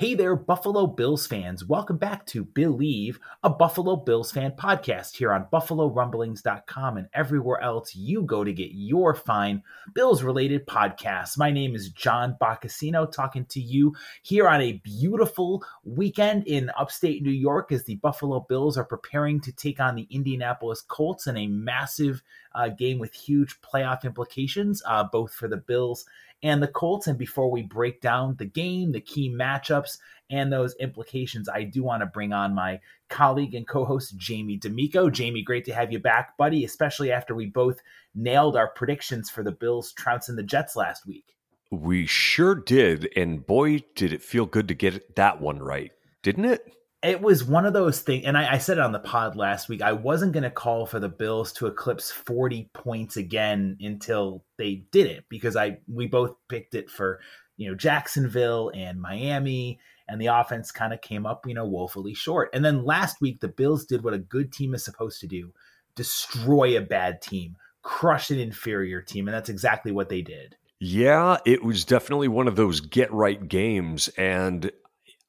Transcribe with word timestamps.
Hey 0.00 0.14
there, 0.14 0.34
Buffalo 0.34 0.86
Bills 0.86 1.26
fans. 1.26 1.62
Welcome 1.62 1.98
back 1.98 2.24
to 2.28 2.42
Believe, 2.42 3.20
a 3.42 3.50
Buffalo 3.50 3.96
Bills 3.96 4.32
fan 4.32 4.52
podcast 4.52 5.14
here 5.14 5.30
on 5.30 5.44
BuffaloRumblings.com 5.52 6.96
and 6.96 7.06
everywhere 7.12 7.60
else 7.60 7.94
you 7.94 8.22
go 8.22 8.42
to 8.42 8.50
get 8.50 8.70
your 8.72 9.14
fine 9.14 9.62
Bills 9.92 10.22
related 10.22 10.66
podcasts. 10.66 11.36
My 11.36 11.50
name 11.50 11.74
is 11.74 11.90
John 11.90 12.34
Boccacino, 12.40 13.12
talking 13.12 13.44
to 13.50 13.60
you 13.60 13.94
here 14.22 14.48
on 14.48 14.62
a 14.62 14.80
beautiful 14.82 15.62
weekend 15.84 16.46
in 16.46 16.70
upstate 16.78 17.22
New 17.22 17.30
York 17.30 17.70
as 17.70 17.84
the 17.84 17.96
Buffalo 17.96 18.40
Bills 18.48 18.78
are 18.78 18.84
preparing 18.84 19.38
to 19.42 19.52
take 19.52 19.80
on 19.80 19.96
the 19.96 20.08
Indianapolis 20.10 20.80
Colts 20.80 21.26
in 21.26 21.36
a 21.36 21.46
massive 21.46 22.22
uh, 22.54 22.68
game 22.68 22.98
with 22.98 23.12
huge 23.12 23.60
playoff 23.60 24.04
implications, 24.04 24.82
uh, 24.86 25.04
both 25.04 25.34
for 25.34 25.46
the 25.46 25.58
Bills 25.58 26.06
and 26.42 26.62
the 26.62 26.68
Colts. 26.68 27.06
And 27.06 27.18
before 27.18 27.50
we 27.50 27.62
break 27.62 28.00
down 28.00 28.36
the 28.36 28.46
game, 28.46 28.92
the 28.92 29.00
key 29.00 29.30
matchups, 29.30 29.98
and 30.30 30.52
those 30.52 30.74
implications, 30.76 31.48
I 31.48 31.64
do 31.64 31.82
want 31.82 32.02
to 32.02 32.06
bring 32.06 32.32
on 32.32 32.54
my 32.54 32.80
colleague 33.08 33.54
and 33.54 33.66
co 33.66 33.84
host, 33.84 34.16
Jamie 34.16 34.56
D'Amico. 34.56 35.10
Jamie, 35.10 35.42
great 35.42 35.64
to 35.64 35.74
have 35.74 35.92
you 35.92 35.98
back, 35.98 36.36
buddy, 36.36 36.64
especially 36.64 37.10
after 37.10 37.34
we 37.34 37.46
both 37.46 37.80
nailed 38.14 38.56
our 38.56 38.68
predictions 38.68 39.28
for 39.28 39.42
the 39.42 39.52
Bills 39.52 39.92
trouncing 39.92 40.36
the 40.36 40.42
Jets 40.42 40.76
last 40.76 41.06
week. 41.06 41.36
We 41.70 42.06
sure 42.06 42.54
did. 42.54 43.10
And 43.16 43.46
boy, 43.46 43.84
did 43.94 44.12
it 44.12 44.22
feel 44.22 44.46
good 44.46 44.68
to 44.68 44.74
get 44.74 45.16
that 45.16 45.40
one 45.40 45.58
right, 45.58 45.92
didn't 46.22 46.46
it? 46.46 46.72
It 47.02 47.22
was 47.22 47.42
one 47.42 47.64
of 47.64 47.72
those 47.72 48.00
things, 48.00 48.26
and 48.26 48.36
I, 48.36 48.54
I, 48.54 48.58
said 48.58 48.76
it 48.76 48.84
on 48.84 48.92
the 48.92 48.98
pod 48.98 49.34
last 49.34 49.68
week. 49.68 49.80
I 49.80 49.92
wasn't 49.92 50.32
going 50.32 50.42
to 50.42 50.50
call 50.50 50.84
for 50.84 51.00
the 51.00 51.08
Bills 51.08 51.52
to 51.54 51.66
eclipse 51.66 52.10
40 52.10 52.68
points 52.74 53.16
again 53.16 53.78
until 53.80 54.44
they 54.58 54.84
did 54.90 55.06
it 55.06 55.24
because 55.30 55.56
I 55.56 55.78
we 55.88 56.06
both 56.06 56.34
picked 56.48 56.74
it 56.74 56.90
for 56.90 57.20
you 57.56 57.68
know 57.68 57.74
Jacksonville 57.74 58.70
and 58.74 59.00
Miami, 59.00 59.80
and 60.08 60.20
the 60.20 60.26
offense 60.26 60.70
kind 60.70 60.92
of 60.92 61.00
came 61.00 61.24
up 61.24 61.46
you 61.46 61.54
know 61.54 61.64
woefully 61.64 62.14
short. 62.14 62.50
And 62.52 62.64
then 62.64 62.84
last 62.84 63.20
week 63.20 63.40
the 63.40 63.48
Bills 63.48 63.86
did 63.86 64.04
what 64.04 64.14
a 64.14 64.18
good 64.18 64.52
team 64.52 64.74
is 64.74 64.84
supposed 64.84 65.20
to 65.20 65.26
do: 65.26 65.54
destroy 65.94 66.76
a 66.76 66.82
bad 66.82 67.22
team, 67.22 67.56
crush 67.82 68.30
an 68.30 68.38
inferior 68.38 69.00
team, 69.00 69.26
and 69.26 69.34
that's 69.34 69.48
exactly 69.48 69.90
what 69.90 70.10
they 70.10 70.20
did. 70.20 70.56
Yeah, 70.80 71.38
it 71.46 71.62
was 71.62 71.84
definitely 71.84 72.28
one 72.28 72.48
of 72.48 72.56
those 72.56 72.80
get 72.80 73.12
right 73.12 73.48
games. 73.48 74.08
And 74.16 74.70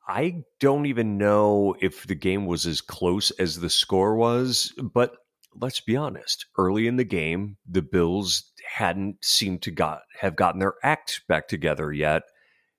I 0.08 0.44
don't 0.60 0.88
even 0.88 1.18
know 1.18 1.76
if 1.80 2.08
the 2.08 2.16
game 2.16 2.46
was 2.46 2.66
as 2.66 2.82
close 2.82 3.32
as 3.32 3.60
the 3.60 3.70
score 3.70 4.16
was, 4.16 4.74
but 4.94 5.16
let's 5.60 5.80
be 5.80 5.96
honest. 5.96 6.46
Early 6.58 6.88
in 6.88 6.96
the 6.98 7.04
game, 7.04 7.58
the 7.70 7.82
Bills 7.82 8.52
hadn't 8.68 9.24
seemed 9.24 9.62
to 9.64 9.72
got 9.72 10.02
have 10.20 10.36
gotten 10.36 10.60
their 10.60 10.76
act 10.84 11.22
back 11.28 11.48
together 11.48 11.92
yet. 11.92 12.24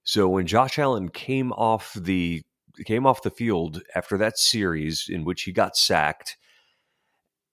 So 0.05 0.29
when 0.29 0.47
Josh 0.47 0.79
Allen 0.79 1.09
came 1.09 1.53
off 1.53 1.95
the 1.95 2.43
came 2.87 3.07
off 3.07 3.23
the 3.23 3.31
field 3.31 3.83
after 3.95 4.17
that 4.19 4.39
series 4.39 5.07
in 5.09 5.25
which 5.25 5.43
he 5.43 5.53
got 5.53 5.77
sacked, 5.77 6.37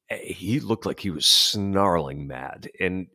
eh, 0.10 0.34
he 0.34 0.60
looked 0.60 0.86
like 0.86 1.00
he 1.00 1.12
was 1.12 1.26
snarling 1.26 2.28
mad, 2.28 2.70
and 2.80 3.08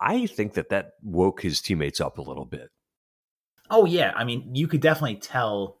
I 0.00 0.26
think 0.26 0.54
that 0.54 0.70
that 0.70 0.92
woke 1.02 1.42
his 1.42 1.60
teammates 1.60 2.00
up 2.00 2.18
a 2.18 2.22
little 2.22 2.44
bit. 2.44 2.70
Oh 3.70 3.84
yeah, 3.84 4.12
I 4.16 4.24
mean, 4.24 4.54
you 4.54 4.68
could 4.68 4.80
definitely 4.80 5.16
tell 5.16 5.77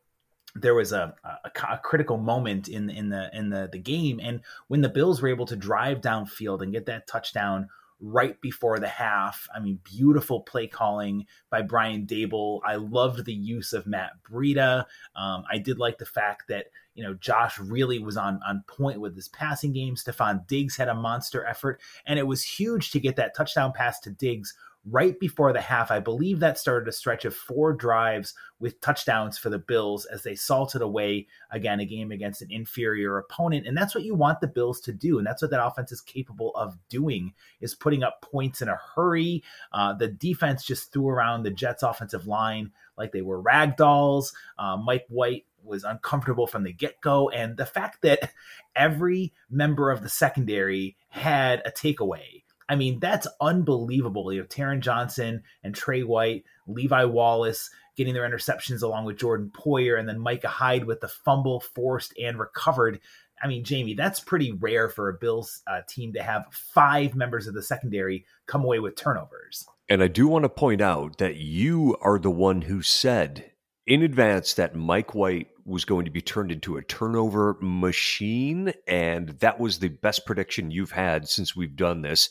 there 0.54 0.74
was 0.74 0.92
a, 0.92 1.14
a, 1.24 1.50
a, 1.72 1.78
critical 1.78 2.16
moment 2.16 2.68
in 2.68 2.90
in 2.90 3.08
the 3.10 3.30
in 3.36 3.50
the 3.50 3.68
the 3.70 3.78
game, 3.78 4.20
and 4.22 4.40
when 4.68 4.80
the 4.80 4.88
Bills 4.88 5.20
were 5.20 5.28
able 5.28 5.46
to 5.46 5.56
drive 5.56 6.00
downfield 6.00 6.62
and 6.62 6.72
get 6.72 6.86
that 6.86 7.06
touchdown 7.06 7.68
right 8.00 8.40
before 8.40 8.78
the 8.78 8.88
half, 8.88 9.48
I 9.54 9.60
mean, 9.60 9.80
beautiful 9.82 10.40
play 10.42 10.66
calling 10.66 11.26
by 11.50 11.62
Brian 11.62 12.06
Daboll. 12.06 12.60
I 12.64 12.76
loved 12.76 13.24
the 13.24 13.34
use 13.34 13.72
of 13.72 13.86
Matt 13.86 14.12
Breida. 14.30 14.84
Um, 15.16 15.44
I 15.50 15.58
did 15.58 15.78
like 15.78 15.98
the 15.98 16.06
fact 16.06 16.44
that 16.48 16.66
you 16.94 17.02
know 17.02 17.14
Josh 17.14 17.58
really 17.58 17.98
was 17.98 18.16
on 18.16 18.40
on 18.46 18.64
point 18.66 19.00
with 19.00 19.14
his 19.14 19.28
passing 19.28 19.72
game. 19.72 19.96
Stefon 19.96 20.46
Diggs 20.46 20.76
had 20.76 20.88
a 20.88 20.94
monster 20.94 21.44
effort, 21.44 21.80
and 22.06 22.18
it 22.18 22.26
was 22.26 22.42
huge 22.42 22.90
to 22.92 23.00
get 23.00 23.16
that 23.16 23.34
touchdown 23.36 23.72
pass 23.72 24.00
to 24.00 24.10
Diggs 24.10 24.54
right 24.90 25.18
before 25.18 25.52
the 25.52 25.60
half. 25.60 25.90
I 25.90 26.00
believe 26.00 26.40
that 26.40 26.58
started 26.58 26.88
a 26.88 26.92
stretch 26.92 27.24
of 27.24 27.34
four 27.34 27.72
drives 27.72 28.34
with 28.60 28.80
touchdowns 28.80 29.38
for 29.38 29.50
the 29.50 29.58
Bills 29.58 30.04
as 30.06 30.22
they 30.22 30.34
salted 30.34 30.82
away 30.82 31.26
again 31.50 31.80
a 31.80 31.84
game 31.84 32.10
against 32.10 32.42
an 32.42 32.50
inferior 32.50 33.18
opponent. 33.18 33.66
And 33.66 33.76
that's 33.76 33.94
what 33.94 34.04
you 34.04 34.14
want 34.14 34.40
the 34.40 34.46
Bills 34.46 34.80
to 34.82 34.92
do. 34.92 35.18
And 35.18 35.26
that's 35.26 35.42
what 35.42 35.50
that 35.50 35.64
offense 35.64 35.92
is 35.92 36.00
capable 36.00 36.52
of 36.54 36.76
doing 36.88 37.32
is 37.60 37.74
putting 37.74 38.02
up 38.02 38.22
points 38.22 38.62
in 38.62 38.68
a 38.68 38.78
hurry. 38.94 39.42
Uh, 39.72 39.92
the 39.92 40.08
defense 40.08 40.64
just 40.64 40.92
threw 40.92 41.08
around 41.08 41.42
the 41.42 41.50
Jets 41.50 41.82
offensive 41.82 42.26
line 42.26 42.72
like 42.96 43.12
they 43.12 43.22
were 43.22 43.40
rag 43.40 43.76
dolls. 43.76 44.32
Uh, 44.58 44.76
Mike 44.76 45.06
White 45.08 45.44
was 45.62 45.84
uncomfortable 45.84 46.46
from 46.46 46.64
the 46.64 46.72
get 46.72 47.00
go. 47.00 47.28
And 47.28 47.56
the 47.56 47.66
fact 47.66 48.02
that 48.02 48.32
every 48.76 49.32
member 49.50 49.90
of 49.90 50.02
the 50.02 50.08
secondary 50.08 50.96
had 51.08 51.62
a 51.64 51.70
takeaway 51.70 52.37
I 52.68 52.76
mean, 52.76 53.00
that's 53.00 53.26
unbelievable. 53.40 54.32
You 54.32 54.40
have 54.40 54.48
Taron 54.48 54.80
Johnson 54.80 55.42
and 55.64 55.74
Trey 55.74 56.02
White, 56.02 56.44
Levi 56.66 57.04
Wallace 57.04 57.70
getting 57.96 58.14
their 58.14 58.28
interceptions 58.28 58.82
along 58.82 59.04
with 59.04 59.18
Jordan 59.18 59.50
Poyer, 59.52 59.98
and 59.98 60.08
then 60.08 60.20
Micah 60.20 60.48
Hyde 60.48 60.84
with 60.84 61.00
the 61.00 61.08
fumble 61.08 61.60
forced 61.60 62.14
and 62.18 62.38
recovered. 62.38 63.00
I 63.42 63.48
mean, 63.48 63.64
Jamie, 63.64 63.94
that's 63.94 64.20
pretty 64.20 64.52
rare 64.52 64.88
for 64.88 65.08
a 65.08 65.14
Bills 65.14 65.62
uh, 65.66 65.80
team 65.88 66.12
to 66.12 66.22
have 66.22 66.46
five 66.52 67.14
members 67.14 67.46
of 67.46 67.54
the 67.54 67.62
secondary 67.62 68.24
come 68.46 68.64
away 68.64 68.78
with 68.78 68.96
turnovers. 68.96 69.66
And 69.88 70.02
I 70.02 70.08
do 70.08 70.28
want 70.28 70.44
to 70.44 70.48
point 70.48 70.80
out 70.80 71.18
that 71.18 71.36
you 71.36 71.96
are 72.02 72.18
the 72.18 72.30
one 72.30 72.62
who 72.62 72.82
said 72.82 73.50
in 73.86 74.02
advance 74.02 74.54
that 74.54 74.76
Mike 74.76 75.14
White 75.14 75.48
was 75.64 75.84
going 75.84 76.04
to 76.04 76.10
be 76.10 76.20
turned 76.20 76.52
into 76.52 76.76
a 76.76 76.82
turnover 76.82 77.56
machine. 77.60 78.72
And 78.86 79.30
that 79.40 79.58
was 79.58 79.78
the 79.78 79.88
best 79.88 80.26
prediction 80.26 80.70
you've 80.70 80.92
had 80.92 81.28
since 81.28 81.56
we've 81.56 81.76
done 81.76 82.02
this 82.02 82.28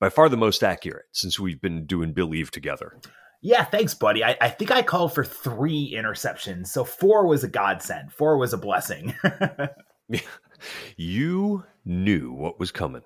by 0.00 0.08
far 0.08 0.28
the 0.28 0.36
most 0.36 0.62
accurate 0.62 1.06
since 1.12 1.38
we've 1.38 1.60
been 1.60 1.86
doing 1.86 2.12
Believe 2.12 2.50
together. 2.50 2.98
Yeah, 3.40 3.64
thanks, 3.64 3.94
buddy. 3.94 4.24
I, 4.24 4.36
I 4.40 4.48
think 4.48 4.70
I 4.70 4.82
called 4.82 5.14
for 5.14 5.24
three 5.24 5.94
interceptions. 5.96 6.68
So 6.68 6.84
four 6.84 7.26
was 7.26 7.44
a 7.44 7.48
godsend. 7.48 8.12
Four 8.12 8.36
was 8.36 8.52
a 8.52 8.58
blessing. 8.58 9.14
you 10.96 11.64
knew 11.84 12.32
what 12.32 12.58
was 12.58 12.72
coming. 12.72 13.02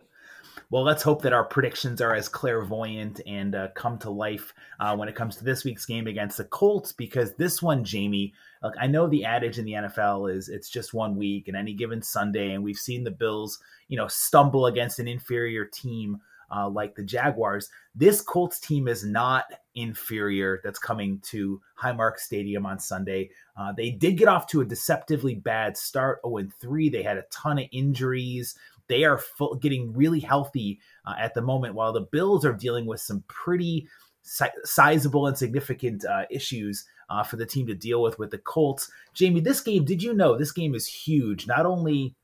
Well, 0.71 0.85
let's 0.85 1.03
hope 1.03 1.21
that 1.23 1.35
our 1.35 1.44
predictions 1.44 2.00
are 2.00 2.15
as 2.15 2.31
clairvoyant 2.31 3.21
and 3.27 3.55
uh, 3.55 3.69
come 3.75 3.99
to 3.99 4.11
life 4.11 4.55
uh, 4.81 4.97
when 4.97 5.06
it 5.06 5.15
comes 5.15 5.37
to 5.37 5.44
this 5.44 5.65
week's 5.65 5.85
game 5.85 6.06
against 6.06 6.39
the 6.39 6.44
Colts, 6.44 6.93
because 6.93 7.35
this 7.35 7.61
one, 7.61 7.85
Jamie, 7.85 8.33
look, 8.62 8.73
I 8.81 8.87
know 8.87 9.06
the 9.06 9.27
adage 9.27 9.59
in 9.59 9.67
the 9.67 9.73
NFL 9.73 10.35
is 10.35 10.49
it's 10.49 10.71
just 10.71 10.94
one 10.94 11.17
week 11.17 11.49
and 11.49 11.59
any 11.59 11.75
given 11.75 12.00
Sunday, 12.00 12.53
and 12.53 12.65
we've 12.65 12.79
seen 12.79 13.05
the 13.05 13.11
Bills, 13.11 13.59
you 13.89 13.99
know, 13.99 14.09
stumble 14.09 14.65
against 14.65 14.99
an 14.99 15.09
inferior 15.09 15.67
team 15.67 16.23
uh, 16.55 16.69
like 16.69 16.95
the 16.95 17.03
Jaguars. 17.03 17.69
This 17.95 18.21
Colts 18.21 18.61
team 18.61 18.89
is 18.89 19.05
not 19.05 19.47
inferior 19.75 20.61
that's 20.63 20.79
coming 20.79 21.21
to 21.31 21.61
Highmark 21.81 22.19
Stadium 22.19 22.67
on 22.67 22.79
Sunday. 22.79 23.31
Uh, 23.57 23.73
they 23.73 23.91
did 23.91 24.19
get 24.19 24.29
off 24.29 24.47
to 24.49 24.61
a 24.61 24.67
deceptively 24.67 25.35
bad 25.35 25.77
start 25.77 26.21
0 26.27 26.49
3. 26.61 26.89
They 26.89 27.03
had 27.03 27.17
a 27.17 27.25
ton 27.31 27.59
of 27.59 27.67
injuries. 27.73 28.55
They 28.89 29.05
are 29.05 29.19
full, 29.19 29.55
getting 29.55 29.93
really 29.93 30.21
healthy 30.21 30.81
uh, 31.07 31.15
at 31.19 31.35
the 31.35 31.43
moment, 31.43 31.75
while 31.75 31.93
the 31.93 32.01
Bills 32.01 32.45
are 32.45 32.53
dealing 32.53 32.87
with 32.87 33.01
some 33.01 33.25
pretty 33.29 33.89
si- 34.23 34.47
sizable 34.65 35.27
and 35.27 35.39
significant 35.39 36.05
uh, 36.05 36.25
issues 36.31 36.85
uh, 37.09 37.23
for 37.23 37.37
the 37.37 37.47
team 37.47 37.67
to 37.67 37.75
deal 37.75 38.03
with 38.03 38.19
with 38.19 38.31
the 38.31 38.39
Colts. 38.39 38.91
Jamie, 39.15 39.41
this 39.41 39.61
game, 39.61 39.85
did 39.85 40.03
you 40.03 40.13
know 40.13 40.37
this 40.37 40.53
game 40.53 40.75
is 40.75 40.87
huge? 40.87 41.47
Not 41.47 41.67
only 41.67 42.15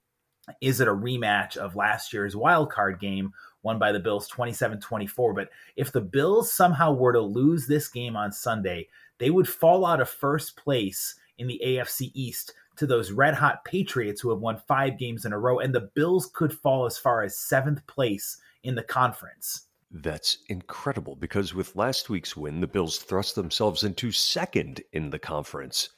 is 0.61 0.81
it 0.81 0.89
a 0.89 0.95
rematch 0.95 1.57
of 1.57 1.77
last 1.77 2.13
year's 2.13 2.35
wild 2.35 2.71
card 2.71 2.99
game 3.01 3.33
won 3.62 3.78
by 3.78 3.93
the 3.93 4.00
Bills 4.00 4.28
27 4.28 4.81
24. 4.81 5.34
But 5.34 5.50
if 5.76 5.93
the 5.93 6.00
Bills 6.00 6.52
somehow 6.52 6.93
were 6.93 7.12
to 7.12 7.20
lose 7.20 7.66
this 7.66 7.88
game 7.88 8.16
on 8.16 8.32
Sunday, 8.32 8.88
they 9.19 9.31
would 9.31 9.49
fall 9.49 9.84
out 9.84 10.00
of 10.00 10.08
first 10.08 10.56
place 10.56 11.14
in 11.38 11.46
the 11.46 11.60
AFC 11.64 12.10
East 12.14 12.55
to 12.76 12.87
those 12.87 13.12
red 13.12 13.34
hot 13.34 13.64
Patriots 13.64 14.20
who 14.20 14.31
have 14.31 14.38
won 14.38 14.60
five 14.69 14.99
games 14.99 15.25
in 15.25 15.32
a 15.32 15.38
row. 15.38 15.58
And 15.58 15.75
the 15.75 15.90
Bills 15.94 16.31
could 16.32 16.52
fall 16.52 16.87
as 16.87 16.99
far 16.99 17.22
as 17.22 17.37
seventh 17.37 17.87
place 17.87 18.38
in 18.62 18.75
the 18.75 18.82
conference. 18.82 19.66
That's 19.90 20.38
incredible 20.49 21.16
because 21.16 21.55
with 21.55 21.75
last 21.75 22.10
week's 22.10 22.37
win, 22.37 22.60
the 22.60 22.66
Bills 22.66 22.99
thrust 22.99 23.34
themselves 23.34 23.84
into 23.84 24.12
second 24.12 24.82
in 24.93 25.10
the 25.10 25.19
conference. 25.19 25.90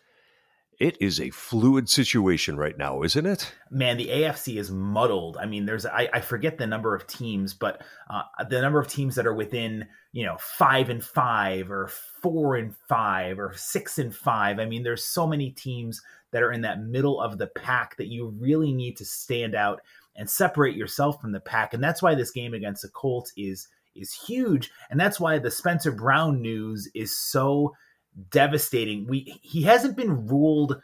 It 0.80 0.96
is 0.98 1.20
a 1.20 1.28
fluid 1.28 1.90
situation 1.90 2.56
right 2.56 2.76
now, 2.76 3.02
isn't 3.02 3.26
it? 3.26 3.52
Man, 3.70 3.98
the 3.98 4.08
AFC 4.08 4.58
is 4.58 4.70
muddled. 4.70 5.36
I 5.36 5.44
mean, 5.44 5.66
there's 5.66 5.84
I, 5.84 6.08
I 6.10 6.20
forget 6.22 6.56
the 6.56 6.66
number 6.66 6.94
of 6.94 7.06
teams, 7.06 7.52
but 7.52 7.82
uh, 8.08 8.22
the 8.48 8.62
number 8.62 8.80
of 8.80 8.88
teams 8.88 9.14
that 9.16 9.26
are 9.26 9.34
within 9.34 9.86
you 10.12 10.24
know 10.24 10.38
five 10.40 10.88
and 10.88 11.04
five 11.04 11.70
or 11.70 11.88
four 12.22 12.56
and 12.56 12.74
five 12.88 13.38
or 13.38 13.52
six 13.54 13.98
and 13.98 14.14
five. 14.14 14.58
I 14.58 14.64
mean, 14.64 14.82
there's 14.82 15.04
so 15.04 15.26
many 15.26 15.50
teams 15.50 16.00
that 16.30 16.42
are 16.42 16.50
in 16.50 16.62
that 16.62 16.82
middle 16.82 17.20
of 17.20 17.36
the 17.36 17.48
pack 17.48 17.98
that 17.98 18.08
you 18.08 18.28
really 18.38 18.72
need 18.72 18.96
to 18.96 19.04
stand 19.04 19.54
out 19.54 19.82
and 20.16 20.30
separate 20.30 20.76
yourself 20.76 21.20
from 21.20 21.32
the 21.32 21.40
pack. 21.40 21.74
And 21.74 21.84
that's 21.84 22.00
why 22.00 22.14
this 22.14 22.30
game 22.30 22.54
against 22.54 22.80
the 22.80 22.88
Colts 22.88 23.34
is 23.36 23.68
is 23.94 24.14
huge, 24.14 24.70
and 24.90 24.98
that's 24.98 25.20
why 25.20 25.38
the 25.38 25.50
Spencer 25.50 25.92
Brown 25.92 26.40
news 26.40 26.88
is 26.94 27.18
so 27.18 27.74
devastating. 28.30 29.06
We 29.06 29.38
he 29.42 29.62
hasn't 29.62 29.96
been 29.96 30.26
ruled 30.26 30.80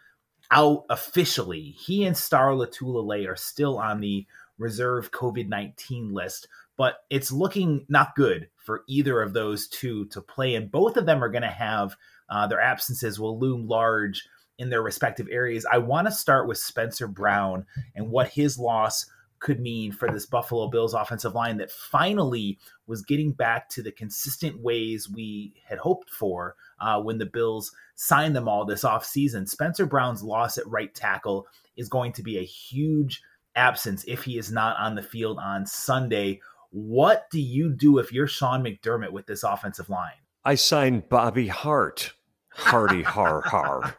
out 0.50 0.84
officially. 0.90 1.74
He 1.78 2.04
and 2.04 2.16
Star 2.16 2.50
Lotulelei 2.52 3.28
are 3.28 3.36
still 3.36 3.78
on 3.78 4.00
the 4.00 4.26
reserve 4.58 5.10
COVID 5.10 5.48
nineteen 5.48 6.12
list, 6.12 6.48
but 6.76 7.04
it's 7.10 7.32
looking 7.32 7.84
not 7.88 8.14
good 8.14 8.48
for 8.56 8.82
either 8.88 9.22
of 9.22 9.32
those 9.32 9.68
two 9.68 10.06
to 10.06 10.20
play, 10.20 10.54
and 10.54 10.70
both 10.70 10.96
of 10.96 11.06
them 11.06 11.22
are 11.22 11.28
going 11.28 11.42
to 11.42 11.48
have 11.48 11.96
uh, 12.30 12.46
their 12.46 12.60
absences 12.60 13.20
will 13.20 13.38
loom 13.38 13.68
large 13.68 14.26
in 14.58 14.70
their 14.70 14.82
respective 14.82 15.28
areas. 15.30 15.66
I 15.70 15.78
want 15.78 16.06
to 16.06 16.12
start 16.12 16.48
with 16.48 16.58
Spencer 16.58 17.06
Brown 17.06 17.66
and 17.94 18.10
what 18.10 18.28
his 18.28 18.58
loss 18.58 19.06
could 19.38 19.60
mean 19.60 19.92
for 19.92 20.10
this 20.10 20.26
Buffalo 20.26 20.68
Bills 20.68 20.94
offensive 20.94 21.34
line 21.34 21.56
that 21.58 21.70
finally 21.70 22.58
was 22.86 23.02
getting 23.02 23.32
back 23.32 23.68
to 23.70 23.82
the 23.82 23.92
consistent 23.92 24.60
ways 24.60 25.08
we 25.08 25.54
had 25.68 25.78
hoped 25.78 26.10
for 26.10 26.56
uh, 26.80 27.00
when 27.00 27.18
the 27.18 27.26
Bills 27.26 27.72
signed 27.94 28.34
them 28.34 28.48
all 28.48 28.64
this 28.64 28.84
offseason. 28.84 29.48
Spencer 29.48 29.86
Brown's 29.86 30.22
loss 30.22 30.58
at 30.58 30.66
right 30.66 30.94
tackle 30.94 31.46
is 31.76 31.88
going 31.88 32.12
to 32.12 32.22
be 32.22 32.38
a 32.38 32.44
huge 32.44 33.22
absence 33.54 34.04
if 34.06 34.24
he 34.24 34.38
is 34.38 34.52
not 34.52 34.76
on 34.78 34.94
the 34.94 35.02
field 35.02 35.38
on 35.38 35.66
Sunday. 35.66 36.40
What 36.70 37.28
do 37.30 37.40
you 37.40 37.70
do 37.70 37.98
if 37.98 38.12
you're 38.12 38.26
Sean 38.26 38.62
McDermott 38.62 39.12
with 39.12 39.26
this 39.26 39.42
offensive 39.42 39.88
line? 39.88 40.12
I 40.44 40.54
signed 40.54 41.08
Bobby 41.08 41.48
Hart. 41.48 42.12
Hardy 42.56 43.02
har 43.02 43.42
har. 43.42 43.94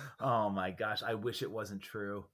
oh 0.20 0.48
my 0.48 0.70
gosh, 0.70 1.02
I 1.02 1.14
wish 1.14 1.42
it 1.42 1.50
wasn't 1.50 1.82
true. 1.82 2.24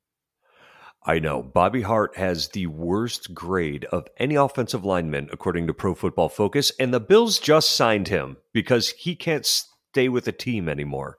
I 1.07 1.19
know. 1.19 1.43
Bobby 1.43 1.83
Hart 1.83 2.17
has 2.17 2.49
the 2.49 2.67
worst 2.67 3.35
grade 3.35 3.85
of 3.87 4.09
any 4.17 4.37
offensive 4.37 4.87
lineman, 4.87 5.29
according 5.33 5.67
to 5.67 5.75
Pro 5.75 5.95
Football 5.95 6.31
Focus, 6.31 6.73
and 6.81 6.95
the 6.95 7.01
Bills 7.01 7.39
just 7.39 7.71
signed 7.71 8.09
him 8.09 8.39
because 8.55 8.89
he 8.91 9.15
can't 9.15 9.45
stay 9.45 10.09
with 10.09 10.25
the 10.25 10.33
team 10.33 10.67
anymore. 10.67 11.19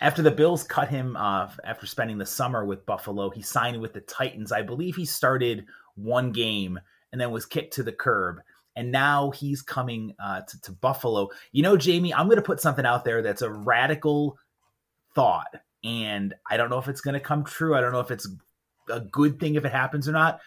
After 0.00 0.22
the 0.22 0.30
Bills 0.30 0.62
cut 0.62 0.88
him 0.88 1.14
off 1.16 1.60
after 1.62 1.86
spending 1.86 2.16
the 2.16 2.24
summer 2.24 2.64
with 2.64 2.86
Buffalo, 2.86 3.28
he 3.28 3.42
signed 3.42 3.80
with 3.80 3.92
the 3.92 4.00
Titans. 4.00 4.50
I 4.50 4.62
believe 4.62 4.96
he 4.96 5.04
started 5.04 5.66
one 5.94 6.32
game 6.32 6.80
and 7.12 7.20
then 7.20 7.30
was 7.30 7.44
kicked 7.44 7.74
to 7.74 7.82
the 7.82 7.92
curb. 7.92 8.40
And 8.76 8.92
now 8.92 9.30
he's 9.32 9.60
coming 9.60 10.14
uh, 10.22 10.42
to, 10.42 10.60
to 10.62 10.72
Buffalo. 10.72 11.28
You 11.50 11.64
know, 11.64 11.76
Jamie, 11.76 12.14
I'm 12.14 12.26
going 12.26 12.36
to 12.36 12.42
put 12.42 12.60
something 12.60 12.86
out 12.86 13.04
there 13.04 13.22
that's 13.22 13.42
a 13.42 13.50
radical 13.50 14.38
thought. 15.14 15.52
And 15.82 16.34
I 16.48 16.56
don't 16.56 16.70
know 16.70 16.78
if 16.78 16.88
it's 16.88 17.00
going 17.00 17.14
to 17.14 17.20
come 17.20 17.44
true. 17.44 17.74
I 17.74 17.80
don't 17.80 17.92
know 17.92 18.00
if 18.00 18.12
it's 18.12 18.28
a 18.90 19.00
good 19.00 19.38
thing 19.40 19.54
if 19.54 19.64
it 19.64 19.72
happens 19.72 20.08
or 20.08 20.12
not. 20.12 20.40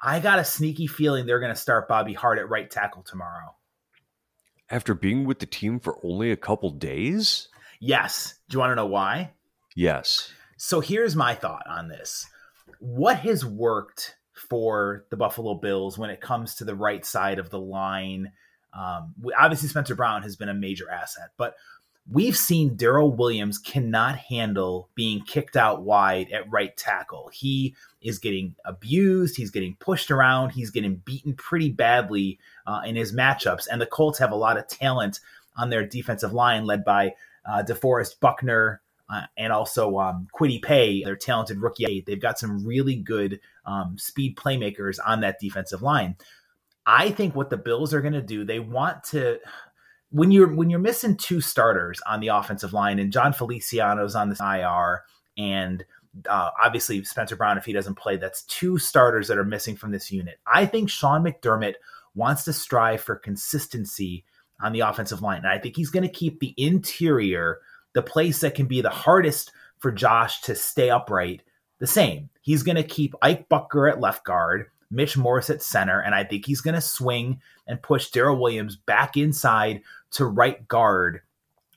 I 0.00 0.20
got 0.20 0.38
a 0.38 0.44
sneaky 0.44 0.86
feeling 0.86 1.26
they're 1.26 1.40
going 1.40 1.54
to 1.54 1.60
start 1.60 1.88
Bobby 1.88 2.14
Hart 2.14 2.38
at 2.38 2.48
right 2.48 2.70
tackle 2.70 3.02
tomorrow. 3.02 3.56
After 4.70 4.94
being 4.94 5.24
with 5.24 5.38
the 5.38 5.46
team 5.46 5.80
for 5.80 5.98
only 6.04 6.30
a 6.30 6.36
couple 6.36 6.70
days? 6.70 7.48
Yes. 7.80 8.34
Do 8.48 8.54
you 8.54 8.60
want 8.60 8.70
to 8.72 8.76
know 8.76 8.86
why? 8.86 9.32
Yes. 9.74 10.30
So 10.56 10.80
here's 10.80 11.16
my 11.16 11.34
thought 11.34 11.64
on 11.68 11.88
this. 11.88 12.26
What 12.80 13.18
has 13.20 13.44
worked 13.44 14.16
for 14.34 15.04
the 15.10 15.16
Buffalo 15.16 15.54
Bills 15.54 15.98
when 15.98 16.10
it 16.10 16.20
comes 16.20 16.56
to 16.56 16.64
the 16.64 16.74
right 16.74 17.04
side 17.04 17.38
of 17.38 17.50
the 17.50 17.60
line? 17.60 18.32
Um, 18.72 19.14
obviously, 19.38 19.68
Spencer 19.68 19.94
Brown 19.94 20.22
has 20.22 20.36
been 20.36 20.48
a 20.48 20.54
major 20.54 20.90
asset, 20.90 21.30
but 21.36 21.54
we've 22.10 22.36
seen 22.36 22.76
Daryl 22.76 23.14
Williams 23.14 23.58
cannot 23.58 24.16
handle 24.16 24.88
being 24.94 25.22
kicked 25.22 25.56
out 25.56 25.82
wide 25.82 26.30
at 26.32 26.50
right 26.50 26.76
tackle. 26.76 27.30
He 27.32 27.74
is 28.00 28.18
getting 28.18 28.54
abused. 28.64 29.36
He's 29.36 29.50
getting 29.50 29.76
pushed 29.76 30.10
around. 30.10 30.50
He's 30.50 30.70
getting 30.70 30.96
beaten 30.96 31.34
pretty 31.34 31.70
badly 31.70 32.38
uh, 32.66 32.82
in 32.86 32.96
his 32.96 33.12
matchups. 33.12 33.66
And 33.70 33.80
the 33.80 33.86
Colts 33.86 34.18
have 34.18 34.32
a 34.32 34.36
lot 34.36 34.56
of 34.56 34.68
talent 34.68 35.20
on 35.56 35.70
their 35.70 35.86
defensive 35.86 36.32
line, 36.32 36.64
led 36.64 36.84
by 36.84 37.14
uh, 37.44 37.62
DeForest 37.66 38.20
Buckner 38.20 38.80
uh, 39.10 39.22
and 39.36 39.52
also 39.52 39.98
um, 39.98 40.28
Kwity 40.38 40.62
Paye, 40.62 41.02
their 41.02 41.16
talented 41.16 41.58
rookie. 41.58 42.04
They've 42.06 42.20
got 42.20 42.38
some 42.38 42.64
really 42.64 42.96
good 42.96 43.40
um, 43.64 43.98
speed 43.98 44.36
playmakers 44.36 44.98
on 45.04 45.20
that 45.20 45.40
defensive 45.40 45.82
line. 45.82 46.16
I 46.86 47.10
think 47.10 47.34
what 47.34 47.50
the 47.50 47.58
Bills 47.58 47.92
are 47.92 48.00
going 48.00 48.14
to 48.14 48.22
do, 48.22 48.44
they 48.44 48.60
want 48.60 49.04
to 49.04 49.38
when 50.10 50.30
you're 50.30 50.52
when 50.52 50.70
you're 50.70 50.78
missing 50.78 51.16
two 51.16 51.40
starters 51.40 52.00
on 52.06 52.20
the 52.20 52.28
offensive 52.28 52.72
line 52.72 52.98
and 52.98 53.12
Jon 53.12 53.32
Feliciano's 53.32 54.14
on 54.14 54.28
this 54.28 54.40
IR 54.40 55.02
and 55.36 55.84
uh, 56.28 56.50
obviously 56.62 57.04
Spencer 57.04 57.36
Brown 57.36 57.58
if 57.58 57.64
he 57.64 57.72
doesn't 57.72 57.96
play 57.96 58.16
that's 58.16 58.42
two 58.44 58.78
starters 58.78 59.28
that 59.28 59.38
are 59.38 59.44
missing 59.44 59.76
from 59.76 59.90
this 59.90 60.10
unit. 60.10 60.38
I 60.46 60.66
think 60.66 60.88
Sean 60.88 61.22
McDermott 61.22 61.74
wants 62.14 62.44
to 62.44 62.52
strive 62.52 63.00
for 63.00 63.16
consistency 63.16 64.24
on 64.60 64.72
the 64.72 64.80
offensive 64.80 65.22
line. 65.22 65.38
And 65.38 65.48
I 65.48 65.58
think 65.58 65.76
he's 65.76 65.90
going 65.90 66.06
to 66.06 66.08
keep 66.12 66.40
the 66.40 66.54
interior, 66.56 67.58
the 67.92 68.02
place 68.02 68.40
that 68.40 68.54
can 68.54 68.66
be 68.66 68.80
the 68.80 68.90
hardest 68.90 69.52
for 69.78 69.92
Josh 69.92 70.40
to 70.42 70.54
stay 70.54 70.90
upright, 70.90 71.42
the 71.78 71.86
same. 71.86 72.28
He's 72.40 72.62
going 72.62 72.76
to 72.76 72.82
keep 72.82 73.14
Ike 73.22 73.48
Boettger 73.48 73.90
at 73.90 74.00
left 74.00 74.24
guard, 74.24 74.66
Mitch 74.90 75.16
Morse 75.16 75.50
at 75.50 75.62
center, 75.62 76.00
and 76.00 76.14
I 76.14 76.24
think 76.24 76.46
he's 76.46 76.60
going 76.60 76.74
to 76.74 76.80
swing 76.80 77.40
and 77.66 77.82
push 77.82 78.10
Daryl 78.10 78.40
Williams 78.40 78.76
back 78.76 79.16
inside 79.16 79.82
to 80.12 80.24
right 80.24 80.66
guard, 80.68 81.20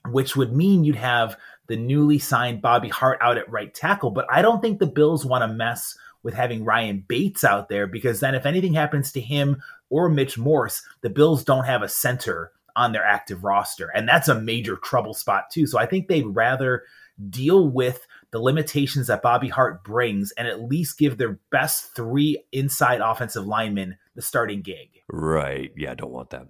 which 0.08 0.36
would 0.36 0.54
mean 0.54 0.84
you'd 0.84 0.96
have 0.96 1.36
the 1.66 1.76
newly 1.76 2.18
signed 2.18 2.62
Bobby 2.62 2.88
Hart 2.88 3.18
out 3.20 3.38
at 3.38 3.50
right 3.50 3.72
tackle. 3.72 4.10
But 4.10 4.26
I 4.30 4.42
don't 4.42 4.60
think 4.60 4.78
the 4.78 4.86
Bills 4.86 5.24
want 5.24 5.42
to 5.42 5.48
mess 5.48 5.96
with 6.22 6.34
having 6.34 6.64
Ryan 6.64 7.04
Bates 7.06 7.44
out 7.44 7.68
there 7.68 7.86
because 7.86 8.20
then 8.20 8.34
if 8.34 8.46
anything 8.46 8.74
happens 8.74 9.12
to 9.12 9.20
him 9.20 9.62
or 9.90 10.08
Mitch 10.08 10.38
Morse, 10.38 10.82
the 11.02 11.10
Bills 11.10 11.44
don't 11.44 11.64
have 11.64 11.82
a 11.82 11.88
center 11.88 12.52
on 12.76 12.92
their 12.92 13.04
active 13.04 13.44
roster. 13.44 13.90
And 13.94 14.08
that's 14.08 14.28
a 14.28 14.40
major 14.40 14.76
trouble 14.76 15.14
spot, 15.14 15.50
too. 15.50 15.66
So 15.66 15.78
I 15.78 15.86
think 15.86 16.08
they'd 16.08 16.26
rather 16.26 16.84
deal 17.28 17.68
with 17.68 18.06
the 18.32 18.40
limitations 18.40 19.06
that 19.06 19.22
Bobby 19.22 19.48
Hart 19.48 19.84
brings 19.84 20.32
and 20.32 20.48
at 20.48 20.62
least 20.62 20.98
give 20.98 21.18
their 21.18 21.38
best 21.50 21.94
three 21.94 22.42
inside 22.50 23.00
offensive 23.00 23.46
linemen 23.46 23.98
the 24.14 24.22
starting 24.22 24.62
gig. 24.62 24.88
Right. 25.08 25.70
Yeah, 25.76 25.92
I 25.92 25.94
don't 25.94 26.10
want 26.10 26.30
that. 26.30 26.48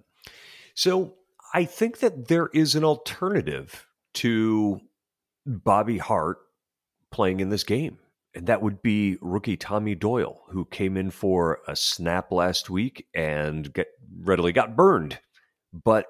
So 0.75 1.15
I 1.53 1.65
think 1.65 1.99
that 1.99 2.29
there 2.29 2.49
is 2.53 2.73
an 2.75 2.83
alternative 2.83 3.85
to 4.15 4.79
Bobby 5.45 5.97
Hart 5.97 6.39
playing 7.11 7.41
in 7.41 7.49
this 7.49 7.63
game. 7.63 7.99
and 8.35 8.47
that 8.47 8.61
would 8.61 8.81
be 8.81 9.17
rookie 9.21 9.57
Tommy 9.57 9.95
Doyle, 9.95 10.41
who 10.49 10.65
came 10.65 10.97
in 10.97 11.11
for 11.11 11.59
a 11.67 11.75
snap 11.75 12.31
last 12.31 12.69
week 12.69 13.07
and 13.13 13.71
get, 13.73 13.87
readily 14.21 14.51
got 14.51 14.75
burned. 14.75 15.19
But 15.71 16.07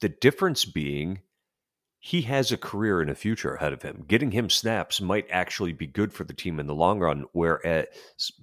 the 0.00 0.08
difference 0.08 0.64
being, 0.64 1.20
he 2.04 2.22
has 2.22 2.50
a 2.50 2.56
career 2.56 3.00
and 3.00 3.08
a 3.08 3.14
future 3.14 3.54
ahead 3.54 3.72
of 3.72 3.82
him. 3.82 4.04
Getting 4.08 4.32
him 4.32 4.50
snaps 4.50 5.00
might 5.00 5.24
actually 5.30 5.72
be 5.72 5.86
good 5.86 6.12
for 6.12 6.24
the 6.24 6.32
team 6.32 6.58
in 6.58 6.66
the 6.66 6.74
long 6.74 6.98
run, 6.98 7.26
whereas 7.30 7.86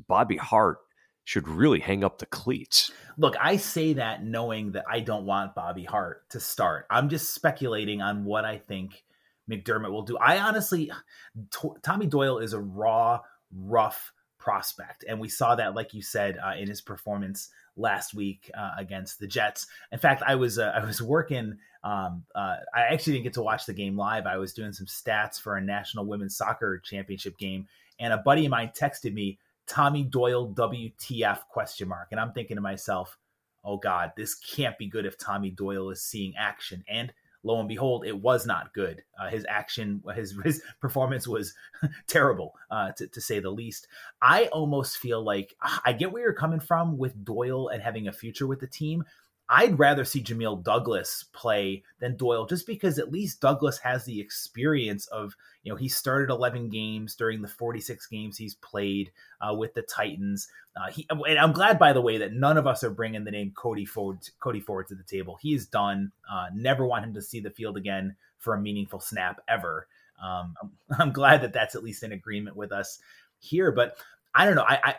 Bobby 0.08 0.38
Hart 0.38 0.78
should 1.26 1.46
really 1.46 1.82
hang 1.82 2.02
up 2.02 2.20
the 2.20 2.26
cleats. 2.26 2.90
Look, 3.18 3.36
I 3.38 3.58
say 3.58 3.94
that 3.94 4.24
knowing 4.24 4.72
that 4.72 4.86
I 4.90 5.02
don't 5.02 5.26
want 5.26 5.56
Bobby 5.56 5.84
Hart 5.84 6.30
to 6.30 6.40
start. 6.40 6.86
I'm 6.90 7.10
just 7.10 7.34
speculating 7.34 8.02
on 8.02 8.24
what 8.24 8.46
I 8.46 8.60
think 8.60 9.04
McDermott 9.52 9.92
will 9.92 10.04
do. 10.04 10.18
I 10.18 10.40
honestly, 10.40 10.90
Tommy 11.84 12.08
Doyle 12.08 12.38
is 12.38 12.54
a 12.54 12.62
raw, 12.62 13.20
rough 13.54 14.14
prospect, 14.38 15.04
and 15.06 15.20
we 15.20 15.28
saw 15.28 15.56
that, 15.56 15.76
like 15.76 15.94
you 15.94 16.02
said, 16.02 16.38
uh, 16.42 16.54
in 16.58 16.70
his 16.70 16.80
performance 16.80 17.50
last 17.76 18.14
week 18.14 18.50
uh, 18.58 18.72
against 18.78 19.20
the 19.20 19.28
Jets. 19.28 19.68
In 19.92 20.00
fact, 20.00 20.24
I 20.26 20.36
was 20.36 20.60
uh, 20.60 20.74
I 20.76 20.86
was 20.86 21.02
working. 21.02 21.58
Um, 21.84 22.24
uh, 22.36 22.58
I 22.74 22.82
actually 22.92 23.14
didn't 23.14 23.24
get 23.24 23.34
to 23.34 23.42
watch 23.42 23.66
the 23.66 23.74
game 23.74 23.98
live. 23.98 24.26
I 24.26 24.38
was 24.38 24.54
doing 24.54 24.74
some 24.74 24.88
stats 24.88 25.40
for 25.40 25.56
a 25.56 25.62
National 25.62 26.06
Women's 26.06 26.36
Soccer 26.36 26.80
Championship 26.80 27.38
game, 27.38 27.68
and 28.00 28.14
a 28.14 28.18
buddy 28.18 28.46
of 28.46 28.52
mine 28.52 28.72
texted 28.78 29.14
me, 29.14 29.40
"Tommy 29.68 30.04
Doyle 30.04 30.54
WTF?" 30.54 31.48
question 31.50 31.88
mark, 31.88 32.10
and 32.12 32.20
I'm 32.20 32.34
thinking 32.34 32.58
to 32.58 32.62
myself, 32.62 33.18
"Oh 33.64 33.78
God, 33.78 34.12
this 34.18 34.36
can't 34.36 34.78
be 34.78 34.88
good 34.88 35.06
if 35.06 35.18
Tommy 35.18 35.52
Doyle 35.52 35.90
is 35.90 36.02
seeing 36.02 36.36
action." 36.38 36.84
And 36.90 37.14
lo 37.44 37.60
and 37.60 37.70
behold, 37.70 38.06
it 38.06 38.20
was 38.20 38.46
not 38.46 38.74
good. 38.74 39.04
Uh, 39.20 39.30
his 39.30 39.46
action, 39.50 40.04
his 40.16 40.36
his 40.44 40.62
performance 40.80 41.28
was 41.28 41.54
terrible, 42.08 42.54
uh, 42.72 42.92
to, 42.94 43.08
to 43.08 43.22
say 43.22 43.40
the 43.40 43.50
least. 43.50 43.88
I 44.22 44.46
almost 44.46 44.98
feel 44.98 45.24
like 45.24 45.56
I 45.86 45.94
get 45.94 46.12
where 46.12 46.24
you're 46.24 46.34
coming 46.34 46.60
from 46.60 46.98
with 46.98 47.24
Doyle 47.24 47.70
and 47.70 47.82
having 47.82 48.08
a 48.08 48.14
future 48.14 48.48
with 48.48 48.60
the 48.60 48.68
team. 48.68 49.04
I'd 49.52 49.80
rather 49.80 50.06
see 50.06 50.24
Jamil 50.24 50.64
Douglas 50.64 51.26
play 51.34 51.84
than 52.00 52.16
Doyle, 52.18 52.46
just 52.46 52.68
because 52.68 53.00
at 53.00 53.12
least 53.12 53.42
Douglas 53.42 53.80
has 53.80 54.06
the 54.06 54.20
experience 54.20 55.08
of, 55.08 55.36
you 55.64 55.72
know, 55.72 55.76
he 55.76 55.88
started 55.88 56.30
11 56.30 56.70
games 56.70 57.16
during 57.16 57.42
the 57.42 57.48
46 57.48 58.06
games 58.08 58.38
he's 58.38 58.54
played 58.54 59.12
uh, 59.42 59.56
with 59.56 59.74
the 59.74 59.82
Titans. 59.82 60.48
Uh, 60.80 60.92
he, 60.92 61.08
and 61.10 61.40
I'm 61.40 61.52
glad, 61.52 61.80
by 61.80 61.94
the 61.94 62.02
way, 62.02 62.18
that 62.20 62.34
none 62.34 62.58
of 62.58 62.68
us 62.68 62.84
are 62.84 62.92
bringing 62.92 63.24
the 63.24 63.32
name 63.32 63.52
Cody 63.56 63.86
Ford, 63.86 64.20
Cody 64.40 64.60
Ford 64.60 64.88
to 64.88 64.96
the 64.96 65.04
table. 65.04 65.40
He 65.42 65.56
is 65.56 65.66
done. 65.66 66.12
Uh, 66.32 66.48
never 66.54 66.86
want 66.86 67.06
him 67.06 67.16
to 67.16 67.22
see 67.22 67.40
the 67.40 67.50
field 67.50 67.76
again 67.76 68.16
for 68.38 68.54
a 68.54 68.62
meaningful 68.62 69.00
snap 69.00 69.42
ever. 69.48 69.88
Um, 70.24 70.54
I'm, 70.62 70.72
I'm 71.00 71.12
glad 71.12 71.42
that 71.42 71.54
that's 71.54 71.74
at 71.74 71.84
least 71.84 72.04
in 72.04 72.12
agreement 72.12 72.56
with 72.56 72.72
us 72.72 73.00
here, 73.40 73.72
but 73.72 73.98
I 74.36 74.46
don't 74.46 74.56
know. 74.56 74.66
I, 74.68 74.94
I 74.94 74.96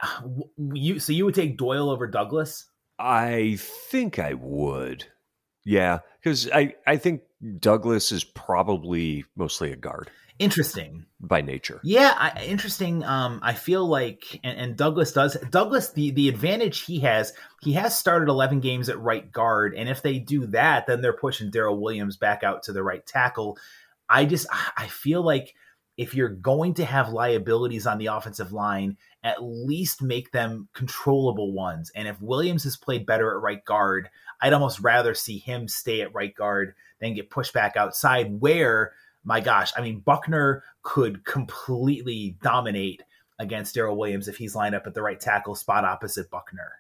you 0.75 0.99
so 0.99 1.13
you 1.13 1.25
would 1.25 1.37
take 1.37 1.57
Doyle 1.57 1.89
over 1.89 2.09
Douglas? 2.09 2.67
I 3.01 3.57
think 3.59 4.19
I 4.19 4.35
would. 4.35 5.07
Yeah, 5.65 6.01
because 6.23 6.51
I, 6.53 6.75
I 6.87 6.97
think 6.97 7.23
Douglas 7.59 8.13
is 8.13 8.25
probably 8.25 9.25
mostly 9.37 9.73
a 9.73 9.77
guard. 9.77 10.11
Interesting 10.39 11.05
by 11.21 11.43
nature. 11.43 11.81
Yeah, 11.83 12.15
I, 12.17 12.45
interesting. 12.45 13.05
Um, 13.05 13.41
I 13.43 13.53
feel 13.53 13.87
like, 13.87 14.41
and, 14.43 14.59
and, 14.59 14.77
Douglas 14.77 15.13
does. 15.13 15.37
Douglas, 15.51 15.93
the 15.93 16.13
the 16.13 16.31
advantage 16.31 16.81
he 16.81 17.01
has, 17.01 17.35
he 17.61 17.75
has 17.75 17.99
started 17.99 18.31
eleven 18.31 18.61
games 18.61 18.89
at 18.89 18.99
right 18.99 19.31
guard, 19.31 19.75
and 19.75 19.87
if 19.87 20.01
they 20.01 20.19
do 20.19 20.47
that, 20.47 20.87
then 20.87 21.03
they're 21.03 21.13
pushing 21.13 21.51
Daryl 21.51 21.79
Williams 21.79 22.17
back 22.17 22.43
out 22.43 22.63
to 22.65 22.73
the 22.73 22.83
right 22.83 23.05
tackle. 23.05 23.59
I 24.09 24.25
just, 24.25 24.47
I 24.77 24.87
feel 24.89 25.23
like 25.23 25.55
if 26.01 26.15
you're 26.15 26.31
going 26.31 26.73
to 26.73 26.85
have 26.87 27.11
liabilities 27.11 27.87
on 27.87 27.99
the 27.99 28.07
offensive 28.07 28.53
line, 28.53 28.97
at 29.23 29.43
least 29.43 30.01
make 30.01 30.33
them 30.33 30.67
controllable 30.73 31.53
ones. 31.53 31.93
And 31.95 32.09
if 32.09 32.19
Williams 32.23 32.65
has 32.65 32.79
played 32.79 33.05
better 33.05 33.31
at 33.31 33.43
right 33.43 33.63
guard, 33.67 34.09
I'd 34.41 34.55
almost 34.55 34.81
rather 34.81 35.13
see 35.13 35.37
him 35.37 35.69
stay 35.69 36.01
at 36.01 36.15
right 36.15 36.35
guard 36.35 36.75
than 37.03 37.13
get 37.13 37.29
pushed 37.29 37.53
back 37.53 37.77
outside 37.77 38.41
where 38.41 38.93
my 39.25 39.41
gosh, 39.41 39.73
I 39.77 39.83
mean 39.83 40.01
Buckner 40.01 40.65
could 40.81 41.23
completely 41.27 42.39
dominate 42.43 43.03
against 43.39 43.77
Daryl 43.77 43.99
Williams 43.99 44.27
if 44.27 44.39
he's 44.39 44.55
lined 44.55 44.75
up 44.75 44.87
at 44.87 44.95
the 44.95 45.03
right 45.03 45.21
tackle 45.21 45.55
spot 45.55 45.85
opposite 45.85 46.31
Buckner. 46.31 46.80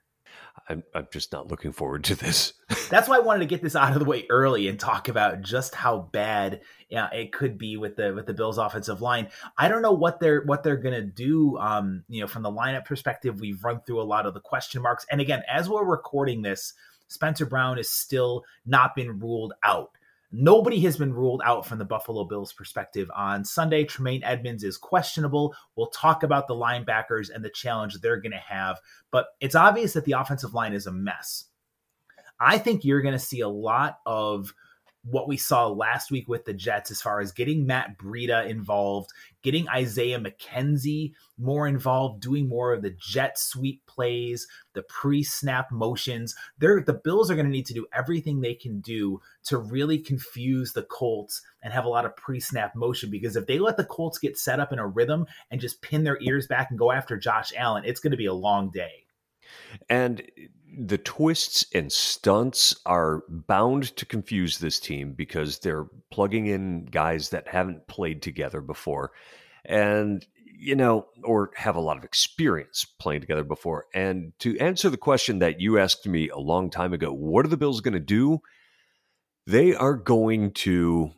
I'm, 0.70 0.84
I'm 0.94 1.08
just 1.10 1.32
not 1.32 1.48
looking 1.48 1.72
forward 1.72 2.04
to 2.04 2.14
this. 2.14 2.52
That's 2.90 3.08
why 3.08 3.16
I 3.16 3.20
wanted 3.20 3.40
to 3.40 3.46
get 3.46 3.60
this 3.60 3.74
out 3.74 3.92
of 3.92 3.98
the 3.98 4.04
way 4.04 4.24
early 4.30 4.68
and 4.68 4.78
talk 4.78 5.08
about 5.08 5.42
just 5.42 5.74
how 5.74 6.08
bad 6.12 6.60
it 6.88 7.32
could 7.32 7.58
be 7.58 7.76
with 7.76 7.96
the 7.96 8.14
with 8.14 8.26
the 8.26 8.34
Bills 8.34 8.56
offensive 8.56 9.02
line. 9.02 9.28
I 9.58 9.68
don't 9.68 9.82
know 9.82 9.92
what 9.92 10.20
they're 10.20 10.42
what 10.42 10.62
they're 10.62 10.76
gonna 10.76 11.02
do. 11.02 11.58
Um, 11.58 12.04
you 12.08 12.20
know, 12.20 12.28
from 12.28 12.44
the 12.44 12.52
lineup 12.52 12.84
perspective, 12.84 13.40
we've 13.40 13.62
run 13.64 13.80
through 13.80 14.00
a 14.00 14.04
lot 14.04 14.26
of 14.26 14.34
the 14.34 14.40
question 14.40 14.80
marks. 14.80 15.04
And 15.10 15.20
again, 15.20 15.42
as 15.48 15.68
we're 15.68 15.84
recording 15.84 16.42
this, 16.42 16.72
Spencer 17.08 17.46
Brown 17.46 17.76
is 17.78 17.90
still 17.90 18.44
not 18.64 18.94
been 18.94 19.18
ruled 19.18 19.52
out. 19.64 19.90
Nobody 20.32 20.78
has 20.80 20.96
been 20.96 21.12
ruled 21.12 21.42
out 21.44 21.66
from 21.66 21.78
the 21.78 21.84
Buffalo 21.84 22.24
Bills 22.24 22.52
perspective. 22.52 23.10
On 23.16 23.44
Sunday, 23.44 23.84
Tremaine 23.84 24.22
Edmunds 24.22 24.62
is 24.62 24.76
questionable. 24.76 25.54
We'll 25.74 25.88
talk 25.88 26.22
about 26.22 26.46
the 26.46 26.54
linebackers 26.54 27.30
and 27.34 27.44
the 27.44 27.50
challenge 27.50 27.94
they're 27.94 28.20
going 28.20 28.32
to 28.32 28.38
have, 28.38 28.78
but 29.10 29.26
it's 29.40 29.56
obvious 29.56 29.92
that 29.94 30.04
the 30.04 30.12
offensive 30.12 30.54
line 30.54 30.72
is 30.72 30.86
a 30.86 30.92
mess. 30.92 31.46
I 32.38 32.58
think 32.58 32.84
you're 32.84 33.02
going 33.02 33.12
to 33.12 33.18
see 33.18 33.40
a 33.40 33.48
lot 33.48 33.98
of 34.06 34.54
what 35.02 35.28
we 35.28 35.36
saw 35.36 35.66
last 35.66 36.10
week 36.10 36.28
with 36.28 36.44
the 36.44 36.52
Jets 36.52 36.90
as 36.90 37.00
far 37.00 37.20
as 37.20 37.32
getting 37.32 37.66
Matt 37.66 37.96
Breida 37.96 38.46
involved, 38.46 39.10
getting 39.42 39.68
Isaiah 39.68 40.20
McKenzie 40.20 41.12
more 41.38 41.66
involved, 41.66 42.20
doing 42.20 42.48
more 42.48 42.74
of 42.74 42.82
the 42.82 42.94
jet 43.00 43.38
sweep 43.38 43.84
plays, 43.86 44.46
the 44.74 44.82
pre-snap 44.82 45.72
motions. 45.72 46.34
They're, 46.58 46.82
the 46.82 46.92
Bills 46.92 47.30
are 47.30 47.34
going 47.34 47.46
to 47.46 47.52
need 47.52 47.66
to 47.66 47.74
do 47.74 47.86
everything 47.94 48.40
they 48.40 48.54
can 48.54 48.80
do 48.80 49.20
to 49.44 49.56
really 49.56 49.98
confuse 49.98 50.72
the 50.72 50.82
Colts 50.82 51.40
and 51.62 51.72
have 51.72 51.86
a 51.86 51.90
lot 51.90 52.04
of 52.04 52.16
pre-snap 52.16 52.76
motion 52.76 53.10
because 53.10 53.36
if 53.36 53.46
they 53.46 53.58
let 53.58 53.78
the 53.78 53.84
Colts 53.84 54.18
get 54.18 54.38
set 54.38 54.60
up 54.60 54.72
in 54.72 54.78
a 54.78 54.86
rhythm 54.86 55.26
and 55.50 55.60
just 55.60 55.80
pin 55.80 56.04
their 56.04 56.18
ears 56.20 56.46
back 56.46 56.68
and 56.70 56.78
go 56.78 56.92
after 56.92 57.16
Josh 57.16 57.52
Allen, 57.56 57.84
it's 57.86 58.00
going 58.00 58.10
to 58.10 58.16
be 58.16 58.26
a 58.26 58.34
long 58.34 58.70
day. 58.70 59.06
And 59.88 60.22
the 60.78 60.98
twists 60.98 61.64
and 61.74 61.90
stunts 61.90 62.76
are 62.86 63.22
bound 63.28 63.96
to 63.96 64.06
confuse 64.06 64.58
this 64.58 64.78
team 64.78 65.12
because 65.12 65.58
they're 65.58 65.86
plugging 66.10 66.46
in 66.46 66.84
guys 66.86 67.30
that 67.30 67.48
haven't 67.48 67.86
played 67.86 68.22
together 68.22 68.60
before 68.60 69.12
and 69.64 70.26
you 70.44 70.76
know 70.76 71.06
or 71.24 71.50
have 71.56 71.76
a 71.76 71.80
lot 71.80 71.96
of 71.96 72.04
experience 72.04 72.84
playing 72.98 73.20
together 73.20 73.44
before. 73.44 73.86
And 73.94 74.32
to 74.40 74.58
answer 74.58 74.90
the 74.90 74.96
question 74.96 75.38
that 75.40 75.60
you 75.60 75.78
asked 75.78 76.06
me 76.06 76.28
a 76.28 76.38
long 76.38 76.70
time 76.70 76.92
ago 76.92 77.12
what 77.12 77.44
are 77.44 77.48
the 77.48 77.56
bills 77.56 77.80
going 77.80 77.94
to 77.94 78.00
do? 78.00 78.40
They 79.46 79.74
are 79.74 79.96
going 79.96 80.52
to 80.52 81.12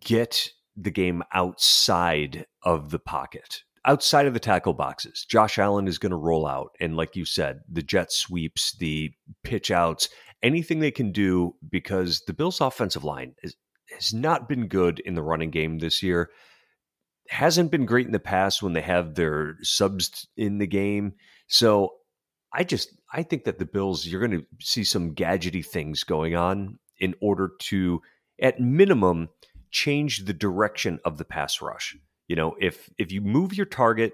get 0.00 0.50
the 0.76 0.90
game 0.90 1.22
outside 1.32 2.46
of 2.62 2.90
the 2.90 2.98
pocket 2.98 3.62
outside 3.84 4.26
of 4.26 4.34
the 4.34 4.40
tackle 4.40 4.74
boxes, 4.74 5.24
Josh 5.28 5.58
Allen 5.58 5.88
is 5.88 5.98
going 5.98 6.10
to 6.10 6.16
roll 6.16 6.46
out. 6.46 6.70
And 6.80 6.96
like 6.96 7.16
you 7.16 7.24
said, 7.24 7.60
the 7.68 7.82
jet 7.82 8.12
sweeps, 8.12 8.76
the 8.78 9.12
pitch 9.42 9.70
outs, 9.70 10.08
anything 10.42 10.80
they 10.80 10.90
can 10.90 11.12
do 11.12 11.54
because 11.68 12.22
the 12.26 12.32
Bills' 12.32 12.60
offensive 12.60 13.04
line 13.04 13.34
is, 13.42 13.56
has 13.94 14.12
not 14.12 14.48
been 14.48 14.68
good 14.68 15.00
in 15.00 15.14
the 15.14 15.22
running 15.22 15.50
game 15.50 15.78
this 15.78 16.02
year. 16.02 16.30
Hasn't 17.28 17.70
been 17.70 17.86
great 17.86 18.06
in 18.06 18.12
the 18.12 18.18
past 18.18 18.62
when 18.62 18.72
they 18.72 18.80
have 18.80 19.14
their 19.14 19.56
subs 19.62 20.26
in 20.36 20.58
the 20.58 20.66
game. 20.66 21.14
So 21.46 21.94
I 22.52 22.64
just 22.64 22.90
I 23.12 23.22
think 23.22 23.44
that 23.44 23.58
the 23.58 23.64
Bills 23.64 24.06
you're 24.06 24.26
going 24.26 24.40
to 24.40 24.46
see 24.60 24.84
some 24.84 25.14
gadgety 25.14 25.64
things 25.64 26.04
going 26.04 26.34
on 26.34 26.78
in 26.98 27.14
order 27.20 27.52
to 27.60 28.02
at 28.40 28.60
minimum 28.60 29.28
change 29.70 30.24
the 30.24 30.32
direction 30.32 30.98
of 31.04 31.18
the 31.18 31.24
pass 31.24 31.62
rush 31.62 31.96
you 32.30 32.36
know, 32.36 32.54
if 32.60 32.88
if 32.96 33.10
you 33.10 33.20
move 33.20 33.54
your 33.54 33.66
target, 33.66 34.12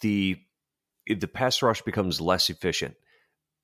the 0.00 0.36
the 1.08 1.26
pass 1.26 1.60
rush 1.60 1.82
becomes 1.82 2.20
less 2.20 2.50
efficient. 2.50 2.94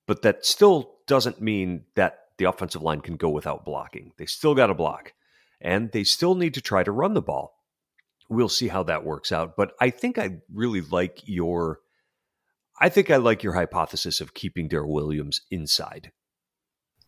But 0.05 0.21
that 0.23 0.45
still 0.45 0.95
doesn't 1.07 1.41
mean 1.41 1.85
that 1.95 2.17
the 2.37 2.43
offensive 2.43 2.81
line 2.81 2.99
can 2.99 3.15
go 3.15 3.29
without 3.29 3.63
blocking. 3.63 4.11
They 4.17 4.25
still 4.25 4.53
got 4.53 4.67
to 4.67 4.73
block, 4.73 5.13
and 5.61 5.93
they 5.93 6.03
still 6.03 6.35
need 6.35 6.55
to 6.55 6.61
try 6.61 6.83
to 6.83 6.91
run 6.91 7.13
the 7.13 7.21
ball. 7.21 7.55
We'll 8.29 8.49
see 8.49 8.67
how 8.67 8.83
that 8.83 9.05
works 9.05 9.31
out. 9.31 9.55
But 9.55 9.71
I 9.79 9.91
think 9.91 10.17
I 10.17 10.41
really 10.53 10.81
like 10.81 11.21
your. 11.23 11.79
I 12.81 12.89
think 12.89 13.09
I 13.09 13.15
like 13.15 13.43
your 13.43 13.53
hypothesis 13.53 14.19
of 14.19 14.33
keeping 14.33 14.67
Daryl 14.67 14.91
Williams 14.91 15.39
inside 15.49 16.11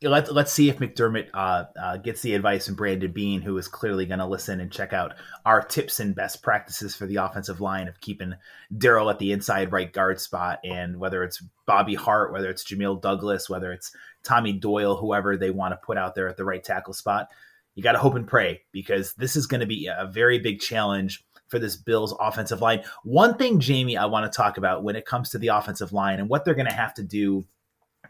let, 0.04 0.32
let's 0.34 0.54
see 0.54 0.70
if 0.70 0.78
McDermott 0.78 1.30
uh, 1.34 1.66
uh, 1.80 1.98
gets 1.98 2.22
the 2.22 2.36
advice 2.36 2.68
from 2.68 2.76
Brandon 2.76 3.12
Beane, 3.12 3.42
who 3.42 3.58
is 3.58 3.68
clearly 3.68 4.06
going 4.06 4.20
to 4.20 4.28
listen 4.28 4.60
and 4.60 4.72
check 4.72 4.94
out 4.94 5.16
our 5.46 5.62
tips 5.62 6.00
and 6.00 6.14
best 6.14 6.44
practices 6.44 6.96
for 6.96 7.08
the 7.08 7.16
offensive 7.16 7.62
line 7.62 7.88
of 7.88 8.00
keeping 8.00 8.36
Daryl 8.76 9.10
at 9.10 9.18
the 9.18 9.32
inside 9.32 9.72
right 9.72 9.92
guard 9.92 10.20
spot. 10.22 10.60
And 10.64 11.00
whether 11.00 11.24
it's 11.24 11.44
Bobby 11.66 11.96
Hart, 11.96 12.32
whether 12.32 12.50
it's 12.50 12.64
Jamil 12.64 13.02
Douglas, 13.02 13.50
whether 13.50 13.72
it's 13.72 13.92
Tommy 14.24 14.54
Doyle, 14.54 14.96
whoever 14.96 15.36
they 15.36 15.50
want 15.50 15.72
to 15.72 15.86
put 15.86 15.98
out 15.98 16.14
there 16.14 16.28
at 16.28 16.38
the 16.38 16.46
right 16.46 16.64
tackle 16.64 16.94
spot, 16.94 17.30
you 17.74 17.82
got 17.82 17.94
to 17.94 18.00
hope 18.00 18.16
and 18.16 18.28
pray 18.28 18.62
because 18.72 19.14
this 19.16 19.36
is 19.36 19.48
going 19.48 19.62
to 19.62 19.68
be 19.68 19.88
a 19.88 20.06
very 20.06 20.38
big 20.38 20.60
challenge 20.60 21.26
for 21.48 21.58
this 21.58 21.76
Bills 21.76 22.16
offensive 22.20 22.62
line. 22.62 22.84
One 23.04 23.38
thing, 23.38 23.60
Jamie, 23.60 23.98
I 23.98 24.06
want 24.06 24.32
to 24.32 24.36
talk 24.36 24.58
about 24.58 24.84
when 24.84 24.96
it 24.96 25.06
comes 25.06 25.30
to 25.32 25.38
the 25.38 25.48
offensive 25.48 25.94
line 25.94 26.20
and 26.20 26.30
what 26.30 26.46
they're 26.46 26.54
going 26.54 26.68
to 26.68 26.74
have 26.74 26.94
to 26.96 27.04
do 27.04 27.46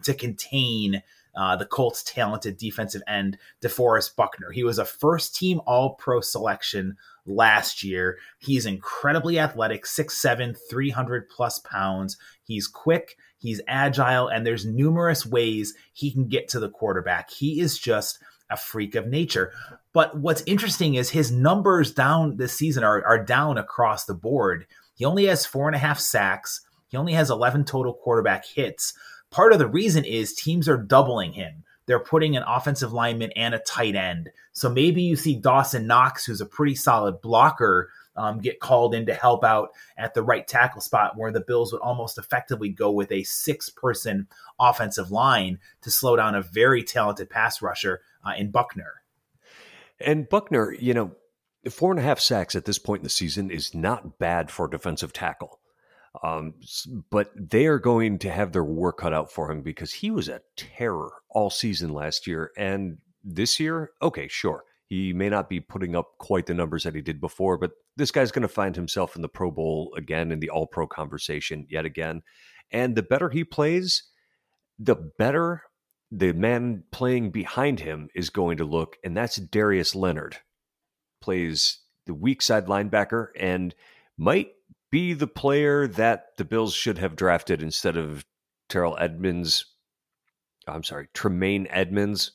to 0.04 0.14
contain 0.14 1.02
uh, 1.38 1.56
the 1.56 1.66
Colts' 1.66 2.04
talented 2.04 2.58
defensive 2.58 3.04
end, 3.08 3.38
DeForest 3.62 4.16
Buckner. 4.16 4.52
He 4.52 4.64
was 4.64 4.80
a 4.80 4.86
first 4.86 5.36
team 5.36 5.62
All 5.68 5.94
Pro 5.96 6.20
selection 6.20 6.98
last 7.28 7.84
year. 7.84 8.18
He's 8.40 8.66
incredibly 8.66 9.38
athletic, 9.38 9.86
6'7, 9.86 10.58
300 10.70 11.30
plus 11.30 11.60
pounds. 11.60 12.18
He's 12.44 12.68
quick, 12.68 13.18
he's 13.38 13.62
agile, 13.68 14.28
and 14.28 14.46
there's 14.46 14.66
numerous 14.66 15.26
ways 15.26 15.76
he 15.94 16.12
can 16.12 16.28
get 16.28 16.48
to 16.50 16.60
the 16.60 16.70
quarterback. 16.70 17.30
He 17.30 17.60
is 17.60 17.78
just 17.78 18.20
a 18.50 18.58
freak 18.58 18.96
of 18.96 19.08
nature. 19.08 19.54
But 19.94 20.18
what's 20.18 20.44
interesting 20.46 20.96
is 20.96 21.10
his 21.10 21.32
numbers 21.32 21.92
down 21.92 22.38
this 22.38 22.54
season 22.54 22.84
are, 22.84 23.06
are 23.06 23.24
down 23.24 23.58
across 23.58 24.06
the 24.06 24.14
board. 24.14 24.66
He 24.96 25.06
only 25.06 25.26
has 25.26 25.46
four 25.46 25.68
and 25.68 25.76
a 25.76 25.80
half 25.80 26.00
sacks. 26.00 26.62
He 26.88 26.98
only 26.98 27.14
has 27.14 27.30
11 27.30 27.66
total 27.66 27.94
quarterback 27.94 28.46
hits. 28.46 28.94
Part 29.32 29.54
of 29.54 29.60
the 29.60 29.68
reason 29.68 30.06
is 30.06 30.34
teams 30.34 30.70
are 30.70 30.78
doubling 30.78 31.34
him. 31.34 31.64
They're 31.86 32.00
putting 32.00 32.36
an 32.36 32.44
offensive 32.46 32.92
lineman 32.94 33.32
and 33.36 33.56
a 33.56 33.60
tight 33.60 33.96
end. 33.96 34.30
So 34.52 34.70
maybe 34.70 35.02
you 35.02 35.16
see 35.16 35.36
Dawson 35.36 35.88
Knox, 35.88 36.26
who's 36.26 36.42
a 36.42 36.46
pretty 36.46 36.76
solid 36.76 37.22
blocker, 37.22 37.90
um, 38.18 38.40
get 38.40 38.60
called 38.60 38.94
in 38.94 39.06
to 39.06 39.14
help 39.14 39.44
out 39.44 39.70
at 39.98 40.14
the 40.14 40.24
right 40.24 40.46
tackle 40.46 40.82
spot, 40.82 41.16
where 41.16 41.32
the 41.32 41.40
Bills 41.40 41.72
would 41.72 41.82
almost 41.82 42.18
effectively 42.18 42.70
go 42.70 42.92
with 42.92 43.12
a 43.12 43.24
six 43.24 43.70
person 43.70 44.28
offensive 44.60 45.12
line 45.12 45.60
to 45.82 45.92
slow 45.92 46.16
down 46.16 46.36
a 46.36 46.42
very 46.42 46.84
talented 46.84 47.30
pass 47.30 47.62
rusher 47.62 48.02
uh, 48.26 48.34
in 48.38 48.52
Buckner. 48.52 49.04
And 50.00 50.28
Buckner, 50.28 50.74
you 50.74 50.94
know, 50.94 51.12
four 51.70 51.92
and 51.92 52.00
a 52.00 52.04
half 52.04 52.20
sacks 52.20 52.56
at 52.56 52.66
this 52.66 52.80
point 52.80 53.00
in 53.02 53.04
the 53.04 53.10
season 53.10 53.50
is 53.50 53.74
not 53.74 54.20
bad 54.20 54.52
for 54.52 54.66
a 54.66 54.70
defensive 54.70 55.14
tackle. 55.14 55.60
Um, 56.24 56.54
but 57.10 57.32
they 57.36 57.68
are 57.68 57.80
going 57.80 58.20
to 58.20 58.32
have 58.32 58.52
their 58.52 58.64
work 58.64 59.00
cut 59.00 59.14
out 59.14 59.32
for 59.32 59.52
him 59.52 59.62
because 59.62 59.94
he 59.94 60.12
was 60.12 60.30
a 60.30 60.42
terror 60.56 61.12
all 61.30 61.50
season 61.50 61.94
last 61.94 62.28
year. 62.28 62.52
And 62.58 62.98
this 63.24 63.60
year, 63.60 63.92
okay, 64.02 64.28
sure. 64.28 64.64
He 64.88 65.12
may 65.12 65.30
not 65.30 65.50
be 65.50 65.60
putting 65.60 65.96
up 65.96 66.18
quite 66.18 66.46
the 66.46 66.54
numbers 66.54 66.84
that 66.84 66.96
he 66.96 67.02
did 67.02 67.20
before, 67.20 67.58
but 67.58 67.72
this 67.98 68.12
guy's 68.12 68.32
going 68.32 68.44
to 68.44 68.48
find 68.48 68.76
himself 68.76 69.18
in 69.18 69.22
the 69.22 69.28
Pro 69.28 69.52
Bowl 69.52 69.94
again, 69.98 70.32
in 70.32 70.40
the 70.40 70.50
All 70.50 70.66
Pro 70.66 70.88
conversation 70.88 71.68
yet 71.70 71.84
again. 71.84 72.22
And 72.72 72.96
the 72.96 73.04
better 73.04 73.30
he 73.30 73.44
plays, 73.44 74.04
the 74.80 74.96
better 74.96 75.64
the 76.10 76.32
man 76.32 76.84
playing 76.92 77.32
behind 77.32 77.82
him 77.82 78.08
is 78.16 78.30
going 78.30 78.58
to 78.58 78.64
look. 78.64 78.98
And 79.04 79.16
that's 79.16 79.36
Darius 79.36 79.94
Leonard, 79.94 80.38
plays 81.22 81.80
the 82.06 82.14
weak 82.14 82.42
side 82.42 82.68
linebacker 82.68 83.28
and 83.38 83.76
might 84.18 84.52
be 84.92 85.14
the 85.14 85.28
player 85.28 85.88
that 85.88 86.38
the 86.38 86.46
Bills 86.46 86.74
should 86.74 86.98
have 86.98 87.16
drafted 87.16 87.62
instead 87.62 87.98
of 87.98 88.26
Terrell 88.70 88.98
Edmunds. 89.00 89.66
I'm 90.68 90.84
sorry, 90.84 91.08
Tremaine 91.14 91.68
Edmunds. 91.70 92.32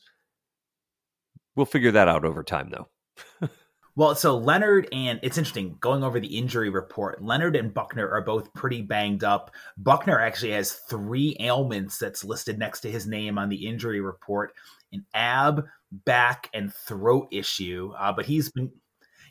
We'll 1.55 1.65
figure 1.65 1.91
that 1.91 2.07
out 2.07 2.25
over 2.25 2.43
time, 2.43 2.71
though. 2.71 3.49
well, 3.95 4.15
so 4.15 4.37
Leonard 4.37 4.87
and 4.91 5.19
it's 5.21 5.37
interesting 5.37 5.77
going 5.79 6.03
over 6.03 6.19
the 6.19 6.37
injury 6.37 6.69
report. 6.69 7.23
Leonard 7.23 7.55
and 7.55 7.73
Buckner 7.73 8.09
are 8.09 8.23
both 8.23 8.53
pretty 8.53 8.81
banged 8.81 9.23
up. 9.23 9.51
Buckner 9.77 10.19
actually 10.19 10.51
has 10.51 10.73
three 10.89 11.37
ailments 11.39 11.99
that's 11.99 12.23
listed 12.23 12.57
next 12.57 12.81
to 12.81 12.91
his 12.91 13.05
name 13.05 13.37
on 13.37 13.49
the 13.49 13.67
injury 13.67 14.01
report 14.01 14.53
an 14.93 15.05
ab, 15.13 15.65
back, 15.91 16.49
and 16.53 16.73
throat 16.73 17.27
issue. 17.31 17.91
Uh, 17.99 18.13
but 18.13 18.25
he's 18.25 18.51
been 18.51 18.71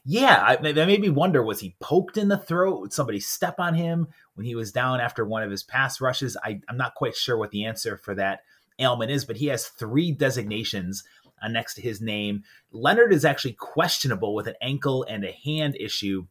yeah, 0.05 0.43
I, 0.45 0.57
that 0.57 0.87
made 0.87 1.01
me 1.01 1.11
wonder: 1.11 1.43
was 1.43 1.61
he 1.61 1.77
poked 1.81 2.17
in 2.17 2.29
the 2.29 2.39
throat? 2.39 2.81
Would 2.81 2.93
somebody 2.93 3.21
step 3.21 3.61
on 3.61 3.75
him 3.75 4.09
when 4.35 4.47
he 4.47 4.55
was 4.55 4.73
down 4.73 5.01
after 5.01 5.25
one 5.25 5.43
of 5.43 5.51
his 5.51 5.63
pass 5.63 6.01
rushes? 6.01 6.37
I, 6.43 6.61
I'm 6.69 6.77
not 6.77 6.95
quite 6.95 7.15
sure 7.15 7.37
what 7.37 7.51
the 7.51 7.65
answer 7.65 7.97
for 7.97 8.15
that 8.17 8.41
ailment 8.79 9.11
is, 9.11 9.25
but 9.25 9.37
he 9.37 9.47
has 9.47 9.69
three 9.69 10.11
designations 10.11 11.05
uh, 11.41 11.49
next 11.49 11.75
to 11.75 11.83
his 11.83 12.01
name. 12.01 12.43
Leonard 12.73 13.13
is 13.13 13.25
actually 13.25 13.53
questionable 13.53 14.35
with 14.35 14.49
an 14.49 14.55
ankle 14.61 15.05
and 15.05 15.25
a 15.25 15.33
hand 15.45 15.77
issue 15.79 16.27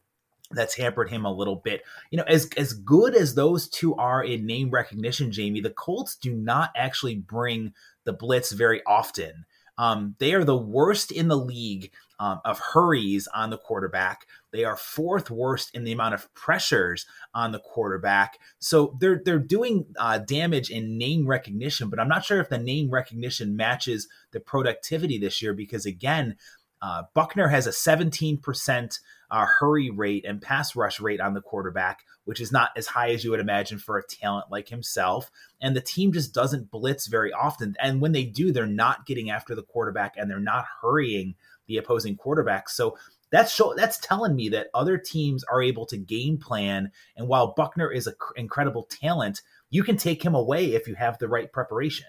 that's 0.50 0.76
hampered 0.76 1.08
him 1.08 1.24
a 1.24 1.32
little 1.32 1.56
bit. 1.56 1.82
You 2.10 2.18
know, 2.18 2.24
as 2.28 2.50
as 2.56 2.74
good 2.74 3.14
as 3.14 3.34
those 3.34 3.68
two 3.68 3.94
are 3.94 4.22
in 4.22 4.46
name 4.46 4.70
recognition, 4.70 5.32
Jamie, 5.32 5.60
the 5.60 5.70
Colts 5.70 6.14
do 6.16 6.34
not 6.34 6.70
actually 6.76 7.16
bring 7.16 7.72
the 8.04 8.12
blitz 8.12 8.52
very 8.52 8.82
often. 8.84 9.46
Um, 9.78 10.14
they 10.18 10.34
are 10.34 10.44
the 10.44 10.56
worst 10.56 11.10
in 11.10 11.28
the 11.28 11.38
league 11.38 11.90
um, 12.22 12.40
of 12.44 12.60
hurries 12.60 13.26
on 13.34 13.50
the 13.50 13.58
quarterback. 13.58 14.26
They 14.52 14.62
are 14.62 14.76
fourth 14.76 15.28
worst 15.28 15.74
in 15.74 15.82
the 15.82 15.90
amount 15.90 16.14
of 16.14 16.32
pressures 16.34 17.04
on 17.34 17.50
the 17.50 17.58
quarterback. 17.58 18.38
So 18.60 18.96
they're 19.00 19.20
they're 19.24 19.40
doing 19.40 19.86
uh, 19.98 20.18
damage 20.18 20.70
in 20.70 20.98
name 20.98 21.26
recognition, 21.26 21.90
but 21.90 21.98
I'm 21.98 22.06
not 22.06 22.24
sure 22.24 22.38
if 22.38 22.48
the 22.48 22.58
name 22.58 22.90
recognition 22.90 23.56
matches 23.56 24.06
the 24.30 24.38
productivity 24.38 25.18
this 25.18 25.42
year 25.42 25.52
because 25.52 25.84
again, 25.84 26.36
uh, 26.80 27.02
Buckner 27.12 27.48
has 27.48 27.66
a 27.66 27.70
17% 27.70 28.98
uh, 29.30 29.46
hurry 29.58 29.90
rate 29.90 30.24
and 30.24 30.42
pass 30.42 30.76
rush 30.76 31.00
rate 31.00 31.20
on 31.20 31.34
the 31.34 31.40
quarterback, 31.40 32.02
which 32.24 32.40
is 32.40 32.52
not 32.52 32.70
as 32.76 32.86
high 32.86 33.10
as 33.10 33.24
you 33.24 33.30
would 33.30 33.40
imagine 33.40 33.78
for 33.78 33.98
a 33.98 34.06
talent 34.06 34.46
like 34.50 34.68
himself. 34.68 35.30
And 35.60 35.74
the 35.74 35.80
team 35.80 36.12
just 36.12 36.34
doesn't 36.34 36.70
blitz 36.70 37.06
very 37.06 37.32
often. 37.32 37.74
And 37.80 38.00
when 38.00 38.12
they 38.12 38.24
do, 38.24 38.52
they're 38.52 38.66
not 38.66 39.06
getting 39.06 39.30
after 39.30 39.54
the 39.54 39.62
quarterback 39.62 40.14
and 40.16 40.30
they're 40.30 40.38
not 40.38 40.66
hurrying 40.82 41.34
the 41.72 41.78
opposing 41.78 42.16
quarterback. 42.16 42.68
So 42.68 42.96
that's 43.30 43.52
show, 43.52 43.74
that's 43.74 43.98
telling 43.98 44.36
me 44.36 44.50
that 44.50 44.68
other 44.74 44.98
teams 44.98 45.42
are 45.44 45.62
able 45.62 45.86
to 45.86 45.96
game 45.96 46.36
plan. 46.36 46.92
And 47.16 47.28
while 47.28 47.54
Buckner 47.56 47.90
is 47.90 48.06
an 48.06 48.14
incredible 48.36 48.84
talent, 48.84 49.40
you 49.70 49.82
can 49.82 49.96
take 49.96 50.22
him 50.22 50.34
away 50.34 50.74
if 50.74 50.86
you 50.86 50.94
have 50.94 51.18
the 51.18 51.28
right 51.28 51.50
preparation. 51.50 52.06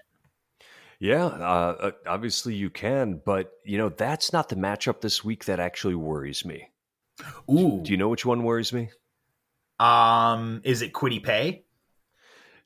Yeah, 1.00 1.24
uh, 1.24 1.76
uh, 1.80 1.90
obviously 2.06 2.54
you 2.54 2.70
can, 2.70 3.20
but 3.24 3.52
you 3.64 3.78
know 3.78 3.88
that's 3.88 4.32
not 4.32 4.48
the 4.48 4.56
matchup 4.56 5.00
this 5.00 5.24
week 5.24 5.46
that 5.46 5.60
actually 5.60 5.96
worries 5.96 6.44
me. 6.44 6.68
Ooh, 7.50 7.80
do 7.82 7.90
you 7.90 7.96
know 7.96 8.08
which 8.08 8.24
one 8.24 8.44
worries 8.44 8.72
me? 8.72 8.90
Um, 9.78 10.60
is 10.64 10.82
it 10.82 10.92
Kwity 10.92 11.22
Paye? 11.22 11.64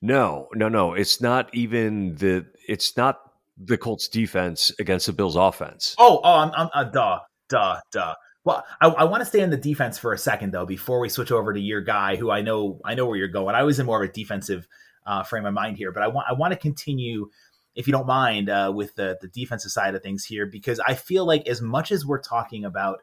No, 0.00 0.48
no, 0.54 0.68
no. 0.68 0.94
It's 0.94 1.20
not 1.20 1.52
even 1.54 2.16
the. 2.16 2.46
It's 2.68 2.96
not 2.96 3.20
the 3.58 3.78
Colts 3.78 4.08
defense 4.08 4.72
against 4.78 5.06
the 5.06 5.12
Bills 5.12 5.36
offense. 5.36 5.94
Oh, 5.98 6.20
oh, 6.22 6.34
I'm, 6.34 6.52
I'm 6.54 6.68
uh, 6.72 6.84
duh, 6.84 7.18
duh, 7.48 7.80
duh. 7.92 8.14
Well, 8.44 8.64
I, 8.80 8.88
I 8.88 9.04
want 9.04 9.20
to 9.20 9.26
stay 9.26 9.42
on 9.42 9.50
the 9.50 9.56
defense 9.56 9.98
for 9.98 10.12
a 10.12 10.18
second 10.18 10.52
though 10.52 10.64
before 10.64 11.00
we 11.00 11.08
switch 11.08 11.32
over 11.32 11.52
to 11.52 11.60
your 11.60 11.80
guy, 11.80 12.16
who 12.16 12.30
I 12.30 12.40
know 12.40 12.80
I 12.84 12.94
know 12.94 13.06
where 13.06 13.16
you're 13.16 13.28
going. 13.28 13.54
I 13.54 13.64
was 13.64 13.78
in 13.78 13.86
more 13.86 14.02
of 14.02 14.08
a 14.08 14.12
defensive 14.12 14.66
uh, 15.06 15.22
frame 15.22 15.44
of 15.44 15.54
mind 15.54 15.76
here, 15.76 15.92
but 15.92 16.02
I 16.02 16.08
want 16.08 16.28
I 16.30 16.34
want 16.34 16.52
to 16.52 16.58
continue, 16.58 17.28
if 17.74 17.86
you 17.86 17.92
don't 17.92 18.06
mind, 18.06 18.48
uh, 18.48 18.72
with 18.74 18.94
the 18.94 19.18
the 19.20 19.28
defensive 19.28 19.70
side 19.70 19.94
of 19.94 20.02
things 20.02 20.24
here 20.24 20.46
because 20.46 20.80
I 20.80 20.94
feel 20.94 21.26
like 21.26 21.46
as 21.48 21.60
much 21.60 21.92
as 21.92 22.06
we're 22.06 22.22
talking 22.22 22.64
about 22.64 23.00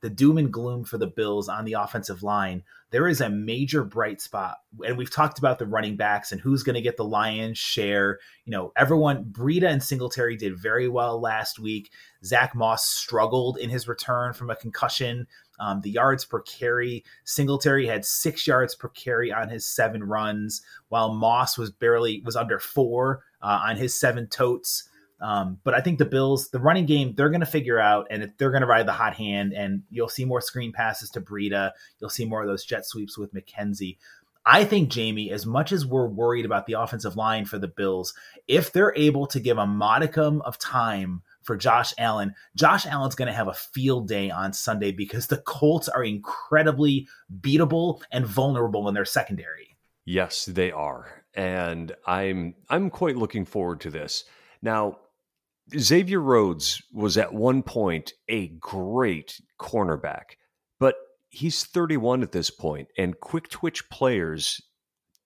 the 0.00 0.10
doom 0.10 0.38
and 0.38 0.52
gloom 0.52 0.84
for 0.84 0.98
the 0.98 1.06
Bills 1.06 1.48
on 1.48 1.64
the 1.64 1.72
offensive 1.72 2.22
line, 2.22 2.62
there 2.90 3.08
is 3.08 3.20
a 3.20 3.30
major 3.30 3.82
bright 3.82 4.20
spot. 4.20 4.58
And 4.86 4.96
we've 4.96 5.10
talked 5.10 5.38
about 5.38 5.58
the 5.58 5.66
running 5.66 5.96
backs 5.96 6.32
and 6.32 6.40
who's 6.40 6.62
going 6.62 6.74
to 6.74 6.82
get 6.82 6.96
the 6.96 7.04
lion's 7.04 7.58
share. 7.58 8.18
You 8.44 8.52
know, 8.52 8.72
everyone, 8.76 9.24
Breida 9.24 9.68
and 9.68 9.82
Singletary 9.82 10.36
did 10.36 10.58
very 10.58 10.88
well 10.88 11.20
last 11.20 11.58
week. 11.58 11.90
Zach 12.24 12.54
Moss 12.54 12.88
struggled 12.88 13.58
in 13.58 13.70
his 13.70 13.88
return 13.88 14.32
from 14.32 14.50
a 14.50 14.56
concussion. 14.56 15.26
Um, 15.58 15.80
the 15.80 15.90
yards 15.90 16.24
per 16.24 16.42
carry, 16.42 17.04
Singletary 17.24 17.86
had 17.86 18.04
six 18.04 18.46
yards 18.46 18.74
per 18.74 18.88
carry 18.88 19.32
on 19.32 19.48
his 19.48 19.64
seven 19.64 20.04
runs, 20.04 20.62
while 20.88 21.14
Moss 21.14 21.56
was 21.56 21.70
barely 21.70 22.22
was 22.24 22.36
under 22.36 22.58
four 22.58 23.24
uh, 23.42 23.60
on 23.64 23.76
his 23.76 23.98
seven 23.98 24.26
totes. 24.28 24.88
Um, 25.20 25.58
but 25.64 25.74
I 25.74 25.80
think 25.80 25.98
the 25.98 26.04
Bills, 26.04 26.50
the 26.50 26.58
running 26.58 26.86
game, 26.86 27.14
they're 27.14 27.30
going 27.30 27.40
to 27.40 27.46
figure 27.46 27.80
out, 27.80 28.08
and 28.10 28.32
they're 28.36 28.50
going 28.50 28.60
to 28.60 28.66
ride 28.66 28.86
the 28.86 28.92
hot 28.92 29.14
hand, 29.14 29.52
and 29.52 29.82
you'll 29.90 30.08
see 30.08 30.24
more 30.24 30.40
screen 30.40 30.72
passes 30.72 31.10
to 31.10 31.20
Breida. 31.20 31.72
You'll 32.00 32.10
see 32.10 32.26
more 32.26 32.42
of 32.42 32.48
those 32.48 32.64
jet 32.64 32.86
sweeps 32.86 33.16
with 33.16 33.32
McKenzie. 33.32 33.96
I 34.48 34.64
think 34.64 34.90
Jamie, 34.90 35.32
as 35.32 35.44
much 35.44 35.72
as 35.72 35.84
we're 35.84 36.06
worried 36.06 36.44
about 36.44 36.66
the 36.66 36.74
offensive 36.74 37.16
line 37.16 37.46
for 37.46 37.58
the 37.58 37.66
Bills, 37.66 38.14
if 38.46 38.72
they're 38.72 38.94
able 38.94 39.26
to 39.28 39.40
give 39.40 39.58
a 39.58 39.66
modicum 39.66 40.40
of 40.42 40.56
time 40.58 41.22
for 41.42 41.56
Josh 41.56 41.92
Allen, 41.98 42.34
Josh 42.54 42.86
Allen's 42.86 43.16
going 43.16 43.26
to 43.26 43.34
have 43.34 43.48
a 43.48 43.54
field 43.54 44.06
day 44.06 44.30
on 44.30 44.52
Sunday 44.52 44.92
because 44.92 45.26
the 45.26 45.38
Colts 45.38 45.88
are 45.88 46.04
incredibly 46.04 47.08
beatable 47.40 48.02
and 48.12 48.24
vulnerable 48.24 48.86
in 48.88 48.94
their 48.94 49.04
secondary. 49.04 49.76
Yes, 50.04 50.44
they 50.44 50.70
are, 50.70 51.24
and 51.34 51.96
I'm 52.06 52.54
I'm 52.68 52.90
quite 52.90 53.16
looking 53.16 53.44
forward 53.44 53.80
to 53.80 53.90
this. 53.90 54.22
Now, 54.62 54.98
Xavier 55.76 56.20
Rhodes 56.20 56.82
was 56.92 57.16
at 57.16 57.34
one 57.34 57.62
point 57.62 58.12
a 58.28 58.48
great 58.60 59.40
cornerback, 59.60 60.36
but 60.78 60.94
he's 61.28 61.64
31 61.64 62.22
at 62.22 62.32
this 62.32 62.50
point, 62.50 62.88
and 62.96 63.18
quick 63.18 63.48
twitch 63.48 63.88
players 63.90 64.60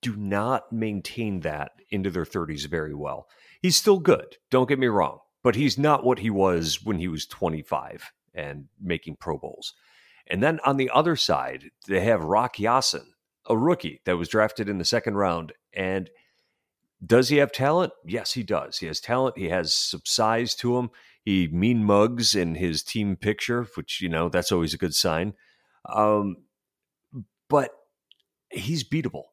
do 0.02 0.16
not 0.16 0.72
maintain 0.72 1.40
that 1.40 1.72
into 1.90 2.10
their 2.10 2.24
30s 2.24 2.66
very 2.66 2.94
well. 2.94 3.26
He's 3.60 3.76
still 3.76 3.98
good, 3.98 4.36
don't 4.50 4.68
get 4.68 4.78
me 4.78 4.86
wrong, 4.86 5.18
but 5.42 5.56
he's 5.56 5.76
not 5.76 6.04
what 6.04 6.20
he 6.20 6.30
was 6.30 6.82
when 6.82 6.98
he 6.98 7.08
was 7.08 7.26
25 7.26 8.10
and 8.34 8.66
making 8.80 9.16
Pro 9.16 9.36
Bowls. 9.36 9.74
And 10.26 10.42
then 10.42 10.60
on 10.64 10.76
the 10.76 10.90
other 10.94 11.16
side, 11.16 11.70
they 11.86 12.00
have 12.00 12.22
Rock 12.22 12.58
Ya-Sin, 12.58 13.12
a 13.46 13.56
rookie 13.58 14.00
that 14.06 14.16
was 14.16 14.28
drafted 14.28 14.68
in 14.68 14.78
the 14.78 14.84
second 14.84 15.16
round. 15.16 15.52
And 15.74 16.08
does 17.04 17.28
he 17.28 17.38
have 17.38 17.52
talent? 17.52 17.92
Yes, 18.04 18.32
he 18.32 18.42
does. 18.42 18.78
He 18.78 18.86
has 18.86 19.00
talent. 19.00 19.38
He 19.38 19.48
has 19.48 19.72
some 19.72 20.02
size 20.04 20.54
to 20.56 20.76
him. 20.76 20.90
He 21.24 21.48
mean 21.48 21.84
mugs 21.84 22.34
in 22.34 22.54
his 22.54 22.82
team 22.82 23.16
picture, 23.16 23.66
which, 23.74 24.00
you 24.00 24.08
know, 24.08 24.28
that's 24.28 24.52
always 24.52 24.74
a 24.74 24.78
good 24.78 24.94
sign. 24.94 25.34
Um, 25.88 26.36
but 27.48 27.70
he's 28.50 28.88
beatable. 28.88 29.24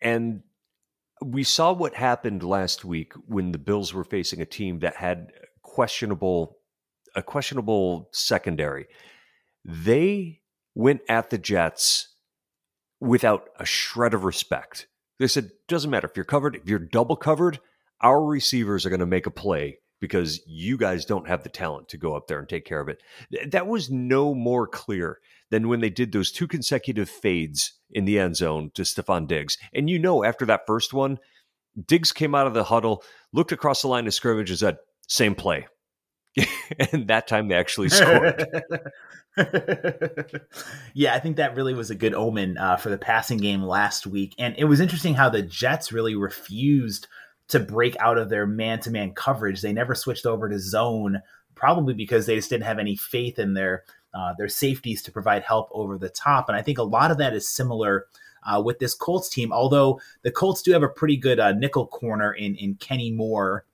And 0.00 0.42
we 1.24 1.44
saw 1.44 1.72
what 1.72 1.94
happened 1.94 2.42
last 2.42 2.84
week 2.84 3.12
when 3.26 3.52
the 3.52 3.58
Bills 3.58 3.94
were 3.94 4.04
facing 4.04 4.40
a 4.40 4.46
team 4.46 4.80
that 4.80 4.96
had 4.96 5.32
questionable 5.62 6.58
a 7.14 7.22
questionable 7.22 8.10
secondary. 8.12 8.86
They 9.64 10.42
went 10.74 11.00
at 11.08 11.30
the 11.30 11.38
Jets 11.38 12.14
without 13.00 13.48
a 13.58 13.64
shred 13.64 14.12
of 14.12 14.24
respect. 14.24 14.86
They 15.18 15.26
said, 15.26 15.50
doesn't 15.68 15.90
matter 15.90 16.08
if 16.08 16.16
you're 16.16 16.24
covered, 16.24 16.56
if 16.56 16.68
you're 16.68 16.78
double 16.78 17.16
covered, 17.16 17.60
our 18.00 18.22
receivers 18.22 18.84
are 18.84 18.90
going 18.90 19.00
to 19.00 19.06
make 19.06 19.26
a 19.26 19.30
play 19.30 19.78
because 20.00 20.40
you 20.46 20.76
guys 20.76 21.04
don't 21.04 21.28
have 21.28 21.42
the 21.42 21.48
talent 21.48 21.88
to 21.88 21.96
go 21.96 22.14
up 22.14 22.26
there 22.26 22.38
and 22.38 22.48
take 22.48 22.64
care 22.64 22.80
of 22.80 22.88
it. 22.88 23.02
That 23.50 23.66
was 23.66 23.90
no 23.90 24.34
more 24.34 24.66
clear 24.66 25.20
than 25.50 25.68
when 25.68 25.80
they 25.80 25.90
did 25.90 26.12
those 26.12 26.30
two 26.30 26.46
consecutive 26.46 27.08
fades 27.08 27.72
in 27.90 28.04
the 28.04 28.18
end 28.18 28.36
zone 28.36 28.70
to 28.74 28.82
Stefon 28.82 29.26
Diggs. 29.26 29.56
And 29.72 29.88
you 29.88 29.98
know, 29.98 30.22
after 30.24 30.44
that 30.46 30.66
first 30.66 30.92
one, 30.92 31.18
Diggs 31.86 32.12
came 32.12 32.34
out 32.34 32.46
of 32.46 32.54
the 32.54 32.64
huddle, 32.64 33.02
looked 33.32 33.52
across 33.52 33.82
the 33.82 33.88
line 33.88 34.06
of 34.06 34.14
scrimmage, 34.14 34.50
and 34.50 34.58
said, 34.58 34.76
same 35.08 35.34
play. 35.34 35.66
and 36.92 37.08
that 37.08 37.26
time 37.26 37.48
they 37.48 37.54
actually 37.54 37.88
scored. 37.88 38.46
yeah, 40.94 41.14
I 41.14 41.20
think 41.20 41.36
that 41.36 41.54
really 41.56 41.74
was 41.74 41.90
a 41.90 41.94
good 41.94 42.14
omen 42.14 42.58
uh, 42.58 42.76
for 42.76 42.90
the 42.90 42.98
passing 42.98 43.38
game 43.38 43.62
last 43.62 44.06
week. 44.06 44.34
And 44.38 44.54
it 44.58 44.64
was 44.64 44.80
interesting 44.80 45.14
how 45.14 45.28
the 45.28 45.42
Jets 45.42 45.92
really 45.92 46.14
refused 46.14 47.08
to 47.48 47.60
break 47.60 47.96
out 48.00 48.18
of 48.18 48.28
their 48.28 48.46
man 48.46 48.80
to 48.80 48.90
man 48.90 49.12
coverage. 49.12 49.62
They 49.62 49.72
never 49.72 49.94
switched 49.94 50.26
over 50.26 50.48
to 50.48 50.58
zone, 50.58 51.22
probably 51.54 51.94
because 51.94 52.26
they 52.26 52.36
just 52.36 52.50
didn't 52.50 52.64
have 52.64 52.78
any 52.78 52.96
faith 52.96 53.38
in 53.38 53.54
their 53.54 53.84
uh, 54.12 54.32
their 54.38 54.48
safeties 54.48 55.02
to 55.02 55.12
provide 55.12 55.42
help 55.42 55.68
over 55.72 55.98
the 55.98 56.08
top. 56.08 56.48
And 56.48 56.56
I 56.56 56.62
think 56.62 56.78
a 56.78 56.82
lot 56.82 57.10
of 57.10 57.18
that 57.18 57.34
is 57.34 57.48
similar. 57.48 58.06
Uh, 58.48 58.62
with 58.62 58.78
this 58.78 58.94
Colts 58.94 59.28
team, 59.28 59.52
although 59.52 60.00
the 60.22 60.30
Colts 60.30 60.62
do 60.62 60.70
have 60.70 60.84
a 60.84 60.88
pretty 60.88 61.16
good 61.16 61.40
uh, 61.40 61.50
nickel 61.50 61.84
corner 61.84 62.32
in 62.32 62.54
in 62.54 62.76
Kenny 62.76 63.10
Moore 63.10 63.64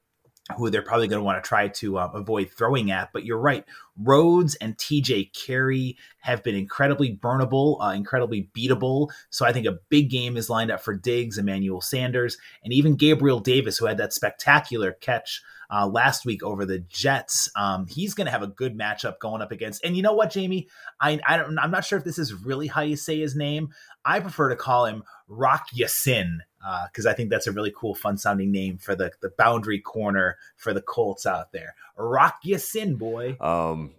who 0.56 0.70
they're 0.70 0.82
probably 0.82 1.08
going 1.08 1.20
to 1.20 1.24
want 1.24 1.42
to 1.42 1.46
try 1.46 1.68
to 1.68 1.98
uh, 1.98 2.10
avoid 2.14 2.50
throwing 2.50 2.90
at. 2.90 3.12
But 3.12 3.24
you're 3.24 3.38
right. 3.38 3.64
Rhodes 3.96 4.54
and 4.56 4.76
TJ 4.76 5.32
Carrie 5.32 5.96
have 6.20 6.42
been 6.42 6.54
incredibly 6.54 7.16
burnable, 7.16 7.82
uh, 7.82 7.92
incredibly 7.92 8.48
beatable. 8.56 9.10
So 9.30 9.44
I 9.44 9.52
think 9.52 9.66
a 9.66 9.78
big 9.88 10.10
game 10.10 10.36
is 10.36 10.48
lined 10.48 10.70
up 10.70 10.82
for 10.82 10.94
Diggs, 10.94 11.38
Emmanuel 11.38 11.80
Sanders, 11.80 12.38
and 12.64 12.72
even 12.72 12.96
Gabriel 12.96 13.40
Davis, 13.40 13.78
who 13.78 13.86
had 13.86 13.98
that 13.98 14.12
spectacular 14.12 14.92
catch 14.92 15.42
uh, 15.72 15.86
last 15.86 16.24
week 16.26 16.42
over 16.42 16.66
the 16.66 16.80
Jets. 16.80 17.50
Um, 17.56 17.86
he's 17.86 18.14
going 18.14 18.26
to 18.26 18.30
have 18.30 18.42
a 18.42 18.46
good 18.46 18.76
matchup 18.76 19.18
going 19.18 19.40
up 19.40 19.52
against. 19.52 19.84
And 19.84 19.96
you 19.96 20.02
know 20.02 20.12
what, 20.12 20.30
Jamie? 20.30 20.68
I, 21.00 21.18
I 21.26 21.38
don't, 21.38 21.58
I'm 21.58 21.70
not 21.70 21.84
sure 21.84 21.98
if 21.98 22.04
this 22.04 22.18
is 22.18 22.34
really 22.34 22.66
how 22.66 22.82
you 22.82 22.96
say 22.96 23.18
his 23.18 23.34
name. 23.34 23.70
I 24.04 24.20
prefer 24.20 24.50
to 24.50 24.56
call 24.56 24.86
him 24.86 25.02
Rock 25.28 25.68
Ya-Sin 25.72 26.42
because 26.86 27.06
uh, 27.06 27.10
I 27.10 27.12
think 27.14 27.30
that's 27.30 27.46
a 27.46 27.52
really 27.52 27.72
cool, 27.76 27.94
fun 27.94 28.16
sounding 28.16 28.52
name 28.52 28.78
for 28.78 28.94
the 28.94 29.10
the 29.20 29.30
boundary 29.30 29.80
corner 29.80 30.36
for 30.56 30.72
the 30.72 30.82
Colts 30.82 31.26
out 31.26 31.52
there. 31.52 31.74
Rock 31.96 32.38
Ya-Sin, 32.44 32.96
boy. 32.96 33.36
Um, 33.40 33.94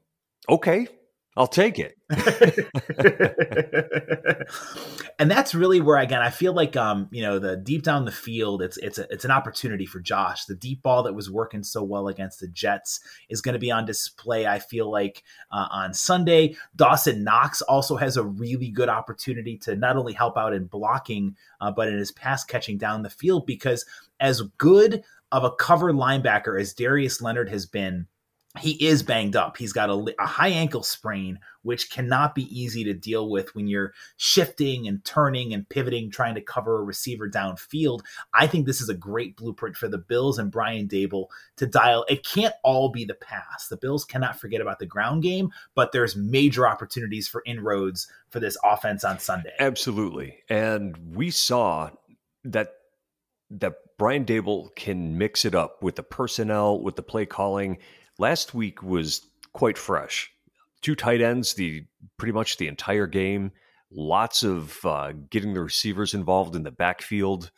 okay, 0.50 0.88
I'll 1.36 1.48
take 1.48 1.80
it. 1.80 1.98
and 5.18 5.32
that's 5.32 5.56
really 5.56 5.82
where 5.82 5.98
again 5.98 6.22
I 6.22 6.30
feel 6.30 6.54
like 6.54 6.78
um 6.78 7.10
you 7.12 7.24
know 7.24 7.40
the 7.40 7.58
deep 7.58 7.82
down 7.82 8.06
the 8.06 8.12
field 8.12 8.62
it's 8.62 8.78
it's 8.78 9.00
a, 9.00 9.12
it's 9.12 9.26
an 9.26 9.32
opportunity 9.32 9.88
for 9.88 10.00
Josh. 10.00 10.46
The 10.46 10.54
deep 10.54 10.84
ball 10.84 11.02
that 11.04 11.16
was 11.16 11.32
working 11.32 11.64
so 11.64 11.82
well 11.82 12.08
against 12.08 12.40
the 12.40 12.48
Jets 12.48 13.00
is 13.30 13.42
going 13.42 13.54
to 13.54 13.60
be 13.60 13.72
on 13.72 13.86
display. 13.86 14.46
I 14.46 14.60
feel 14.60 14.92
like 14.92 15.24
uh, 15.52 15.68
on 15.72 15.94
Sunday, 15.94 16.56
Dawson 16.76 17.24
Knox 17.24 17.64
also 17.64 17.96
has 17.96 18.16
a 18.16 18.24
really 18.24 18.70
good 18.70 18.90
opportunity 18.90 19.58
to 19.60 19.76
not 19.76 19.98
only 19.98 20.14
help 20.14 20.38
out 20.38 20.54
in 20.54 20.66
blocking 20.66 21.36
uh, 21.62 21.72
but 21.72 21.88
in 21.88 21.98
his 21.98 22.12
pass 22.12 22.44
catching 22.44 22.78
down 22.78 23.02
the 23.02 23.10
field 23.10 23.48
because 23.48 23.86
as 24.20 24.44
good 24.60 25.04
of 25.32 25.44
a 25.44 25.52
cover 25.52 25.92
linebacker 25.92 26.62
as 26.62 26.76
Darius 26.76 27.22
Leonard 27.22 27.50
has 27.50 27.66
been 27.66 28.06
he 28.60 28.72
is 28.86 29.02
banged 29.02 29.36
up. 29.36 29.58
He's 29.58 29.74
got 29.74 29.90
a, 29.90 30.14
a, 30.20 30.28
high 30.28 30.50
ankle 30.50 30.84
sprain, 30.84 31.40
which 31.64 31.90
cannot 31.90 32.36
be 32.36 32.44
easy 32.56 32.84
to 32.84 32.94
deal 32.94 33.28
with 33.28 33.56
when 33.56 33.68
you're 33.68 33.94
shifting 34.18 34.88
and 34.88 35.04
turning 35.04 35.56
and 35.56 35.68
pivoting, 35.68 36.12
trying 36.12 36.36
to 36.36 36.42
cover 36.42 36.78
a 36.78 36.84
receiver 36.84 37.28
downfield. 37.28 38.02
I 38.32 38.46
think 38.46 38.68
this 38.68 38.80
is 38.80 38.90
a 38.90 38.94
great 38.94 39.36
blueprint 39.38 39.76
for 39.76 39.88
the 39.88 39.98
Bills 39.98 40.38
and 40.38 40.52
Brian 40.52 40.88
Daboll 40.88 41.28
to 41.58 41.66
dial. 41.66 42.06
It 42.08 42.24
can't 42.24 42.54
all 42.64 42.90
be 42.90 43.06
the 43.06 43.16
pass. 43.16 43.70
The 43.70 43.78
Bills 43.78 44.06
cannot 44.06 44.40
forget 44.40 44.62
about 44.62 44.78
the 44.78 44.86
ground 44.86 45.24
game, 45.24 45.50
but 45.74 45.92
there's 45.92 46.16
major 46.16 46.68
opportunities 46.68 47.28
for 47.28 47.42
inroads 47.48 48.08
for 48.30 48.40
this 48.40 48.58
offense 48.64 49.04
on 49.04 49.18
Sunday. 49.18 49.54
Absolutely. 49.60 50.38
And 50.48 51.16
we 51.16 51.32
saw 51.32 51.90
that 52.44 52.74
that 53.50 53.74
Brian 53.98 54.26
Daboll 54.26 54.76
can 54.76 55.18
mix 55.18 55.46
it 55.46 55.56
up 55.56 55.82
with 55.82 55.96
the 55.96 56.04
personnel, 56.04 56.80
with 56.80 56.96
the 56.96 57.04
play 57.04 57.26
calling 57.26 57.78
last 58.20 58.54
week 58.54 58.84
was 58.84 59.22
quite 59.54 59.78
fresh. 59.78 60.32
Two 60.82 60.96
tight 60.96 61.22
ends, 61.22 61.54
the 61.54 61.86
pretty 62.18 62.34
much 62.34 62.58
the 62.58 62.68
entire 62.68 63.08
game. 63.08 63.52
Lots 63.92 64.44
of 64.44 64.84
uh, 64.86 65.14
getting 65.30 65.54
the 65.54 65.62
receivers 65.62 66.14
involved 66.14 66.56
in 66.56 66.64
the 66.64 66.72
backfield. 66.72 67.52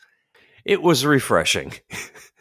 It 0.64 0.82
was 0.82 1.06
refreshing. 1.06 1.74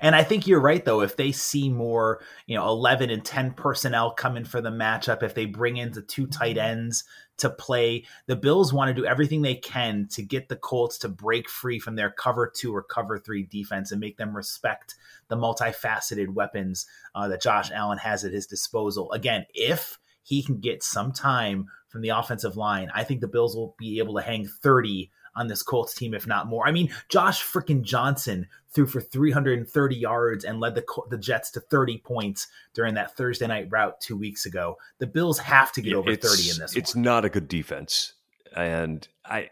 And 0.00 0.14
I 0.14 0.22
think 0.22 0.46
you're 0.46 0.60
right, 0.60 0.84
though. 0.84 1.00
If 1.00 1.16
they 1.16 1.32
see 1.32 1.68
more, 1.68 2.20
you 2.46 2.56
know, 2.56 2.66
11 2.68 3.10
and 3.10 3.24
10 3.24 3.52
personnel 3.52 4.10
coming 4.10 4.44
for 4.44 4.60
the 4.60 4.70
matchup, 4.70 5.22
if 5.22 5.34
they 5.34 5.46
bring 5.46 5.76
in 5.76 5.92
the 5.92 6.02
two 6.02 6.26
tight 6.26 6.58
ends 6.58 7.04
to 7.38 7.50
play, 7.50 8.04
the 8.26 8.36
Bills 8.36 8.72
want 8.72 8.88
to 8.88 9.00
do 9.00 9.06
everything 9.06 9.42
they 9.42 9.54
can 9.54 10.08
to 10.12 10.22
get 10.22 10.48
the 10.48 10.56
Colts 10.56 10.98
to 10.98 11.08
break 11.08 11.48
free 11.48 11.78
from 11.78 11.96
their 11.96 12.10
cover 12.10 12.50
two 12.54 12.74
or 12.74 12.82
cover 12.82 13.18
three 13.18 13.44
defense 13.44 13.92
and 13.92 14.00
make 14.00 14.16
them 14.16 14.36
respect 14.36 14.94
the 15.28 15.36
multifaceted 15.36 16.28
weapons 16.28 16.86
uh, 17.14 17.28
that 17.28 17.42
Josh 17.42 17.70
Allen 17.70 17.98
has 17.98 18.24
at 18.24 18.32
his 18.32 18.46
disposal. 18.46 19.12
Again, 19.12 19.46
if 19.54 19.98
he 20.22 20.42
can 20.42 20.60
get 20.60 20.82
some 20.82 21.12
time 21.12 21.68
from 21.88 22.02
the 22.02 22.10
offensive 22.10 22.56
line, 22.56 22.90
I 22.94 23.04
think 23.04 23.20
the 23.20 23.28
Bills 23.28 23.56
will 23.56 23.74
be 23.78 23.98
able 23.98 24.14
to 24.16 24.22
hang 24.22 24.46
30 24.46 25.10
on 25.38 25.46
this 25.46 25.62
Colts 25.62 25.94
team, 25.94 26.14
if 26.14 26.26
not 26.26 26.46
more. 26.46 26.66
I 26.66 26.72
mean, 26.72 26.90
Josh 27.08 27.42
freaking 27.42 27.82
Johnson 27.82 28.46
threw 28.70 28.86
for 28.86 29.00
330 29.00 29.96
yards 29.96 30.44
and 30.44 30.60
led 30.60 30.74
the 30.74 30.84
the 31.08 31.18
Jets 31.18 31.50
to 31.52 31.60
30 31.60 31.98
points 31.98 32.48
during 32.74 32.94
that 32.94 33.16
Thursday 33.16 33.46
night 33.46 33.68
route 33.70 34.00
two 34.00 34.16
weeks 34.16 34.46
ago. 34.46 34.76
The 34.98 35.06
Bills 35.06 35.38
have 35.38 35.72
to 35.72 35.80
get 35.80 35.94
over 35.94 36.14
30 36.14 36.50
in 36.50 36.58
this. 36.58 36.76
It's 36.76 36.94
one. 36.94 37.02
not 37.02 37.24
a 37.24 37.28
good 37.28 37.48
defense, 37.48 38.14
and 38.54 39.06
I. 39.24 39.50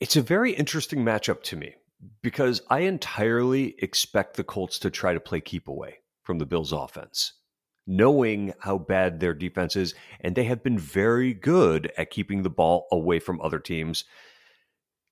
It's 0.00 0.16
a 0.16 0.22
very 0.22 0.52
interesting 0.52 1.04
matchup 1.04 1.42
to 1.44 1.56
me 1.56 1.74
because 2.22 2.62
I 2.68 2.80
entirely 2.80 3.74
expect 3.78 4.36
the 4.36 4.44
Colts 4.44 4.78
to 4.80 4.90
try 4.90 5.14
to 5.14 5.20
play 5.20 5.40
keep 5.40 5.68
away 5.68 5.98
from 6.22 6.38
the 6.38 6.46
Bills' 6.46 6.72
offense 6.72 7.32
knowing 7.86 8.54
how 8.60 8.78
bad 8.78 9.20
their 9.20 9.34
defense 9.34 9.76
is, 9.76 9.94
and 10.20 10.34
they 10.34 10.44
have 10.44 10.62
been 10.62 10.78
very 10.78 11.34
good 11.34 11.92
at 11.96 12.10
keeping 12.10 12.42
the 12.42 12.50
ball 12.50 12.86
away 12.90 13.18
from 13.18 13.40
other 13.40 13.58
teams. 13.58 14.04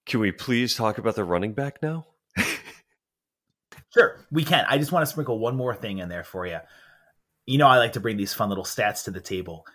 Can 0.07 0.21
we 0.21 0.33
please 0.33 0.75
talk 0.75 0.99
about 0.99 1.15
the 1.15 1.25
running 1.25 1.53
back 1.53 1.83
now? 1.83 2.07
sure, 3.95 4.25
we 4.31 4.45
can. 4.45 4.65
I 4.69 4.79
just 4.79 4.93
want 4.93 5.07
to 5.07 5.11
sprinkle 5.11 5.39
one 5.39 5.57
more 5.57 5.75
thing 5.75 5.99
in 5.99 6.09
there 6.09 6.25
for 6.25 6.47
you. 6.47 6.59
You 7.47 7.59
know, 7.59 7.69
I 7.69 7.79
like 7.79 7.95
to 7.95 8.01
bring 8.01 8.17
these 8.17 8.35
fun 8.35 8.49
little 8.49 8.65
stats 8.65 9.05
to 9.05 9.11
the 9.11 9.21
table. 9.21 9.67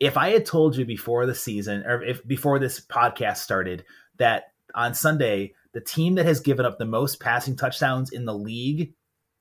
If 0.00 0.16
I 0.16 0.30
had 0.30 0.46
told 0.46 0.76
you 0.76 0.84
before 0.84 1.26
the 1.26 1.34
season, 1.34 1.84
or 1.86 2.02
if 2.02 2.26
before 2.26 2.58
this 2.58 2.80
podcast 2.80 3.38
started, 3.38 3.84
that 4.18 4.52
on 4.74 4.94
Sunday, 4.94 5.54
the 5.72 5.80
team 5.80 6.14
that 6.16 6.26
has 6.26 6.40
given 6.40 6.66
up 6.66 6.78
the 6.78 6.84
most 6.84 7.20
passing 7.20 7.56
touchdowns 7.56 8.10
in 8.10 8.24
the 8.24 8.34
league 8.34 8.94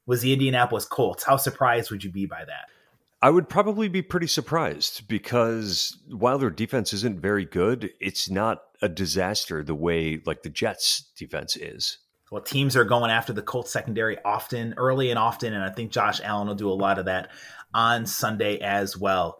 was 0.06 0.22
the 0.22 0.34
Indianapolis 0.34 0.86
Colts, 0.86 1.24
how 1.24 1.38
surprised 1.38 1.92
would 1.92 2.04
you 2.04 2.12
be 2.12 2.26
by 2.26 2.44
that? 2.46 2.70
I 3.24 3.30
would 3.30 3.48
probably 3.48 3.88
be 3.88 4.02
pretty 4.02 4.28
surprised 4.28 5.08
because 5.08 5.98
while 6.10 6.38
their 6.38 6.50
defense 6.50 6.92
isn't 6.92 7.22
very 7.22 7.46
good, 7.46 7.90
it's 8.02 8.30
not 8.30 8.64
a 8.82 8.90
disaster 8.90 9.64
the 9.64 9.74
way 9.74 10.22
like 10.26 10.44
the 10.44 10.50
Jets 10.50 11.06
defense 11.16 11.56
is. 11.56 12.00
Well, 12.34 12.42
teams 12.42 12.76
are 12.76 12.84
going 12.84 13.12
after 13.12 13.32
the 13.32 13.42
Colts 13.42 13.72
secondary 13.72 14.18
often, 14.26 14.74
early 14.76 15.10
and 15.10 15.18
often, 15.18 15.54
and 15.54 15.64
I 15.64 15.70
think 15.70 15.90
Josh 15.90 16.20
Allen 16.22 16.50
will 16.50 16.56
do 16.56 16.70
a 16.70 16.74
lot 16.74 17.00
of 17.00 17.06
that 17.06 17.30
on 17.74 18.06
Sunday 18.06 18.60
as 18.60 18.98
well. 18.98 19.40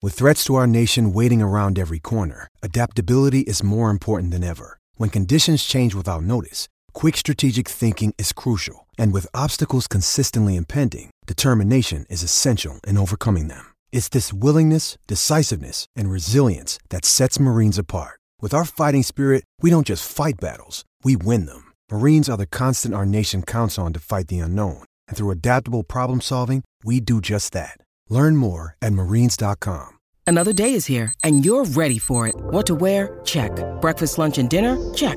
With 0.00 0.14
threats 0.14 0.42
to 0.44 0.54
our 0.54 0.66
nation 0.66 1.12
waiting 1.12 1.42
around 1.42 1.78
every 1.78 1.98
corner, 1.98 2.48
adaptability 2.62 3.40
is 3.40 3.62
more 3.62 3.90
important 3.90 4.30
than 4.30 4.42
ever. 4.42 4.78
When 4.96 5.10
conditions 5.10 5.64
change 5.64 5.94
without 5.94 6.22
notice, 6.22 6.66
quick 7.00 7.16
strategic 7.16 7.68
thinking 7.68 8.12
is 8.18 8.32
crucial 8.32 8.88
And 8.98 9.12
with 9.12 9.26
obstacles 9.32 9.86
consistently 9.86 10.56
impending, 10.56 11.10
determination 11.26 12.04
is 12.10 12.22
essential 12.22 12.80
in 12.86 12.98
overcoming 12.98 13.48
them. 13.48 13.72
It's 13.92 14.08
this 14.08 14.32
willingness, 14.32 14.98
decisiveness, 15.06 15.86
and 15.94 16.10
resilience 16.10 16.78
that 16.90 17.04
sets 17.04 17.38
Marines 17.40 17.78
apart. 17.78 18.18
With 18.40 18.54
our 18.54 18.64
fighting 18.64 19.02
spirit, 19.02 19.44
we 19.62 19.70
don't 19.70 19.86
just 19.86 20.10
fight 20.10 20.40
battles, 20.40 20.84
we 21.04 21.16
win 21.16 21.46
them. 21.46 21.72
Marines 21.90 22.28
are 22.28 22.36
the 22.36 22.46
constant 22.46 22.94
our 22.94 23.06
nation 23.06 23.42
counts 23.42 23.78
on 23.78 23.92
to 23.92 24.00
fight 24.00 24.28
the 24.28 24.40
unknown. 24.40 24.82
And 25.06 25.16
through 25.16 25.30
adaptable 25.30 25.84
problem 25.84 26.20
solving, 26.20 26.62
we 26.84 27.00
do 27.00 27.20
just 27.20 27.52
that. 27.52 27.76
Learn 28.08 28.36
more 28.36 28.76
at 28.80 28.92
marines.com. 28.92 29.88
Another 30.26 30.52
day 30.52 30.74
is 30.74 30.86
here, 30.86 31.14
and 31.24 31.44
you're 31.44 31.64
ready 31.64 31.98
for 31.98 32.28
it. 32.28 32.34
What 32.36 32.66
to 32.66 32.74
wear? 32.74 33.20
Check. 33.24 33.52
Breakfast, 33.80 34.18
lunch, 34.18 34.38
and 34.38 34.50
dinner? 34.50 34.76
Check. 34.92 35.16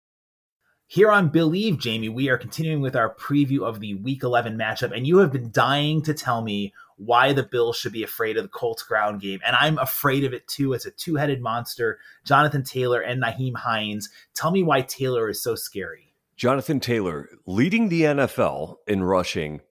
Here 0.93 1.09
on 1.09 1.29
Believe, 1.29 1.79
Jamie, 1.79 2.09
we 2.09 2.27
are 2.27 2.37
continuing 2.37 2.81
with 2.81 2.97
our 2.97 3.15
preview 3.15 3.61
of 3.61 3.79
the 3.79 3.93
Week 3.93 4.23
11 4.23 4.57
matchup, 4.57 4.93
and 4.93 5.07
you 5.07 5.19
have 5.19 5.31
been 5.31 5.49
dying 5.49 6.01
to 6.01 6.13
tell 6.13 6.41
me 6.41 6.73
why 6.97 7.31
the 7.31 7.43
Bills 7.43 7.77
should 7.77 7.93
be 7.93 8.03
afraid 8.03 8.35
of 8.35 8.43
the 8.43 8.49
Colts 8.49 8.83
ground 8.83 9.21
game. 9.21 9.39
And 9.45 9.55
I'm 9.55 9.77
afraid 9.77 10.25
of 10.25 10.33
it 10.33 10.45
too. 10.49 10.73
It's 10.73 10.85
a 10.85 10.91
two 10.91 11.15
headed 11.15 11.41
monster, 11.41 11.97
Jonathan 12.25 12.65
Taylor 12.65 12.99
and 12.99 13.23
Nyheim 13.23 13.55
Hines. 13.55 14.09
Tell 14.33 14.51
me 14.51 14.63
why 14.63 14.81
Taylor 14.81 15.29
is 15.29 15.41
so 15.41 15.55
scary. 15.55 16.13
Jonathan 16.35 16.81
Taylor, 16.81 17.29
leading 17.45 17.87
the 17.87 18.01
NFL 18.01 18.79
in 18.85 19.01
rushing, 19.01 19.61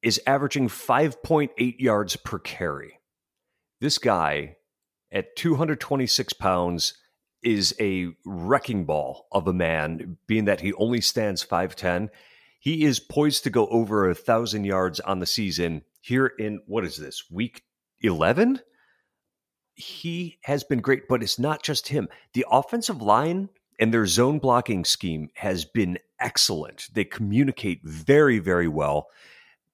is 0.00 0.20
averaging 0.28 0.68
5.8 0.68 1.80
yards 1.80 2.14
per 2.14 2.38
carry. 2.38 3.00
This 3.80 3.98
guy, 3.98 4.58
at 5.10 5.34
226 5.34 6.34
pounds, 6.34 6.94
is 7.42 7.74
a 7.80 8.08
wrecking 8.24 8.84
ball 8.84 9.26
of 9.32 9.46
a 9.46 9.52
man, 9.52 10.16
being 10.26 10.44
that 10.44 10.60
he 10.60 10.72
only 10.74 11.00
stands 11.00 11.44
5'10. 11.44 12.08
He 12.58 12.84
is 12.84 13.00
poised 13.00 13.44
to 13.44 13.50
go 13.50 13.66
over 13.68 14.08
a 14.08 14.14
thousand 14.14 14.64
yards 14.64 15.00
on 15.00 15.18
the 15.18 15.26
season 15.26 15.82
here 16.00 16.26
in 16.26 16.60
what 16.66 16.84
is 16.84 16.96
this, 16.96 17.24
week 17.30 17.62
11? 18.00 18.60
He 19.74 20.38
has 20.44 20.64
been 20.64 20.80
great, 20.80 21.08
but 21.08 21.22
it's 21.22 21.38
not 21.38 21.62
just 21.62 21.88
him. 21.88 22.08
The 22.34 22.46
offensive 22.50 23.00
line 23.00 23.48
and 23.80 23.92
their 23.92 24.06
zone 24.06 24.38
blocking 24.38 24.84
scheme 24.84 25.30
has 25.34 25.64
been 25.64 25.98
excellent. 26.20 26.88
They 26.92 27.04
communicate 27.04 27.80
very, 27.82 28.38
very 28.38 28.68
well. 28.68 29.08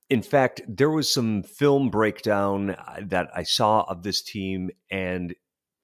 In 0.08 0.22
fact, 0.22 0.62
there 0.66 0.90
was 0.90 1.12
some 1.12 1.42
film 1.42 1.90
breakdown 1.90 2.70
uh, 2.70 3.00
that 3.02 3.28
I 3.34 3.42
saw 3.42 3.82
of 3.82 4.02
this 4.02 4.22
team, 4.22 4.70
and 4.90 5.34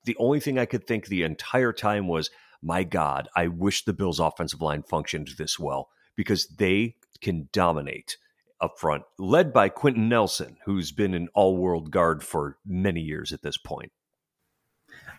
the 0.04 0.16
only 0.18 0.40
thing 0.40 0.58
I 0.58 0.66
could 0.66 0.86
think 0.86 1.06
the 1.06 1.22
entire 1.22 1.72
time 1.72 2.08
was, 2.08 2.30
my 2.62 2.84
God, 2.84 3.28
I 3.36 3.48
wish 3.48 3.84
the 3.84 3.92
Bills' 3.92 4.20
offensive 4.20 4.62
line 4.62 4.82
functioned 4.82 5.30
this 5.38 5.58
well 5.58 5.88
because 6.16 6.46
they 6.46 6.96
can 7.20 7.48
dominate 7.52 8.16
up 8.60 8.78
front, 8.78 9.02
led 9.18 9.52
by 9.52 9.68
Quenton 9.68 10.08
Nelson, 10.08 10.56
who's 10.64 10.92
been 10.92 11.14
an 11.14 11.28
all 11.34 11.56
world 11.56 11.90
guard 11.90 12.22
for 12.22 12.58
many 12.64 13.00
years 13.00 13.32
at 13.32 13.42
this 13.42 13.56
point. 13.58 13.92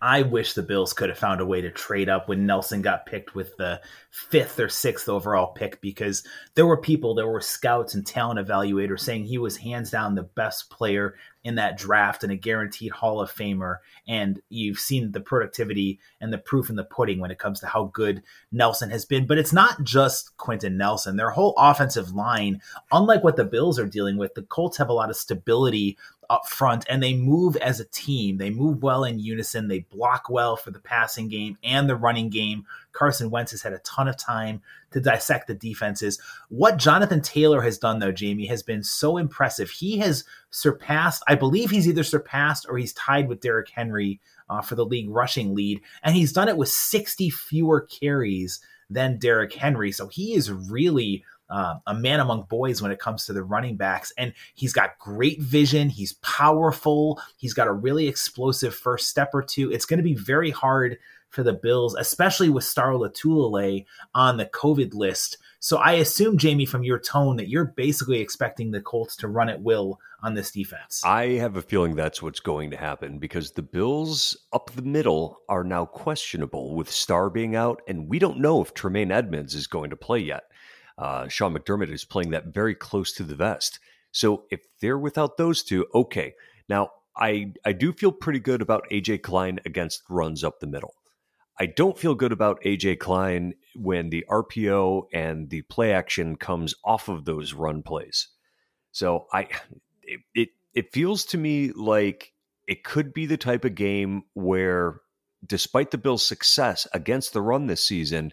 I 0.02 0.22
wish 0.22 0.54
the 0.54 0.62
Bills 0.62 0.94
could 0.94 1.10
have 1.10 1.18
found 1.18 1.42
a 1.42 1.46
way 1.46 1.62
to 1.62 1.72
trade 1.72 2.10
up 2.10 2.28
when 2.28 2.46
Nelson 2.46 2.82
got 2.82 3.06
picked 3.06 3.36
with 3.36 3.56
the 3.58 3.82
fifth 4.12 4.60
or 4.60 4.70
sixth 4.70 5.10
overall 5.10 5.48
pick 5.48 5.82
because 5.82 6.24
there 6.56 6.66
were 6.66 6.78
people, 6.78 7.16
there 7.16 7.28
were 7.28 7.42
scouts 7.42 7.96
and 7.96 8.06
talent 8.06 8.46
evaluators 8.46 9.00
saying 9.02 9.26
he 9.26 9.38
was 9.38 9.58
hands 9.58 9.90
down 9.90 10.16
the 10.16 10.24
best 10.24 10.70
player 10.70 11.16
in 11.46 11.56
that 11.56 11.78
draft 11.78 12.24
and 12.24 12.32
a 12.32 12.36
guaranteed 12.36 12.92
Hall 12.92 13.22
of 13.22 13.32
Famer. 13.32 13.78
And 14.08 14.42
you've 14.50 14.80
seen 14.80 15.12
the 15.12 15.22
productivity 15.22 16.00
and 16.20 16.34
the 16.34 16.40
proof 16.40 16.72
in 16.72 16.76
the 16.76 16.84
pudding 16.84 17.20
when 17.20 17.30
it 17.30 17.38
comes 17.38 17.60
to 17.60 17.68
how 17.68 17.92
good 17.94 18.24
Nelson 18.52 18.90
has 18.90 19.06
been. 19.06 19.28
But 19.28 19.38
it's 19.38 19.54
not 19.54 19.84
just 19.84 20.36
Quenton 20.38 20.76
Nelson. 20.76 21.18
Their 21.18 21.30
whole 21.30 21.54
offensive 21.58 22.14
line, 22.14 22.62
unlike 22.92 23.24
what 23.24 23.36
the 23.36 23.46
Bills 23.46 23.78
are 23.78 23.86
dealing 23.86 24.18
with, 24.18 24.34
the 24.34 24.42
Colts 24.42 24.78
have 24.78 24.90
a 24.90 24.94
lot 24.94 25.12
of 25.12 25.16
stability 25.16 25.98
up 26.30 26.48
front 26.48 26.86
and 26.90 27.02
they 27.02 27.14
move 27.14 27.56
as 27.58 27.80
a 27.80 27.86
team. 27.86 28.38
They 28.38 28.50
move 28.50 28.84
well 28.84 29.04
in 29.04 29.20
unison. 29.20 29.68
They 29.68 29.80
block 29.80 30.30
well 30.30 30.56
for 30.56 30.72
the 30.72 30.80
passing 30.80 31.28
game 31.28 31.58
and 31.64 31.90
the 31.90 31.96
running 31.96 32.30
game. 32.30 32.66
Carson 32.92 33.30
Wentz 33.30 33.52
has 33.52 33.62
had 33.62 33.74
a 33.74 33.80
ton 33.80 34.08
of 34.08 34.18
time 34.18 34.62
to 34.92 35.02
dissect 35.02 35.48
the 35.48 35.54
defenses. 35.54 36.20
What 36.50 36.78
Jonathan 36.78 37.22
Taylor 37.22 37.62
has 37.62 37.78
done, 37.78 38.00
though, 38.00 38.12
Jamie, 38.12 38.48
has 38.48 38.64
been 38.64 38.84
so 38.84 39.18
impressive. 39.18 39.70
He 39.70 39.98
has 40.00 40.24
surpassed, 40.50 41.24
I 41.28 41.36
believe 41.36 41.70
he's 41.70 41.88
either 41.88 42.04
surpassed 42.04 42.66
or 42.70 42.78
he's 42.78 42.94
tied 42.94 43.28
with 43.28 43.42
Derrick 43.42 43.70
Henry 43.70 44.22
uh, 44.50 44.62
for 44.62 44.76
the 44.76 44.86
league 44.86 45.10
rushing 45.10 45.54
lead, 45.54 45.82
and 46.04 46.16
he's 46.16 46.32
done 46.32 46.48
it 46.48 46.58
with 46.58 46.70
60 46.70 47.30
fewer 47.30 47.82
carries 47.82 48.60
than 48.90 49.18
Derrick 49.18 49.54
Henry. 49.54 49.92
So 49.92 50.08
he 50.08 50.34
is 50.34 50.52
really. 50.52 51.24
Uh, 51.50 51.76
a 51.88 51.94
man 51.94 52.20
among 52.20 52.44
boys 52.44 52.82
when 52.82 52.92
it 52.92 53.00
comes 53.00 53.26
to 53.26 53.34
the 53.34 53.44
running 53.44 53.76
backs. 53.78 54.12
And 54.18 54.34
he's 54.56 54.74
got 54.74 54.98
great 54.98 55.42
vision. 55.42 55.90
He's 55.90 56.14
powerful. 56.14 57.22
He's 57.38 57.54
got 57.54 57.68
a 57.68 57.74
really 57.74 58.08
explosive 58.08 58.74
first 58.74 59.10
step 59.10 59.30
or 59.34 59.44
two. 59.44 59.72
It's 59.72 59.86
going 59.86 60.00
to 60.00 60.04
be 60.04 60.16
very 60.16 60.52
hard 60.52 60.98
for 61.30 61.44
the 61.44 61.54
Bills, 61.54 61.96
especially 61.96 62.50
with 62.50 62.64
Star 62.64 62.94
Lotulelei 62.94 63.86
on 64.16 64.38
the 64.38 64.46
COVID 64.46 64.94
list. 64.94 65.38
So 65.60 65.78
I 65.78 65.94
assume, 65.94 66.38
Jamie, 66.38 66.66
from 66.66 66.84
your 66.84 67.00
tone, 67.00 67.36
that 67.38 67.50
you're 67.50 67.66
basically 67.66 68.22
expecting 68.22 68.72
the 68.72 68.82
Colts 68.82 69.16
to 69.18 69.28
run 69.28 69.50
at 69.50 69.62
will 69.62 70.00
on 70.24 70.34
this 70.34 70.52
defense. 70.52 71.02
I 71.04 71.30
have 71.34 71.58
a 71.58 71.62
feeling 71.62 71.96
that's 71.96 72.22
what's 72.22 72.40
going 72.40 72.72
to 72.72 72.78
happen 72.78 73.20
because 73.20 73.52
the 73.52 73.62
Bills 73.62 74.38
up 74.54 74.72
the 74.72 74.82
middle 74.82 75.40
are 75.50 75.64
now 75.64 75.86
questionable 75.86 76.76
with 76.76 76.90
Star 76.90 77.30
being 77.30 77.56
out, 77.56 77.82
and 77.88 78.08
we 78.08 78.18
don't 78.18 78.40
know 78.40 78.62
if 78.62 78.74
Tremaine 78.74 79.12
Edmunds 79.12 79.56
is 79.56 79.68
going 79.68 79.90
to 79.90 79.96
play 79.96 80.20
yet. 80.20 80.44
Uh, 80.98 81.28
Sean 81.28 81.54
McDermott 81.56 81.92
is 81.92 82.06
playing 82.06 82.32
that 82.32 82.48
very 82.48 82.76
close 82.76 83.12
to 83.14 83.24
the 83.24 83.36
vest. 83.36 83.80
So 84.12 84.46
if 84.50 84.62
they're 84.82 84.98
without 84.98 85.38
those 85.38 85.64
two, 85.64 85.86
okay. 85.94 86.36
Now, 86.70 86.90
I, 87.18 87.54
I 87.66 87.74
do 87.74 87.94
feel 87.94 88.12
pretty 88.12 88.40
good 88.40 88.62
about 88.62 88.86
AJ 88.92 89.22
Klein 89.22 89.60
against 89.66 90.04
runs 90.10 90.44
up 90.44 90.60
the 90.60 90.68
middle. 90.68 90.94
I 91.60 91.68
don't 91.68 91.98
feel 91.98 92.16
good 92.16 92.32
about 92.32 92.62
AJ 92.64 93.00
Klein 93.00 93.54
when 93.76 94.10
the 94.10 94.26
RPO 94.30 95.04
and 95.14 95.50
the 95.50 95.62
play 95.64 95.94
action 95.94 96.36
comes 96.36 96.76
off 96.84 97.08
of 97.08 97.24
those 97.24 97.54
run 97.54 97.82
plays. 97.82 98.28
So 98.92 99.28
I 99.32 99.48
it, 100.04 100.20
it 100.34 100.50
it 100.74 100.94
feels 100.94 101.24
to 101.26 101.38
me 101.38 101.72
like 101.72 102.34
it 102.68 102.84
could 102.84 103.14
be 103.14 103.26
the 103.26 103.38
type 103.38 103.64
of 103.64 103.76
game 103.76 104.24
where 104.34 105.00
despite 105.46 105.92
the 105.92 105.98
Bills' 105.98 106.26
success 106.26 106.88
against 106.94 107.32
the 107.32 107.42
run 107.42 107.68
this 107.68 107.84
season, 107.84 108.32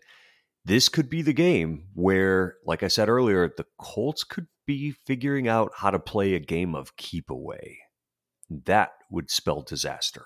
this 0.64 0.88
could 0.88 1.08
be 1.08 1.22
the 1.22 1.32
game 1.32 1.88
where, 1.94 2.56
like 2.64 2.82
I 2.82 2.88
said 2.88 3.08
earlier, 3.08 3.48
the 3.48 3.66
Colts 3.78 4.24
could 4.24 4.46
be 4.66 4.92
figuring 4.92 5.48
out 5.48 5.72
how 5.76 5.90
to 5.90 5.98
play 5.98 6.34
a 6.34 6.40
game 6.40 6.74
of 6.74 6.96
keep 6.96 7.30
away. 7.30 7.78
That 8.48 8.92
would 9.10 9.30
spell 9.30 9.62
disaster 9.62 10.24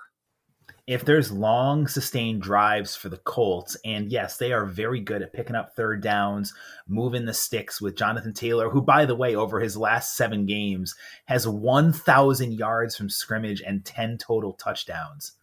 if 0.87 1.03
there's 1.03 1.33
long 1.33 1.85
sustained 1.85 2.41
drives 2.41 2.95
for 2.95 3.09
the 3.09 3.17
Colts, 3.17 3.75
and 3.83 4.09
yes, 4.09 4.37
they 4.37 4.53
are 4.53 4.65
very 4.65 5.01
good 5.01 5.21
at 5.21 5.33
picking 5.33 5.55
up 5.55 5.75
third 5.75 6.01
downs, 6.01 6.53
moving 6.87 7.25
the 7.25 7.33
sticks 7.33 7.81
with 7.81 7.97
Jonathan 7.97 8.33
Taylor, 8.33 8.69
who, 8.69 8.81
by 8.81 9.05
the 9.05 9.15
way, 9.15 9.35
over 9.35 9.59
his 9.59 9.75
last 9.75 10.15
seven 10.15 10.45
games 10.45 10.95
has 11.25 11.45
1,000 11.45 12.53
yards 12.53 12.95
from 12.95 13.09
scrimmage 13.09 13.61
and 13.61 13.83
10 13.83 14.17
total 14.17 14.53
touchdowns. 14.53 15.33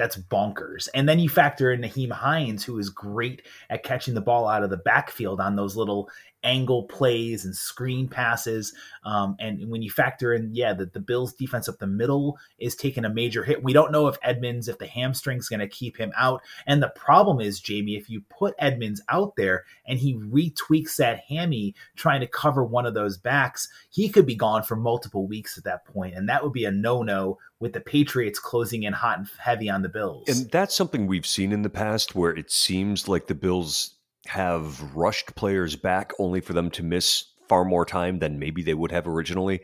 That's 0.00 0.16
bonkers. 0.16 0.88
And 0.94 1.06
then 1.06 1.18
you 1.18 1.28
factor 1.28 1.70
in 1.70 1.82
Nyheim 1.82 2.10
Hines, 2.10 2.64
who 2.64 2.78
is 2.78 2.88
great 2.88 3.42
at 3.68 3.82
catching 3.82 4.14
the 4.14 4.22
ball 4.22 4.48
out 4.48 4.62
of 4.62 4.70
the 4.70 4.78
backfield 4.78 5.42
on 5.42 5.56
those 5.56 5.76
little 5.76 6.08
angle 6.42 6.84
plays 6.84 7.44
and 7.44 7.54
screen 7.54 8.08
passes. 8.08 8.72
Um, 9.04 9.36
and 9.38 9.68
when 9.70 9.82
you 9.82 9.90
factor 9.90 10.32
in, 10.32 10.54
yeah, 10.54 10.72
the, 10.72 10.86
the 10.86 11.00
Bills 11.00 11.32
defense 11.32 11.68
up 11.68 11.78
the 11.78 11.86
middle 11.86 12.38
is 12.58 12.74
taking 12.74 13.04
a 13.04 13.10
major 13.10 13.44
hit. 13.44 13.62
We 13.62 13.72
don't 13.72 13.92
know 13.92 14.08
if 14.08 14.18
Edmunds, 14.22 14.68
if 14.68 14.78
the 14.78 14.86
hamstring's 14.86 15.48
going 15.48 15.60
to 15.60 15.68
keep 15.68 15.96
him 15.96 16.12
out. 16.16 16.42
And 16.66 16.82
the 16.82 16.88
problem 16.88 17.40
is, 17.40 17.60
Jamie, 17.60 17.96
if 17.96 18.08
you 18.08 18.22
put 18.28 18.54
Edmunds 18.58 19.02
out 19.08 19.36
there 19.36 19.64
and 19.86 19.98
he 19.98 20.14
retweaks 20.14 20.96
that 20.96 21.20
hammy 21.28 21.74
trying 21.96 22.20
to 22.20 22.26
cover 22.26 22.64
one 22.64 22.86
of 22.86 22.94
those 22.94 23.18
backs, 23.18 23.68
he 23.90 24.08
could 24.08 24.26
be 24.26 24.36
gone 24.36 24.62
for 24.62 24.76
multiple 24.76 25.26
weeks 25.26 25.58
at 25.58 25.64
that 25.64 25.84
point, 25.84 26.14
And 26.14 26.28
that 26.28 26.42
would 26.42 26.52
be 26.52 26.64
a 26.64 26.70
no 26.70 27.02
no 27.02 27.38
with 27.58 27.74
the 27.74 27.80
Patriots 27.80 28.38
closing 28.38 28.84
in 28.84 28.92
hot 28.92 29.18
and 29.18 29.28
heavy 29.38 29.68
on 29.68 29.82
the 29.82 29.88
Bills. 29.88 30.28
And 30.28 30.50
that's 30.50 30.74
something 30.74 31.06
we've 31.06 31.26
seen 31.26 31.52
in 31.52 31.62
the 31.62 31.70
past 31.70 32.14
where 32.14 32.32
it 32.32 32.50
seems 32.50 33.06
like 33.06 33.26
the 33.26 33.34
Bills 33.34 33.96
have 34.26 34.94
rushed 34.94 35.34
players 35.34 35.76
back 35.76 36.12
only 36.18 36.40
for 36.40 36.52
them 36.52 36.70
to 36.70 36.82
miss 36.82 37.24
far 37.48 37.64
more 37.64 37.84
time 37.84 38.18
than 38.18 38.38
maybe 38.38 38.62
they 38.62 38.74
would 38.74 38.92
have 38.92 39.06
originally. 39.06 39.60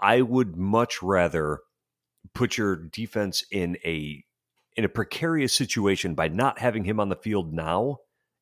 I 0.00 0.22
would 0.22 0.56
much 0.56 1.02
rather 1.02 1.60
put 2.34 2.56
your 2.56 2.76
defense 2.76 3.44
in 3.50 3.76
a 3.84 4.24
in 4.76 4.84
a 4.84 4.88
precarious 4.88 5.52
situation 5.52 6.14
by 6.14 6.28
not 6.28 6.58
having 6.58 6.84
him 6.84 7.00
on 7.00 7.08
the 7.08 7.16
field 7.16 7.52
now 7.52 7.98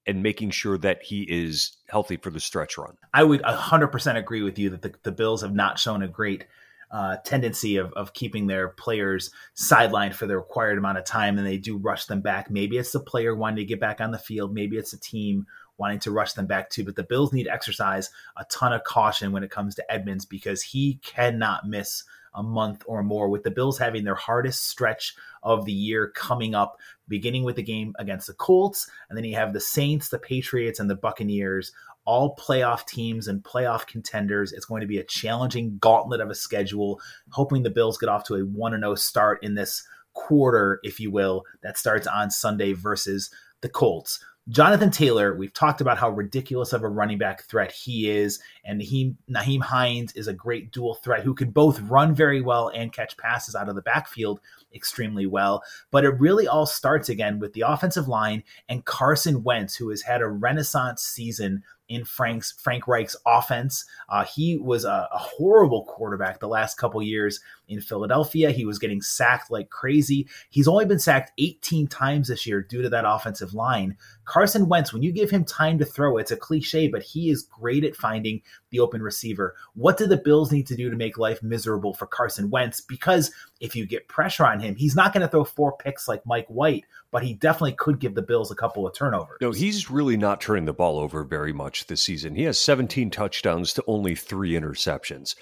and 0.06 0.22
making 0.22 0.50
sure 0.50 0.78
that 0.78 1.02
he 1.02 1.22
is 1.22 1.76
healthy 1.88 2.16
for 2.16 2.30
the 2.30 2.40
stretch 2.40 2.78
run. 2.78 2.96
I 3.12 3.24
would 3.24 3.42
100% 3.42 4.16
agree 4.16 4.42
with 4.42 4.58
you 4.58 4.70
that 4.70 4.82
the, 4.82 4.94
the 5.02 5.12
Bills 5.12 5.42
have 5.42 5.54
not 5.54 5.78
shown 5.78 6.02
a 6.02 6.08
great 6.08 6.44
uh, 6.90 7.16
tendency 7.24 7.76
of, 7.76 7.92
of 7.92 8.12
keeping 8.12 8.46
their 8.46 8.68
players 8.68 9.30
sidelined 9.54 10.14
for 10.14 10.26
the 10.26 10.36
required 10.36 10.78
amount 10.78 10.98
of 10.98 11.04
time 11.04 11.38
and 11.38 11.46
they 11.46 11.58
do 11.58 11.76
rush 11.76 12.06
them 12.06 12.20
back. 12.20 12.50
Maybe 12.50 12.78
it's 12.78 12.92
the 12.92 13.00
player 13.00 13.34
wanting 13.34 13.56
to 13.56 13.64
get 13.64 13.80
back 13.80 14.00
on 14.00 14.10
the 14.10 14.18
field. 14.18 14.54
Maybe 14.54 14.76
it's 14.76 14.92
the 14.92 14.98
team 14.98 15.46
wanting 15.76 16.00
to 16.00 16.10
rush 16.10 16.32
them 16.32 16.46
back 16.46 16.70
too. 16.70 16.84
But 16.84 16.96
the 16.96 17.04
Bills 17.04 17.32
need 17.32 17.44
to 17.44 17.52
exercise 17.52 18.10
a 18.36 18.44
ton 18.50 18.72
of 18.72 18.84
caution 18.84 19.32
when 19.32 19.44
it 19.44 19.50
comes 19.50 19.74
to 19.76 19.92
Edmunds 19.92 20.24
because 20.24 20.62
he 20.62 20.98
cannot 21.02 21.68
miss 21.68 22.04
a 22.34 22.42
month 22.42 22.84
or 22.86 23.02
more 23.02 23.28
with 23.28 23.42
the 23.42 23.50
Bills 23.50 23.78
having 23.78 24.04
their 24.04 24.14
hardest 24.14 24.68
stretch 24.68 25.14
of 25.42 25.64
the 25.64 25.72
year 25.72 26.12
coming 26.14 26.54
up, 26.54 26.78
beginning 27.08 27.44
with 27.44 27.56
the 27.56 27.62
game 27.62 27.94
against 27.98 28.26
the 28.26 28.34
Colts. 28.34 28.88
And 29.08 29.16
then 29.16 29.24
you 29.24 29.34
have 29.36 29.52
the 29.52 29.60
Saints, 29.60 30.08
the 30.08 30.18
Patriots, 30.18 30.80
and 30.80 30.90
the 30.90 30.94
Buccaneers 30.94 31.72
all 32.08 32.34
playoff 32.36 32.86
teams 32.86 33.28
and 33.28 33.42
playoff 33.42 33.86
contenders. 33.86 34.50
It's 34.50 34.64
going 34.64 34.80
to 34.80 34.86
be 34.86 34.96
a 34.96 35.04
challenging 35.04 35.76
gauntlet 35.78 36.22
of 36.22 36.30
a 36.30 36.34
schedule, 36.34 37.02
hoping 37.32 37.62
the 37.62 37.70
Bills 37.70 37.98
get 37.98 38.08
off 38.08 38.24
to 38.24 38.36
a 38.36 38.40
1 38.40 38.80
0 38.80 38.94
start 38.94 39.44
in 39.44 39.54
this 39.54 39.86
quarter, 40.14 40.80
if 40.82 40.98
you 40.98 41.10
will, 41.10 41.44
that 41.62 41.76
starts 41.76 42.06
on 42.06 42.30
Sunday 42.30 42.72
versus 42.72 43.28
the 43.60 43.68
Colts. 43.68 44.24
Jonathan 44.48 44.90
Taylor, 44.90 45.36
we've 45.36 45.52
talked 45.52 45.82
about 45.82 45.98
how 45.98 46.08
ridiculous 46.08 46.72
of 46.72 46.82
a 46.82 46.88
running 46.88 47.18
back 47.18 47.42
threat 47.42 47.70
he 47.70 48.08
is, 48.08 48.40
and 48.64 48.80
he, 48.80 49.14
Nyheim 49.30 49.60
Hines 49.60 50.14
is 50.14 50.26
a 50.26 50.32
great 50.32 50.72
dual 50.72 50.94
threat 50.94 51.22
who 51.22 51.34
can 51.34 51.50
both 51.50 51.78
run 51.80 52.14
very 52.14 52.40
well 52.40 52.68
and 52.68 52.90
catch 52.90 53.18
passes 53.18 53.54
out 53.54 53.68
of 53.68 53.74
the 53.74 53.82
backfield 53.82 54.40
extremely 54.74 55.26
well. 55.26 55.62
But 55.90 56.06
it 56.06 56.18
really 56.18 56.48
all 56.48 56.64
starts 56.64 57.10
again 57.10 57.38
with 57.38 57.52
the 57.52 57.64
offensive 57.66 58.08
line 58.08 58.42
and 58.70 58.86
Carson 58.86 59.42
Wentz, 59.42 59.76
who 59.76 59.90
has 59.90 60.00
had 60.00 60.22
a 60.22 60.28
renaissance 60.28 61.02
season 61.02 61.62
in 61.88 62.04
Frank's 62.04 62.52
Frank 62.52 62.86
Reich's 62.86 63.16
offense. 63.26 63.84
Uh, 64.08 64.24
he 64.24 64.58
was 64.58 64.84
a, 64.84 65.08
a, 65.12 65.18
horrible 65.18 65.84
quarterback 65.84 66.38
the 66.38 66.48
last 66.48 66.76
couple 66.76 67.02
years 67.02 67.40
in 67.68 67.80
Philadelphia. 67.80 68.50
He 68.50 68.64
was 68.64 68.78
getting 68.78 69.00
sacked 69.00 69.50
like 69.50 69.70
crazy. 69.70 70.26
He's 70.50 70.68
only 70.68 70.86
been 70.86 70.98
sacked 70.98 71.32
18 71.38 71.86
times 71.86 72.28
this 72.28 72.46
year 72.46 72.62
due 72.62 72.82
to 72.82 72.88
that 72.88 73.04
offensive 73.06 73.54
line. 73.54 73.96
Carson 74.24 74.68
Wentz, 74.68 74.92
when 74.92 75.02
you 75.02 75.12
give 75.12 75.30
him 75.30 75.44
time 75.44 75.78
to 75.78 75.84
throw, 75.84 76.18
it's 76.18 76.30
a 76.30 76.36
cliche, 76.36 76.88
but 76.88 77.02
he 77.02 77.30
is 77.30 77.42
great 77.42 77.84
at 77.84 77.96
finding 77.96 78.42
the 78.70 78.80
open 78.80 79.02
receiver. 79.02 79.54
What 79.74 79.96
do 79.96 80.06
the 80.06 80.16
Bills 80.16 80.52
need 80.52 80.66
to 80.66 80.76
do 80.76 80.90
to 80.90 80.96
make 80.96 81.18
life 81.18 81.42
miserable 81.42 81.94
for 81.94 82.06
Carson 82.06 82.50
Wentz? 82.50 82.80
Because 82.80 83.30
if 83.60 83.74
you 83.74 83.86
get 83.86 84.08
pressure 84.08 84.46
on 84.46 84.60
him, 84.60 84.76
he's 84.76 84.96
not 84.96 85.12
going 85.12 85.22
to 85.22 85.28
throw 85.28 85.44
four 85.44 85.76
picks 85.76 86.08
like 86.08 86.26
Mike 86.26 86.48
White, 86.48 86.84
but 87.10 87.22
he 87.22 87.34
definitely 87.34 87.72
could 87.72 88.00
give 88.00 88.14
the 88.14 88.22
Bills 88.22 88.50
a 88.50 88.56
couple 88.56 88.86
of 88.86 88.94
turnovers. 88.94 89.38
No, 89.40 89.52
he's 89.52 89.90
really 89.90 90.16
not 90.16 90.40
turning 90.40 90.66
the 90.66 90.72
ball 90.72 90.98
over 90.98 91.24
very 91.24 91.52
much 91.52 91.86
this 91.86 92.02
season. 92.02 92.34
He 92.34 92.44
has 92.44 92.58
17 92.58 93.10
touchdowns 93.10 93.72
to 93.74 93.84
only 93.86 94.14
three 94.14 94.52
interceptions. 94.52 95.34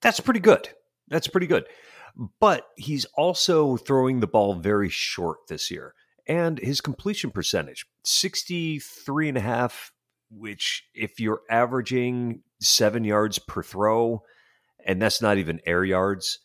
That's 0.00 0.20
pretty 0.20 0.40
good. 0.40 0.68
That's 1.08 1.28
pretty 1.28 1.46
good. 1.46 1.66
But 2.40 2.66
he's 2.76 3.04
also 3.16 3.76
throwing 3.76 4.20
the 4.20 4.26
ball 4.26 4.54
very 4.54 4.88
short 4.88 5.38
this 5.48 5.70
year. 5.70 5.94
And 6.26 6.58
his 6.58 6.80
completion 6.80 7.30
percentage, 7.30 7.84
63 8.04 9.28
and 9.28 9.38
a 9.38 9.42
half, 9.42 9.92
which 10.30 10.84
if 10.94 11.20
you're 11.20 11.42
averaging 11.50 12.42
seven 12.60 13.04
yards 13.04 13.38
per 13.38 13.62
throw, 13.62 14.22
and 14.86 15.02
that's 15.02 15.20
not 15.20 15.38
even 15.38 15.60
air 15.66 15.84
yards, 15.84 16.38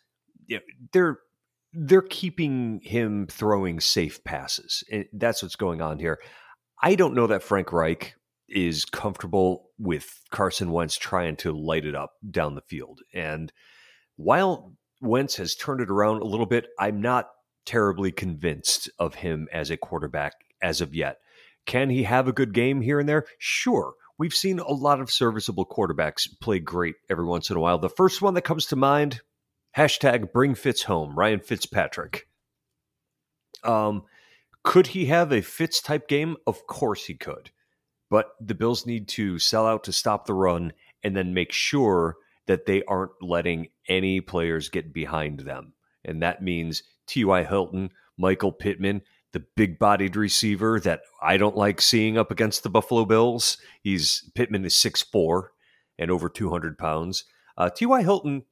they're 0.92 1.20
they're 1.72 2.02
keeping 2.02 2.82
him 2.84 3.28
throwing 3.28 3.80
safe 3.80 4.24
passes. 4.24 4.84
Eh, 4.92 5.04
that's 5.14 5.44
what's 5.44 5.56
going 5.56 5.82
on 5.82 6.00
here. 6.00 6.20
I 6.82 6.96
don't 6.96 7.14
know 7.14 7.28
that 7.28 7.44
Frank 7.44 7.72
Reich 7.72 8.16
is 8.48 8.86
comfortable 8.86 9.70
with 9.78 10.22
Carson 10.32 10.72
Wentz 10.72 10.98
trying 10.98 11.36
to 11.38 11.52
light 11.52 11.86
it 11.86 11.96
up 11.96 12.14
down 12.30 12.56
the 12.56 12.62
field. 12.62 13.02
And 13.14 13.52
while 14.20 14.74
Wentz 15.00 15.38
has 15.38 15.56
turned 15.56 15.80
it 15.80 15.90
around 15.90 16.22
a 16.22 16.26
little 16.26 16.46
bit, 16.46 16.68
I'm 16.78 17.00
not 17.00 17.30
terribly 17.66 18.12
convinced 18.12 18.90
of 19.00 19.16
him 19.16 19.48
as 19.54 19.70
a 19.70 19.78
quarterback 19.78 20.34
as 20.62 20.82
of 20.82 20.94
yet. 20.94 21.20
Can 21.66 21.90
he 21.90 22.04
have 22.04 22.28
a 22.28 22.34
good 22.34 22.54
game 22.54 22.82
here 22.82 23.00
and 23.00 23.08
there? 23.08 23.26
Sure. 23.38 23.94
We've 24.18 24.34
seen 24.34 24.60
a 24.60 24.74
lot 24.74 25.00
of 25.00 25.10
serviceable 25.10 25.66
quarterbacks 25.66 26.28
play 26.42 26.60
great 26.60 26.96
every 27.10 27.24
once 27.24 27.50
in 27.50 27.56
a 27.56 27.62
while. 27.62 27.80
The 27.80 27.88
first 27.88 28.22
one 28.22 28.34
that 28.34 28.42
comes 28.42 28.66
to 28.66 28.76
mind, 28.76 29.22
hashtag 29.78 30.34
bring 30.34 30.54
Fitz 30.54 30.84
home, 30.84 31.18
Ryan 31.18 31.40
Fitzpatrick. 31.40 32.28
Um, 33.64 34.04
could 34.66 34.88
he 34.88 35.06
have 35.06 35.32
a 35.32 35.40
Fitz 35.40 35.82
type 35.82 36.10
game? 36.10 36.36
Of 36.46 36.68
course 36.68 37.06
he 37.06 37.14
could. 37.14 37.52
But 38.10 38.32
the 38.42 38.56
Bills 38.56 38.86
need 38.86 39.08
to 39.10 39.40
sell 39.40 39.66
out 39.66 39.86
to 39.86 39.94
stop 39.94 40.26
the 40.26 40.34
run 40.34 40.74
and 41.04 41.16
then 41.16 41.34
make 41.34 41.54
sure 41.54 42.18
that 42.50 42.66
they 42.66 42.82
aren't 42.86 43.12
letting 43.22 43.68
any 43.88 44.20
players 44.20 44.70
get 44.70 44.92
behind 44.92 45.42
them. 45.42 45.74
And 46.04 46.24
that 46.24 46.42
means 46.42 46.82
T.Y. 47.06 47.44
Hilton, 47.44 47.92
Michael 48.18 48.52
Pittman, 48.52 49.04
the 49.34 49.46
big 49.56 49.78
bodied 49.78 50.16
receiver 50.16 50.80
that 50.80 51.02
I 51.22 51.38
don't 51.38 51.56
like 51.56 51.80
seeing 51.80 52.18
up 52.18 52.32
against 52.32 52.64
the 52.64 52.70
Buffalo 52.72 53.06
Bills. 53.06 53.60
He's 53.84 54.32
Pittman 54.34 54.66
is 54.66 54.74
6'4 54.74 55.50
and 56.00 56.10
over 56.10 56.28
200 56.28 56.76
pounds. 56.76 57.26
Uh, 57.56 57.70
T.Y. 57.70 58.02
Hilton, 58.02 58.46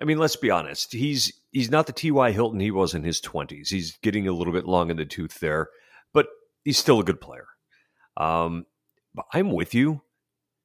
I 0.00 0.06
mean, 0.06 0.16
let's 0.16 0.36
be 0.36 0.50
honest. 0.50 0.94
He's 0.94 1.30
he's 1.52 1.70
not 1.70 1.86
the 1.86 1.92
T.Y. 1.92 2.32
Hilton 2.32 2.60
he 2.60 2.70
was 2.70 2.94
in 2.94 3.04
his 3.04 3.20
20s. 3.20 3.68
He's 3.68 3.98
getting 3.98 4.26
a 4.26 4.32
little 4.32 4.54
bit 4.54 4.64
long 4.64 4.90
in 4.90 4.96
the 4.96 5.04
tooth 5.04 5.40
there, 5.40 5.68
but 6.14 6.28
he's 6.64 6.78
still 6.78 7.00
a 7.00 7.04
good 7.04 7.20
player. 7.20 7.48
Um, 8.16 8.64
but 9.14 9.26
I'm 9.34 9.52
with 9.52 9.74
you. 9.74 10.00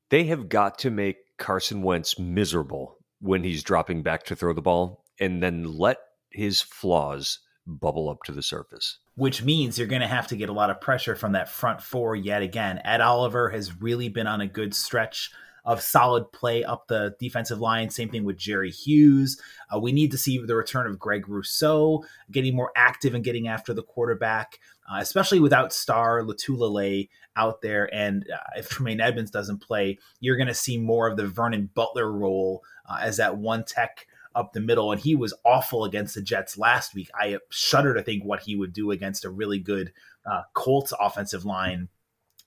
They 0.10 0.24
have 0.26 0.48
got 0.48 0.80
to 0.80 0.90
make 0.90 1.18
Carson 1.42 1.82
Wentz 1.82 2.20
miserable 2.20 2.98
when 3.20 3.44
he's 3.44 3.64
dropping 3.64 4.04
back 4.04 4.24
to 4.26 4.36
throw 4.36 4.54
the 4.54 4.62
ball 4.62 5.04
and 5.20 5.42
then 5.42 5.64
let 5.64 5.98
his 6.30 6.62
flaws 6.62 7.40
bubble 7.66 8.10
up 8.10 8.24
to 8.26 8.32
the 8.32 8.44
surface. 8.44 9.00
Which 9.16 9.44
means 9.44 9.78
you're 9.78 9.88
going 9.88 10.02
to 10.02 10.08
have 10.08 10.28
to 10.28 10.36
get 10.36 10.50
a 10.50 10.54
lot 10.54 10.70
of 10.70 10.80
pressure 10.80 11.16
from 11.16 11.34
that 11.34 11.50
front 11.50 11.82
four 11.82 12.16
yet 12.16 12.42
again. 12.42 12.80
Ed 12.86 13.02
Oliver 13.02 13.50
has 13.50 13.82
really 13.82 14.08
been 14.08 14.28
on 14.28 14.40
a 14.40 14.48
good 14.48 14.74
stretch 14.74 15.32
of 15.66 15.82
solid 15.82 16.32
play 16.32 16.64
up 16.64 16.88
the 16.88 17.16
defensive 17.20 17.60
line. 17.60 17.90
Same 17.90 18.10
thing 18.10 18.24
with 18.24 18.38
Jerry 18.38 18.72
Hughes. 18.72 19.40
Uh, 19.74 19.80
we 19.80 19.92
need 19.92 20.12
to 20.12 20.18
see 20.18 20.38
the 20.38 20.56
return 20.56 20.88
of 20.88 21.00
Greg 21.00 21.28
Rousseau 21.28 22.04
getting 22.32 22.56
more 22.56 22.72
active 22.76 23.14
and 23.14 23.24
getting 23.24 23.48
after 23.48 23.74
the 23.74 23.84
quarterback, 23.84 24.60
uh, 24.92 24.98
especially 25.00 25.40
without 25.40 25.74
Star 25.74 26.22
Lotulelei 26.22 27.10
out 27.36 27.62
there. 27.62 27.94
And 27.94 28.26
uh, 28.34 28.38
if 28.58 28.70
Tremaine 28.70 29.02
Edmunds 29.02 29.32
doesn't 29.32 29.60
play, 29.60 30.00
you're 30.20 30.38
going 30.38 30.48
to 30.48 30.54
see 30.54 30.78
more 30.78 31.08
of 31.08 31.18
the 31.18 31.28
Vernon 31.28 31.70
Butler 31.74 32.12
role 32.12 32.64
uh, 32.90 32.98
as 33.02 33.18
that 33.18 33.38
one 33.38 33.64
tech 33.64 34.08
up 34.34 34.54
the 34.54 34.62
middle, 34.62 34.92
and 34.92 35.02
he 35.02 35.16
was 35.16 35.34
awful 35.44 35.84
against 35.86 36.16
the 36.16 36.22
Jets 36.22 36.58
last 36.58 36.96
week. 36.96 37.10
I 37.14 37.38
shudder 37.50 37.94
to 37.94 38.02
think 38.02 38.24
what 38.24 38.42
he 38.42 38.56
would 38.56 38.74
do 38.74 38.92
against 38.92 39.26
a 39.26 39.30
really 39.30 39.60
good 39.60 39.92
uh, 40.26 40.44
Colts 40.54 40.94
offensive 41.00 41.46
line 41.46 41.90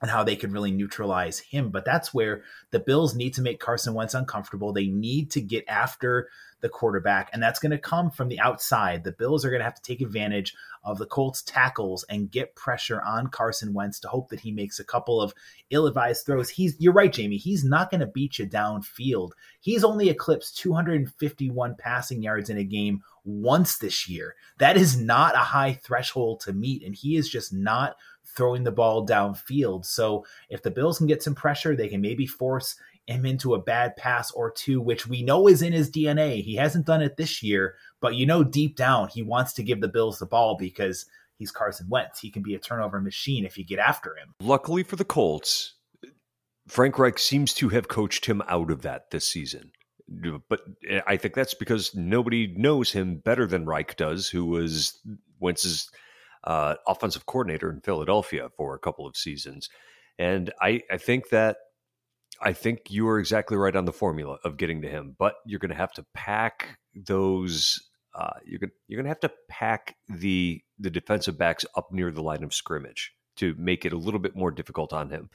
and 0.04 0.10
how 0.10 0.22
they 0.22 0.36
could 0.36 0.52
really 0.52 0.70
neutralize 0.70 1.38
him. 1.38 1.70
But 1.70 1.86
that's 1.86 2.12
where 2.12 2.42
the 2.72 2.78
Bills 2.78 3.14
need 3.14 3.32
to 3.34 3.40
make 3.40 3.58
Carson 3.58 3.94
Wentz 3.94 4.12
uncomfortable. 4.12 4.70
They 4.70 4.88
need 4.88 5.30
to 5.30 5.40
get 5.40 5.64
after 5.66 6.28
the 6.60 6.68
quarterback, 6.68 7.30
and 7.32 7.42
that's 7.42 7.58
going 7.58 7.72
to 7.72 7.78
come 7.78 8.10
from 8.10 8.28
the 8.28 8.38
outside. 8.38 9.02
The 9.02 9.12
Bills 9.12 9.46
are 9.46 9.48
going 9.48 9.60
to 9.60 9.64
have 9.64 9.76
to 9.76 9.82
take 9.82 10.02
advantage 10.02 10.54
of 10.84 10.98
the 10.98 11.06
Colts 11.06 11.40
tackles 11.40 12.04
and 12.10 12.30
get 12.30 12.54
pressure 12.54 13.00
on 13.00 13.28
Carson 13.28 13.72
Wentz 13.72 13.98
to 14.00 14.08
hope 14.08 14.28
that 14.28 14.40
he 14.40 14.52
makes 14.52 14.78
a 14.78 14.84
couple 14.84 15.22
of 15.22 15.32
ill-advised 15.70 16.26
throws. 16.26 16.50
He's 16.50 16.76
you're 16.78 16.92
right, 16.92 17.12
Jamie. 17.12 17.38
He's 17.38 17.64
not 17.64 17.90
going 17.90 18.00
to 18.00 18.06
beat 18.06 18.38
you 18.38 18.46
downfield. 18.46 19.30
He's 19.60 19.84
only 19.84 20.10
eclipsed 20.10 20.58
251 20.58 21.76
passing 21.78 22.22
yards 22.22 22.50
in 22.50 22.58
a 22.58 22.64
game 22.64 23.00
once 23.24 23.78
this 23.78 24.06
year. 24.06 24.34
That 24.58 24.76
is 24.76 24.98
not 24.98 25.34
a 25.34 25.38
high 25.38 25.80
threshold 25.82 26.40
to 26.40 26.52
meet, 26.52 26.82
and 26.82 26.94
he 26.94 27.16
is 27.16 27.30
just 27.30 27.54
not 27.54 27.96
throwing 28.26 28.64
the 28.64 28.72
ball 28.72 29.06
downfield. 29.06 29.84
So 29.84 30.24
if 30.48 30.62
the 30.62 30.70
Bills 30.70 30.98
can 30.98 31.06
get 31.06 31.22
some 31.22 31.34
pressure, 31.34 31.76
they 31.76 31.88
can 31.88 32.00
maybe 32.00 32.26
force 32.26 32.76
him 33.06 33.26
into 33.26 33.54
a 33.54 33.60
bad 33.60 33.96
pass 33.96 34.30
or 34.30 34.50
two, 34.50 34.80
which 34.80 35.06
we 35.06 35.22
know 35.22 35.46
is 35.46 35.62
in 35.62 35.72
his 35.72 35.90
DNA. 35.90 36.42
He 36.42 36.56
hasn't 36.56 36.86
done 36.86 37.02
it 37.02 37.16
this 37.16 37.42
year, 37.42 37.76
but 38.00 38.14
you 38.14 38.26
know 38.26 38.42
deep 38.42 38.76
down 38.76 39.08
he 39.08 39.22
wants 39.22 39.52
to 39.54 39.62
give 39.62 39.80
the 39.80 39.88
Bills 39.88 40.18
the 40.18 40.26
ball 40.26 40.56
because 40.56 41.06
he's 41.36 41.52
Carson 41.52 41.88
Wentz. 41.88 42.20
He 42.20 42.30
can 42.30 42.42
be 42.42 42.54
a 42.54 42.58
turnover 42.58 43.00
machine 43.00 43.44
if 43.44 43.58
you 43.58 43.64
get 43.64 43.78
after 43.78 44.16
him. 44.16 44.34
Luckily 44.40 44.82
for 44.82 44.96
the 44.96 45.04
Colts, 45.04 45.74
Frank 46.66 46.98
Reich 46.98 47.18
seems 47.18 47.52
to 47.54 47.68
have 47.68 47.88
coached 47.88 48.26
him 48.26 48.42
out 48.48 48.70
of 48.70 48.82
that 48.82 49.10
this 49.10 49.26
season. 49.26 49.70
But 50.48 50.60
I 51.06 51.16
think 51.16 51.34
that's 51.34 51.54
because 51.54 51.94
nobody 51.94 52.54
knows 52.56 52.92
him 52.92 53.16
better 53.16 53.46
than 53.46 53.66
Reich 53.66 53.96
does, 53.96 54.28
who 54.28 54.46
was 54.46 54.98
Wentz's 55.40 55.90
uh, 56.44 56.74
offensive 56.86 57.26
coordinator 57.26 57.70
in 57.70 57.80
Philadelphia 57.80 58.48
for 58.56 58.74
a 58.74 58.78
couple 58.78 59.06
of 59.06 59.16
seasons. 59.16 59.68
And 60.18 60.52
I, 60.60 60.82
I 60.90 60.98
think 60.98 61.30
that 61.30 61.56
I 62.40 62.52
think 62.52 62.90
you 62.90 63.08
are 63.08 63.18
exactly 63.18 63.56
right 63.56 63.74
on 63.74 63.84
the 63.84 63.92
formula 63.92 64.38
of 64.44 64.56
getting 64.56 64.82
to 64.82 64.88
him, 64.88 65.14
but 65.18 65.34
you're 65.46 65.60
going 65.60 65.70
to 65.70 65.76
have 65.76 65.92
to 65.92 66.04
pack 66.14 66.78
those 66.94 67.80
uh, 68.14 68.30
you're 68.44 68.60
gonna 68.60 68.72
you're 68.86 68.98
gonna 68.98 69.08
have 69.08 69.20
to 69.20 69.32
pack 69.48 69.96
the 70.08 70.62
the 70.78 70.90
defensive 70.90 71.36
backs 71.36 71.64
up 71.76 71.92
near 71.92 72.10
the 72.10 72.22
line 72.22 72.44
of 72.44 72.54
scrimmage 72.54 73.12
to 73.36 73.54
make 73.58 73.84
it 73.84 73.92
a 73.92 73.98
little 73.98 74.20
bit 74.20 74.36
more 74.36 74.50
difficult 74.50 74.92
on 74.92 75.10
him. 75.10 75.28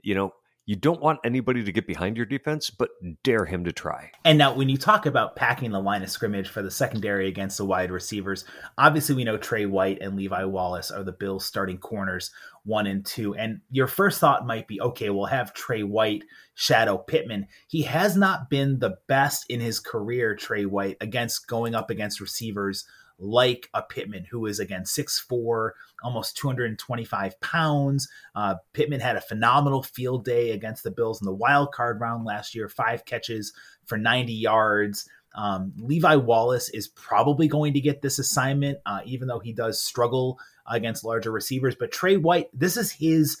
You 0.00 0.14
know, 0.14 0.32
you 0.64 0.76
don't 0.76 1.00
want 1.00 1.18
anybody 1.24 1.64
to 1.64 1.72
get 1.72 1.88
behind 1.88 2.16
your 2.16 2.26
defense, 2.26 2.70
but 2.70 2.90
dare 3.24 3.44
him 3.44 3.64
to 3.64 3.72
try. 3.72 4.12
And 4.24 4.38
now, 4.38 4.54
when 4.54 4.68
you 4.68 4.76
talk 4.76 5.06
about 5.06 5.34
packing 5.34 5.72
the 5.72 5.80
line 5.80 6.02
of 6.02 6.10
scrimmage 6.10 6.48
for 6.48 6.62
the 6.62 6.70
secondary 6.70 7.26
against 7.26 7.58
the 7.58 7.64
wide 7.64 7.90
receivers, 7.90 8.44
obviously 8.78 9.16
we 9.16 9.24
know 9.24 9.36
Tre 9.36 9.66
White 9.66 9.98
and 10.00 10.16
Levi 10.16 10.44
Wallace 10.44 10.92
are 10.92 11.02
the 11.02 11.12
Bills' 11.12 11.44
starting 11.44 11.78
corners, 11.78 12.30
one 12.64 12.86
and 12.86 13.04
two. 13.04 13.34
And 13.34 13.60
your 13.70 13.88
first 13.88 14.20
thought 14.20 14.46
might 14.46 14.68
be, 14.68 14.80
okay, 14.80 15.10
we'll 15.10 15.26
have 15.26 15.52
Tre 15.52 15.82
White 15.82 16.22
shadow 16.54 16.96
Pittman. 16.96 17.48
He 17.66 17.82
has 17.82 18.16
not 18.16 18.48
been 18.48 18.78
the 18.78 18.98
best 19.08 19.46
in 19.48 19.58
his 19.58 19.80
career, 19.80 20.36
Tre 20.36 20.64
White, 20.64 20.96
against 21.00 21.48
going 21.48 21.74
up 21.74 21.90
against 21.90 22.20
receivers 22.20 22.84
like 23.18 23.68
a 23.74 23.82
Pittman, 23.82 24.26
who 24.30 24.46
is 24.46 24.58
again 24.58 24.82
6'4, 24.82 25.70
almost 26.02 26.36
225 26.36 27.40
pounds. 27.40 28.08
Uh, 28.34 28.56
Pittman 28.72 29.00
had 29.00 29.16
a 29.16 29.20
phenomenal 29.20 29.82
field 29.82 30.24
day 30.24 30.50
against 30.50 30.82
the 30.84 30.90
Bills 30.90 31.20
in 31.20 31.26
the 31.26 31.34
wild 31.34 31.72
card 31.72 32.00
round 32.00 32.24
last 32.24 32.54
year, 32.54 32.68
five 32.68 33.04
catches 33.04 33.52
for 33.86 33.98
90 33.98 34.32
yards. 34.32 35.08
Um, 35.34 35.72
Levi 35.78 36.16
Wallace 36.16 36.68
is 36.70 36.88
probably 36.88 37.48
going 37.48 37.74
to 37.74 37.80
get 37.80 38.02
this 38.02 38.18
assignment, 38.18 38.78
uh, 38.84 39.00
even 39.04 39.28
though 39.28 39.38
he 39.38 39.52
does 39.52 39.80
struggle 39.80 40.38
against 40.66 41.04
larger 41.04 41.30
receivers. 41.30 41.74
But 41.74 41.92
Tre 41.92 42.16
White, 42.16 42.48
this 42.52 42.76
is 42.76 42.92
his 42.92 43.40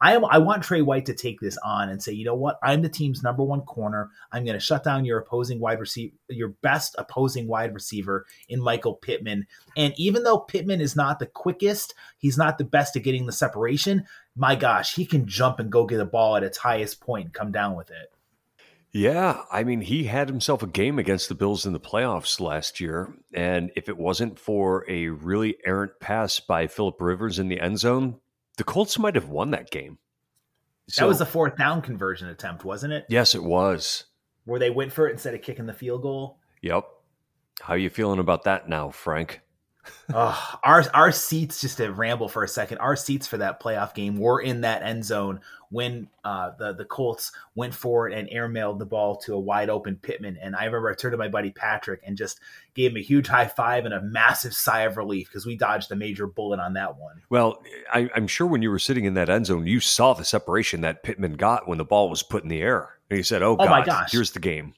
I 0.00 0.14
am, 0.14 0.24
I 0.24 0.38
want 0.38 0.62
Tre 0.62 0.80
White 0.80 1.06
to 1.06 1.14
take 1.14 1.40
this 1.40 1.58
on 1.58 1.88
and 1.88 2.02
say, 2.02 2.12
you 2.12 2.24
know 2.24 2.34
what? 2.34 2.58
I'm 2.62 2.82
the 2.82 2.88
team's 2.88 3.22
number 3.22 3.42
one 3.42 3.62
corner. 3.62 4.10
I'm 4.30 4.44
going 4.44 4.56
to 4.56 4.64
shut 4.64 4.84
down 4.84 5.04
your 5.04 5.18
opposing 5.18 5.58
wide 5.58 5.80
receiver, 5.80 6.14
your 6.28 6.50
best 6.62 6.94
opposing 6.98 7.48
wide 7.48 7.74
receiver 7.74 8.24
in 8.48 8.60
Michael 8.60 8.94
Pittman. 8.94 9.46
And 9.76 9.94
even 9.96 10.22
though 10.22 10.38
Pittman 10.38 10.80
is 10.80 10.94
not 10.94 11.18
the 11.18 11.26
quickest, 11.26 11.94
he's 12.18 12.38
not 12.38 12.58
the 12.58 12.64
best 12.64 12.94
at 12.96 13.02
getting 13.02 13.26
the 13.26 13.32
separation. 13.32 14.04
My 14.36 14.54
gosh, 14.54 14.94
he 14.94 15.04
can 15.04 15.26
jump 15.26 15.58
and 15.58 15.72
go 15.72 15.84
get 15.84 16.00
a 16.00 16.04
ball 16.04 16.36
at 16.36 16.44
its 16.44 16.58
highest 16.58 17.00
point 17.00 17.24
and 17.26 17.34
come 17.34 17.50
down 17.50 17.76
with 17.76 17.90
it. 17.90 18.12
Yeah, 18.90 19.42
I 19.52 19.64
mean, 19.64 19.82
he 19.82 20.04
had 20.04 20.28
himself 20.28 20.62
a 20.62 20.66
game 20.66 20.98
against 20.98 21.28
the 21.28 21.34
Bills 21.34 21.66
in 21.66 21.74
the 21.74 21.80
playoffs 21.80 22.40
last 22.40 22.80
year. 22.80 23.12
And 23.34 23.70
if 23.76 23.88
it 23.88 23.98
wasn't 23.98 24.38
for 24.38 24.86
a 24.88 25.08
really 25.08 25.58
errant 25.66 26.00
pass 26.00 26.40
by 26.40 26.68
Philip 26.68 27.00
Rivers 27.00 27.38
in 27.38 27.48
the 27.48 27.60
end 27.60 27.78
zone, 27.78 28.20
the 28.58 28.64
Colts 28.64 28.98
might 28.98 29.14
have 29.14 29.28
won 29.28 29.52
that 29.52 29.70
game. 29.70 29.98
So, 30.88 31.02
that 31.02 31.08
was 31.08 31.18
the 31.18 31.26
fourth 31.26 31.56
down 31.56 31.80
conversion 31.80 32.28
attempt, 32.28 32.64
wasn't 32.64 32.92
it? 32.92 33.06
Yes, 33.08 33.34
it 33.34 33.42
was. 33.42 34.04
Where 34.44 34.58
they 34.58 34.70
went 34.70 34.92
for 34.92 35.08
it 35.08 35.12
instead 35.12 35.34
of 35.34 35.42
kicking 35.42 35.66
the 35.66 35.72
field 35.72 36.02
goal. 36.02 36.38
Yep. 36.62 36.84
How 37.60 37.74
are 37.74 37.78
you 37.78 37.90
feeling 37.90 38.18
about 38.18 38.44
that 38.44 38.68
now, 38.68 38.90
Frank? 38.90 39.40
Our 40.14 40.84
our 40.94 41.12
seats 41.12 41.60
just 41.60 41.76
to 41.78 41.92
ramble 41.92 42.28
for 42.28 42.44
a 42.44 42.48
second. 42.48 42.78
Our 42.78 42.96
seats 42.96 43.26
for 43.26 43.38
that 43.38 43.60
playoff 43.60 43.94
game 43.94 44.16
were 44.16 44.40
in 44.40 44.62
that 44.62 44.82
end 44.82 45.04
zone 45.04 45.40
when 45.70 46.08
uh, 46.24 46.50
the 46.58 46.72
the 46.72 46.84
Colts 46.84 47.32
went 47.54 47.74
forward 47.74 48.12
and 48.12 48.28
airmailed 48.30 48.78
the 48.78 48.86
ball 48.86 49.16
to 49.18 49.34
a 49.34 49.40
wide 49.40 49.70
open 49.70 49.96
Pittman. 49.96 50.38
And 50.40 50.56
I 50.56 50.64
remember 50.64 50.90
I 50.90 50.94
turned 50.94 51.12
to 51.12 51.18
my 51.18 51.28
buddy 51.28 51.50
Patrick 51.50 52.00
and 52.06 52.16
just 52.16 52.40
gave 52.74 52.92
him 52.92 52.96
a 52.96 53.02
huge 53.02 53.26
high 53.26 53.48
five 53.48 53.84
and 53.84 53.94
a 53.94 54.00
massive 54.00 54.54
sigh 54.54 54.82
of 54.82 54.96
relief 54.96 55.28
because 55.28 55.46
we 55.46 55.56
dodged 55.56 55.92
a 55.92 55.96
major 55.96 56.26
bullet 56.26 56.60
on 56.60 56.74
that 56.74 56.98
one. 56.98 57.22
Well, 57.28 57.62
I, 57.92 58.10
I'm 58.14 58.26
sure 58.26 58.46
when 58.46 58.62
you 58.62 58.70
were 58.70 58.78
sitting 58.78 59.04
in 59.04 59.14
that 59.14 59.28
end 59.28 59.46
zone, 59.46 59.66
you 59.66 59.80
saw 59.80 60.14
the 60.14 60.24
separation 60.24 60.80
that 60.82 61.02
Pittman 61.02 61.34
got 61.34 61.68
when 61.68 61.78
the 61.78 61.84
ball 61.84 62.08
was 62.08 62.22
put 62.22 62.42
in 62.42 62.48
the 62.48 62.62
air, 62.62 62.98
and 63.10 63.16
he 63.16 63.22
said, 63.22 63.42
"Oh, 63.42 63.52
oh 63.52 63.56
God, 63.56 63.70
my 63.70 63.84
gosh, 63.84 64.12
here's 64.12 64.32
the 64.32 64.40
game." 64.40 64.74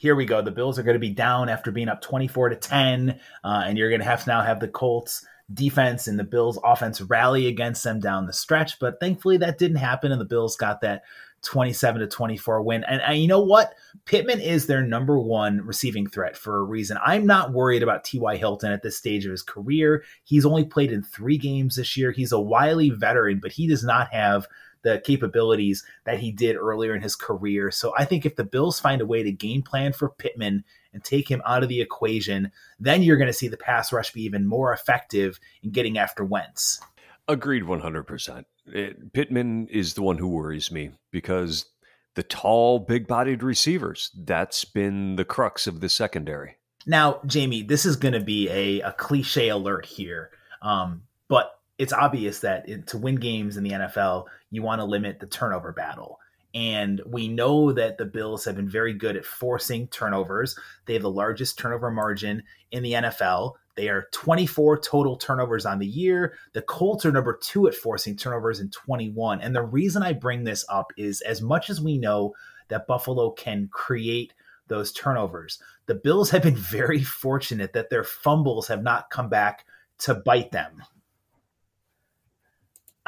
Here 0.00 0.16
we 0.16 0.24
go. 0.24 0.40
The 0.40 0.50
Bills 0.50 0.78
are 0.78 0.82
going 0.82 0.94
to 0.94 0.98
be 0.98 1.10
down 1.10 1.50
after 1.50 1.70
being 1.70 1.90
up 1.90 2.00
24 2.00 2.48
to 2.48 2.56
10, 2.56 3.20
uh, 3.44 3.62
and 3.66 3.76
you're 3.76 3.90
going 3.90 4.00
to 4.00 4.06
have 4.06 4.24
to 4.24 4.30
now 4.30 4.40
have 4.40 4.58
the 4.58 4.66
Colts 4.66 5.26
defense 5.52 6.06
and 6.06 6.18
the 6.18 6.24
Bills 6.24 6.58
offense 6.64 7.02
rally 7.02 7.46
against 7.46 7.84
them 7.84 8.00
down 8.00 8.24
the 8.24 8.32
stretch. 8.32 8.78
But 8.78 8.98
thankfully, 8.98 9.36
that 9.36 9.58
didn't 9.58 9.76
happen, 9.76 10.10
and 10.10 10.18
the 10.18 10.24
Bills 10.24 10.56
got 10.56 10.80
that 10.80 11.02
27 11.42 12.00
to 12.00 12.06
24 12.06 12.62
win. 12.62 12.82
And, 12.84 13.02
and, 13.02 13.18
you 13.18 13.28
know 13.28 13.42
what? 13.42 13.74
Pittman 14.06 14.40
is 14.40 14.66
their 14.66 14.80
number 14.80 15.18
one 15.18 15.66
receiving 15.66 16.06
threat 16.06 16.34
for 16.34 16.56
a 16.56 16.64
reason. 16.64 16.96
I'm 17.04 17.26
not 17.26 17.52
worried 17.52 17.82
about 17.82 18.02
T.Y. 18.02 18.38
Hilton 18.38 18.72
at 18.72 18.82
this 18.82 18.96
stage 18.96 19.26
of 19.26 19.32
his 19.32 19.42
career. 19.42 20.02
He's 20.24 20.46
only 20.46 20.64
played 20.64 20.92
in 20.92 21.02
three 21.02 21.36
games 21.36 21.76
this 21.76 21.94
year. 21.98 22.10
He's 22.10 22.32
a 22.32 22.40
wily 22.40 22.88
veteran, 22.88 23.38
but 23.38 23.52
he 23.52 23.68
does 23.68 23.84
not 23.84 24.10
have 24.14 24.48
the 24.82 25.00
capabilities 25.04 25.84
that 26.04 26.18
he 26.18 26.32
did 26.32 26.56
earlier 26.56 26.94
in 26.94 27.02
his 27.02 27.16
career. 27.16 27.70
So 27.70 27.92
I 27.96 28.04
think 28.04 28.24
if 28.24 28.36
the 28.36 28.44
Bills 28.44 28.80
find 28.80 29.00
a 29.00 29.06
way 29.06 29.22
to 29.22 29.32
game 29.32 29.62
plan 29.62 29.92
for 29.92 30.08
Pittman 30.08 30.64
and 30.92 31.04
take 31.04 31.30
him 31.30 31.42
out 31.46 31.62
of 31.62 31.68
the 31.68 31.80
equation, 31.80 32.50
then 32.78 33.02
you're 33.02 33.16
going 33.16 33.26
to 33.26 33.32
see 33.32 33.48
the 33.48 33.56
pass 33.56 33.92
rush 33.92 34.12
be 34.12 34.22
even 34.22 34.46
more 34.46 34.72
effective 34.72 35.38
in 35.62 35.70
getting 35.70 35.98
after 35.98 36.24
Wentz. 36.24 36.80
Agreed 37.28 37.64
100%. 37.64 38.44
It, 38.66 39.12
Pittman 39.12 39.68
is 39.68 39.94
the 39.94 40.02
one 40.02 40.18
who 40.18 40.28
worries 40.28 40.72
me 40.72 40.90
because 41.10 41.66
the 42.14 42.22
tall, 42.22 42.78
big 42.78 43.06
bodied 43.06 43.42
receivers, 43.42 44.10
that's 44.16 44.64
been 44.64 45.16
the 45.16 45.24
crux 45.24 45.66
of 45.66 45.80
the 45.80 45.88
secondary. 45.88 46.56
Now, 46.86 47.20
Jamie, 47.26 47.62
this 47.62 47.84
is 47.84 47.96
going 47.96 48.14
to 48.14 48.20
be 48.20 48.48
a, 48.48 48.80
a 48.80 48.92
cliche 48.92 49.48
alert 49.48 49.86
here. 49.86 50.30
Um, 50.62 51.02
but 51.28 51.58
it's 51.78 51.92
obvious 51.92 52.40
that 52.40 52.68
it, 52.68 52.88
to 52.88 52.98
win 52.98 53.16
games 53.16 53.56
in 53.56 53.64
the 53.64 53.70
NFL, 53.70 54.26
you 54.50 54.62
want 54.62 54.80
to 54.80 54.84
limit 54.84 55.20
the 55.20 55.26
turnover 55.26 55.72
battle. 55.72 56.18
And 56.52 57.00
we 57.06 57.28
know 57.28 57.72
that 57.72 57.96
the 57.96 58.04
Bills 58.04 58.44
have 58.44 58.56
been 58.56 58.68
very 58.68 58.92
good 58.92 59.16
at 59.16 59.24
forcing 59.24 59.86
turnovers. 59.88 60.58
They 60.86 60.94
have 60.94 61.02
the 61.02 61.10
largest 61.10 61.58
turnover 61.58 61.90
margin 61.90 62.42
in 62.72 62.82
the 62.82 62.94
NFL. 62.94 63.54
They 63.76 63.88
are 63.88 64.08
24 64.12 64.80
total 64.80 65.16
turnovers 65.16 65.64
on 65.64 65.78
the 65.78 65.86
year. 65.86 66.34
The 66.52 66.62
Colts 66.62 67.06
are 67.06 67.12
number 67.12 67.38
two 67.40 67.68
at 67.68 67.74
forcing 67.74 68.16
turnovers 68.16 68.58
in 68.58 68.68
21. 68.70 69.40
And 69.40 69.54
the 69.54 69.62
reason 69.62 70.02
I 70.02 70.12
bring 70.12 70.42
this 70.42 70.64
up 70.68 70.92
is 70.96 71.20
as 71.20 71.40
much 71.40 71.70
as 71.70 71.80
we 71.80 71.96
know 71.96 72.34
that 72.68 72.88
Buffalo 72.88 73.30
can 73.30 73.68
create 73.72 74.34
those 74.66 74.92
turnovers, 74.92 75.62
the 75.86 75.94
Bills 75.94 76.30
have 76.30 76.42
been 76.42 76.56
very 76.56 77.02
fortunate 77.02 77.72
that 77.74 77.90
their 77.90 78.04
fumbles 78.04 78.66
have 78.68 78.82
not 78.82 79.10
come 79.10 79.28
back 79.28 79.64
to 79.98 80.14
bite 80.14 80.50
them. 80.50 80.82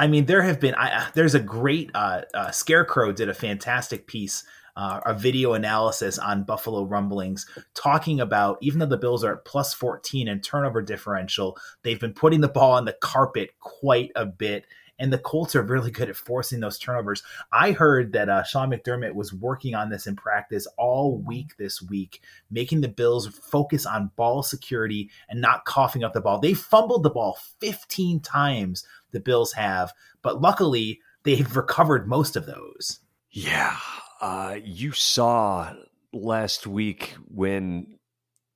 I 0.03 0.09
mean, 0.09 0.27
there 0.27 0.43
have 0.43 0.59
been. 0.59 0.75
I, 0.75 1.11
there's 1.15 1.37
a 1.37 1.41
great 1.41 1.93
uh, 1.95 2.23
uh, 2.35 2.51
Scarecrow 2.51 3.13
did 3.13 3.29
a 3.29 3.35
fantastic 3.35 4.09
piece, 4.09 4.43
uh, 4.75 4.99
a 5.07 5.15
video 5.15 5.53
analysis 5.53 6.19
on 6.19 6.43
Buffalo 6.43 6.83
Rumblings, 6.83 7.47
talking 7.75 8.19
about 8.19 8.59
even 8.61 8.81
though 8.81 8.87
the 8.87 8.97
Bills 8.97 9.23
are 9.23 9.35
at 9.35 9.45
plus 9.45 9.73
14 9.73 10.27
in 10.27 10.41
turnover 10.41 10.83
differential, 10.83 11.57
they've 11.85 12.01
been 12.01 12.15
putting 12.15 12.41
the 12.41 12.49
ball 12.49 12.73
on 12.73 12.85
the 12.85 12.95
carpet 12.95 13.51
quite 13.61 14.11
a 14.17 14.27
bit. 14.27 14.67
And 15.03 15.13
the 15.13 15.19
Colts 15.19 15.57
are 15.57 15.63
really 15.63 15.91
good 15.91 16.09
at 16.09 16.15
forcing 16.15 16.61
those 16.61 16.79
turnovers. 16.79 17.25
I 17.53 17.73
heard 17.73 18.13
that 18.13 18.29
uh, 18.29 18.45
Sean 18.45 18.71
McDermott 18.71 19.17
was 19.17 19.35
working 19.35 19.75
on 19.75 19.91
this 19.91 20.07
in 20.07 20.15
practice 20.15 20.69
all 20.79 21.19
week 21.19 21.57
this 21.57 21.83
week, 21.83 22.23
making 22.53 22.83
the 22.83 22.89
Bills 22.89 23.27
focus 23.27 23.85
on 23.85 24.13
ball 24.15 24.45
security 24.45 25.11
and 25.29 25.41
not 25.41 25.65
coughing 25.65 26.05
up 26.05 26.13
the 26.13 26.21
ball. 26.21 26.39
They 26.39 26.55
fumbled 26.55 27.03
the 27.03 27.11
ball 27.11 27.37
15 27.59 28.21
times 28.21 28.85
the 29.11 29.19
Bills 29.19 29.53
have, 29.55 29.93
but 30.23 30.41
luckily 30.41 31.01
they've 31.25 31.57
recovered 31.57 32.07
most 32.07 32.37
of 32.37 32.47
those. 32.47 33.01
Yeah. 33.33 33.77
Uh, 34.21 34.59
you 34.63 34.93
saw 34.93 35.75
last 36.13 36.65
week 36.65 37.17
when 37.27 37.99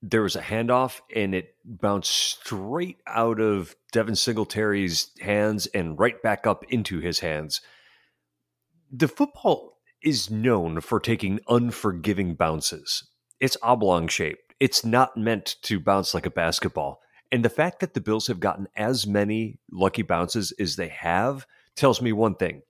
there 0.02 0.22
was 0.22 0.36
a 0.36 0.42
handoff 0.42 1.00
and 1.14 1.34
it 1.34 1.54
bounced 1.64 2.10
straight 2.10 2.98
out 3.06 3.40
of 3.40 3.76
Devin 3.92 4.16
Singletary's 4.16 5.10
hands 5.20 5.66
and 5.68 5.98
right 5.98 6.20
back 6.22 6.46
up 6.46 6.64
into 6.70 7.00
his 7.00 7.20
hands. 7.20 7.60
The 8.92 9.08
football 9.08 9.78
is 10.02 10.30
known 10.30 10.80
for 10.80 11.00
taking 11.00 11.40
unforgiving 11.48 12.34
bounces. 12.34 13.08
It's 13.40 13.56
oblong 13.62 14.08
shaped. 14.08 14.54
It's 14.60 14.84
not 14.84 15.16
meant 15.16 15.56
to 15.62 15.80
bounce 15.80 16.14
like 16.14 16.26
a 16.26 16.30
basketball. 16.30 17.00
And 17.32 17.44
the 17.44 17.50
fact 17.50 17.80
that 17.80 17.94
the 17.94 18.00
Bills 18.00 18.28
have 18.28 18.40
gotten 18.40 18.68
as 18.76 19.06
many 19.06 19.58
lucky 19.70 20.02
bounces 20.02 20.52
as 20.52 20.76
they 20.76 20.88
have 20.88 21.46
tells 21.74 22.00
me 22.00 22.12
one 22.12 22.36
thing. 22.36 22.62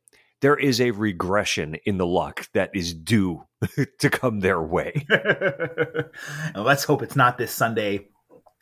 There 0.42 0.56
is 0.56 0.80
a 0.80 0.90
regression 0.90 1.76
in 1.86 1.98
the 1.98 2.06
luck 2.06 2.48
that 2.52 2.70
is 2.74 2.92
due 2.92 3.44
to 4.00 4.10
come 4.10 4.40
their 4.40 4.62
way. 4.62 5.06
let's 6.54 6.84
hope 6.84 7.02
it's 7.02 7.16
not 7.16 7.38
this 7.38 7.52
Sunday 7.52 8.08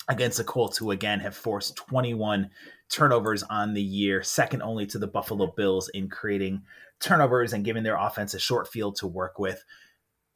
against 0.09 0.39
the 0.39 0.45
Colts, 0.45 0.79
who 0.79 0.91
again 0.91 1.21
have 1.21 1.37
forced 1.37 1.77
21 1.77 2.51
turnovers 2.91 3.43
on 3.43 3.75
the 3.75 3.83
year, 3.83 4.23
second 4.23 4.63
only 4.63 4.87
to 4.87 4.99
the 4.99 5.07
Buffalo 5.07 5.53
Bills 5.57 5.89
in 5.89 6.09
creating 6.09 6.63
turnovers 7.01 7.53
and 7.53 7.65
giving 7.65 7.83
their 7.83 7.97
offense 7.97 8.35
a 8.35 8.39
short 8.39 8.69
field 8.69 8.97
to 8.97 9.07
work 9.07 9.39
with. 9.39 9.65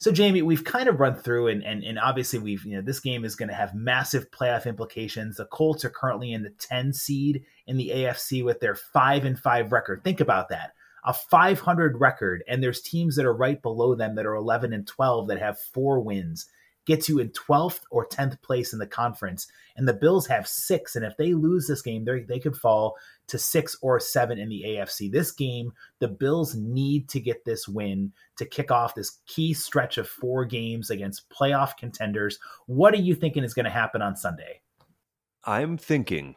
So, 0.01 0.12
Jamie, 0.12 0.43
we've 0.43 0.62
kind 0.62 0.89
of 0.89 1.01
run 1.01 1.16
through, 1.16 1.49
and 1.49 1.62
and, 1.64 1.82
and 1.82 1.99
obviously 1.99 2.39
we've 2.39 2.64
you 2.64 2.76
know 2.76 2.82
this 2.82 3.01
game 3.01 3.24
is 3.24 3.34
going 3.34 3.49
to 3.49 3.55
have 3.55 3.74
massive 3.74 4.30
playoff 4.30 4.66
implications. 4.66 5.36
The 5.36 5.47
Colts 5.47 5.84
are 5.84 5.91
currently 5.91 6.32
in 6.32 6.45
the 6.45 6.51
10 6.51 6.93
seed 6.93 7.45
in 7.66 7.76
the 7.76 7.91
AFC 7.95 8.45
with 8.45 8.61
their 8.61 8.76
five 8.76 9.24
and 9.24 9.39
five 9.39 9.72
record. 9.72 10.05
Think 10.05 10.20
about 10.20 10.51
that, 10.51 10.72
a 11.09 11.12
500 11.14 11.98
record, 11.98 12.44
and 12.46 12.62
there's 12.62 12.82
teams 12.82 13.16
that 13.16 13.24
are 13.24 13.32
right 13.34 13.61
below 13.62 13.94
them 13.94 14.14
that 14.14 14.26
are 14.26 14.34
11 14.34 14.74
and 14.74 14.86
12 14.86 15.28
that 15.28 15.40
have 15.40 15.59
four 15.59 16.00
wins. 16.00 16.46
gets 16.84 17.09
you 17.09 17.18
in 17.18 17.28
12th 17.30 17.80
or 17.90 18.06
10th 18.06 18.40
place 18.42 18.72
in 18.72 18.78
the 18.78 18.86
conference. 18.86 19.46
And 19.76 19.86
the 19.86 19.92
Bills 19.92 20.26
have 20.26 20.48
six. 20.48 20.96
And 20.96 21.04
if 21.04 21.16
they 21.16 21.34
lose 21.34 21.66
this 21.66 21.82
game, 21.82 22.04
they 22.04 22.38
could 22.38 22.56
fall 22.56 22.96
to 23.28 23.38
six 23.38 23.76
or 23.82 24.00
seven 24.00 24.38
in 24.38 24.48
the 24.48 24.64
AFC. 24.66 25.11
This 25.12 25.30
game, 25.30 25.72
the 25.98 26.09
Bills 26.09 26.54
need 26.54 27.09
to 27.11 27.20
get 27.20 27.44
this 27.44 27.68
win 27.68 28.12
to 28.36 28.46
kick 28.46 28.70
off 28.70 28.94
this 28.94 29.18
key 29.26 29.52
stretch 29.54 29.98
of 29.98 30.09
four 30.09 30.44
games 30.44 30.90
against 30.90 31.28
playoff 31.30 31.76
contenders. 31.76 32.38
What 32.66 32.94
are 32.94 32.98
you 32.98 33.14
thinking 33.14 33.44
is 33.44 33.54
going 33.54 33.64
to 33.64 33.70
happen 33.70 34.02
on 34.02 34.16
Sunday? 34.16 34.61
I'm 35.44 35.78
thinking 35.78 36.36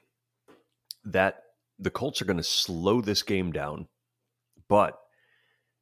that 1.03 1.43
the 1.79 1.89
Colts 1.89 2.21
are 2.21 2.25
going 2.25 2.37
to 2.37 2.43
slow 2.43 3.01
this 3.01 3.23
game 3.23 3.51
down, 3.51 3.87
but 4.71 4.97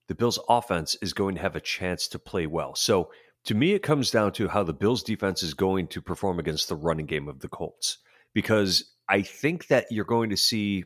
the 0.08 0.16
Bills' 0.16 0.40
offense 0.50 0.98
is 1.00 1.14
going 1.14 1.36
to 1.36 1.42
have 1.42 1.56
a 1.56 1.62
chance 1.62 2.08
to 2.08 2.18
play 2.18 2.48
well. 2.48 2.74
So 2.74 3.12
to 3.46 3.54
me, 3.54 3.74
it 3.74 3.84
comes 3.84 4.10
down 4.10 4.32
to 4.34 4.48
how 4.48 4.64
the 4.64 4.74
Bills' 4.74 5.04
defense 5.04 5.44
is 5.44 5.54
going 5.54 5.90
to 5.90 6.02
perform 6.02 6.40
against 6.40 6.68
the 6.68 6.76
running 6.76 7.06
game 7.06 7.28
of 7.28 7.42
the 7.42 7.50
Colts, 7.50 8.00
because 8.34 8.96
I 9.08 9.22
think 9.22 9.68
that 9.68 9.86
you're 9.92 10.06
going 10.06 10.32
to 10.32 10.38
see 10.38 10.86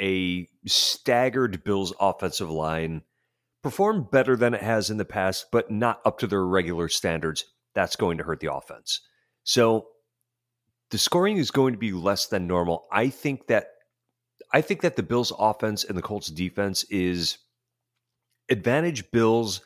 a 0.00 0.46
staggered 0.64 1.64
Bills 1.64 1.92
offensive 1.98 2.50
line 2.50 3.02
perform 3.64 4.06
better 4.12 4.36
than 4.36 4.54
it 4.54 4.62
has 4.62 4.88
in 4.88 4.96
the 4.96 5.04
past, 5.04 5.46
but 5.50 5.72
not 5.72 6.00
up 6.04 6.20
to 6.20 6.28
their 6.28 6.46
regular 6.46 6.88
standards. 6.88 7.44
That's 7.74 7.96
going 7.96 8.18
to 8.18 8.24
hurt 8.24 8.38
the 8.38 8.54
offense. 8.54 9.00
So 9.42 9.88
the 10.90 10.98
scoring 10.98 11.36
is 11.36 11.50
going 11.50 11.72
to 11.72 11.78
be 11.80 11.90
less 11.90 12.28
than 12.28 12.46
normal. 12.46 12.86
I 12.92 13.08
think 13.08 13.48
that 13.48 13.66
I 14.52 14.60
think 14.60 14.80
that 14.82 14.96
the 14.96 15.02
Bills 15.02 15.32
offense 15.38 15.84
and 15.84 15.96
the 15.96 16.02
Colts 16.02 16.28
defense 16.28 16.84
is 16.84 17.38
advantage 18.50 19.10
Bills, 19.12 19.60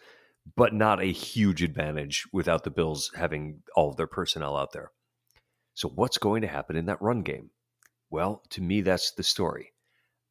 but 0.56 0.74
not 0.74 1.00
a 1.00 1.10
huge 1.10 1.62
advantage 1.62 2.26
without 2.32 2.64
the 2.64 2.70
Bills 2.70 3.10
having 3.16 3.62
all 3.74 3.88
of 3.88 3.96
their 3.96 4.06
personnel 4.06 4.56
out 4.56 4.72
there. 4.72 4.90
So 5.72 5.88
what's 5.88 6.18
going 6.18 6.42
to 6.42 6.48
happen 6.48 6.76
in 6.76 6.86
that 6.86 7.00
run 7.00 7.22
game? 7.22 7.50
Well, 8.10 8.42
to 8.50 8.62
me, 8.62 8.82
that's 8.82 9.12
the 9.12 9.22
story. 9.22 9.72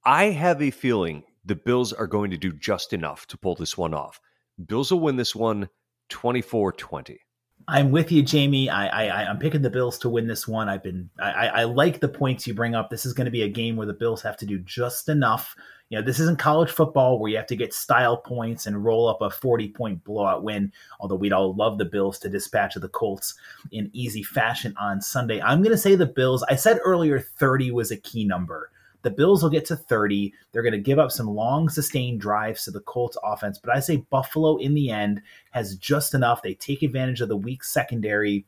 I 0.05 0.25
have 0.25 0.61
a 0.61 0.71
feeling 0.71 1.23
the 1.43 1.55
Bills 1.55 1.91
are 1.91 2.07
going 2.07 2.31
to 2.31 2.37
do 2.37 2.53
just 2.53 2.93
enough 2.93 3.25
to 3.27 3.37
pull 3.37 3.55
this 3.55 3.77
one 3.77 3.93
off. 3.93 4.21
Bills 4.63 4.91
will 4.91 4.99
win 4.99 5.15
this 5.15 5.35
one 5.35 5.69
24 6.09 6.73
20. 6.73 7.19
I'm 7.67 7.91
with 7.91 8.11
you, 8.11 8.23
Jamie. 8.23 8.69
I, 8.69 8.87
I 8.87 9.25
I'm 9.25 9.39
picking 9.39 9.61
the 9.61 9.69
Bills 9.69 9.97
to 9.99 10.09
win 10.09 10.27
this 10.27 10.47
one. 10.47 10.69
I've 10.69 10.83
been 10.83 11.09
I, 11.19 11.47
I 11.47 11.63
like 11.63 11.99
the 11.99 12.07
points 12.07 12.45
you 12.47 12.53
bring 12.53 12.75
up. 12.75 12.89
This 12.89 13.05
is 13.05 13.13
going 13.13 13.25
to 13.25 13.31
be 13.31 13.43
a 13.43 13.49
game 13.49 13.75
where 13.75 13.87
the 13.87 13.93
Bills 13.93 14.21
have 14.21 14.37
to 14.37 14.45
do 14.45 14.59
just 14.59 15.09
enough. 15.09 15.55
You 15.89 15.99
know, 15.99 16.05
this 16.05 16.19
isn't 16.19 16.39
college 16.39 16.71
football 16.71 17.19
where 17.19 17.29
you 17.29 17.37
have 17.37 17.47
to 17.47 17.55
get 17.55 17.73
style 17.73 18.17
points 18.17 18.65
and 18.65 18.83
roll 18.83 19.07
up 19.07 19.21
a 19.21 19.29
40 19.29 19.69
point 19.69 20.03
blowout 20.03 20.43
win. 20.43 20.71
Although 20.99 21.15
we'd 21.15 21.33
all 21.33 21.53
love 21.53 21.77
the 21.77 21.85
Bills 21.85 22.17
to 22.19 22.29
dispatch 22.29 22.75
of 22.75 22.81
the 22.81 22.89
Colts 22.89 23.35
in 23.71 23.89
easy 23.93 24.23
fashion 24.23 24.73
on 24.79 25.01
Sunday. 25.01 25.41
I'm 25.41 25.61
going 25.61 25.75
to 25.75 25.77
say 25.77 25.95
the 25.95 26.05
Bills. 26.05 26.43
I 26.43 26.55
said 26.55 26.79
earlier 26.83 27.19
30 27.19 27.71
was 27.71 27.91
a 27.91 27.97
key 27.97 28.25
number. 28.25 28.71
The 29.03 29.11
Bills 29.11 29.43
will 29.43 29.49
get 29.49 29.65
to 29.65 29.75
30. 29.75 30.33
They're 30.51 30.63
going 30.63 30.73
to 30.73 30.79
give 30.79 30.99
up 30.99 31.11
some 31.11 31.27
long, 31.27 31.69
sustained 31.69 32.19
drives 32.19 32.63
to 32.63 32.71
the 32.71 32.79
Colts 32.81 33.17
offense. 33.23 33.59
But 33.59 33.75
I 33.75 33.79
say 33.79 33.97
Buffalo 34.09 34.57
in 34.57 34.73
the 34.73 34.89
end 34.89 35.21
has 35.51 35.75
just 35.75 36.13
enough. 36.13 36.41
They 36.41 36.55
take 36.55 36.81
advantage 36.81 37.21
of 37.21 37.29
the 37.29 37.37
weak 37.37 37.63
secondary. 37.63 38.45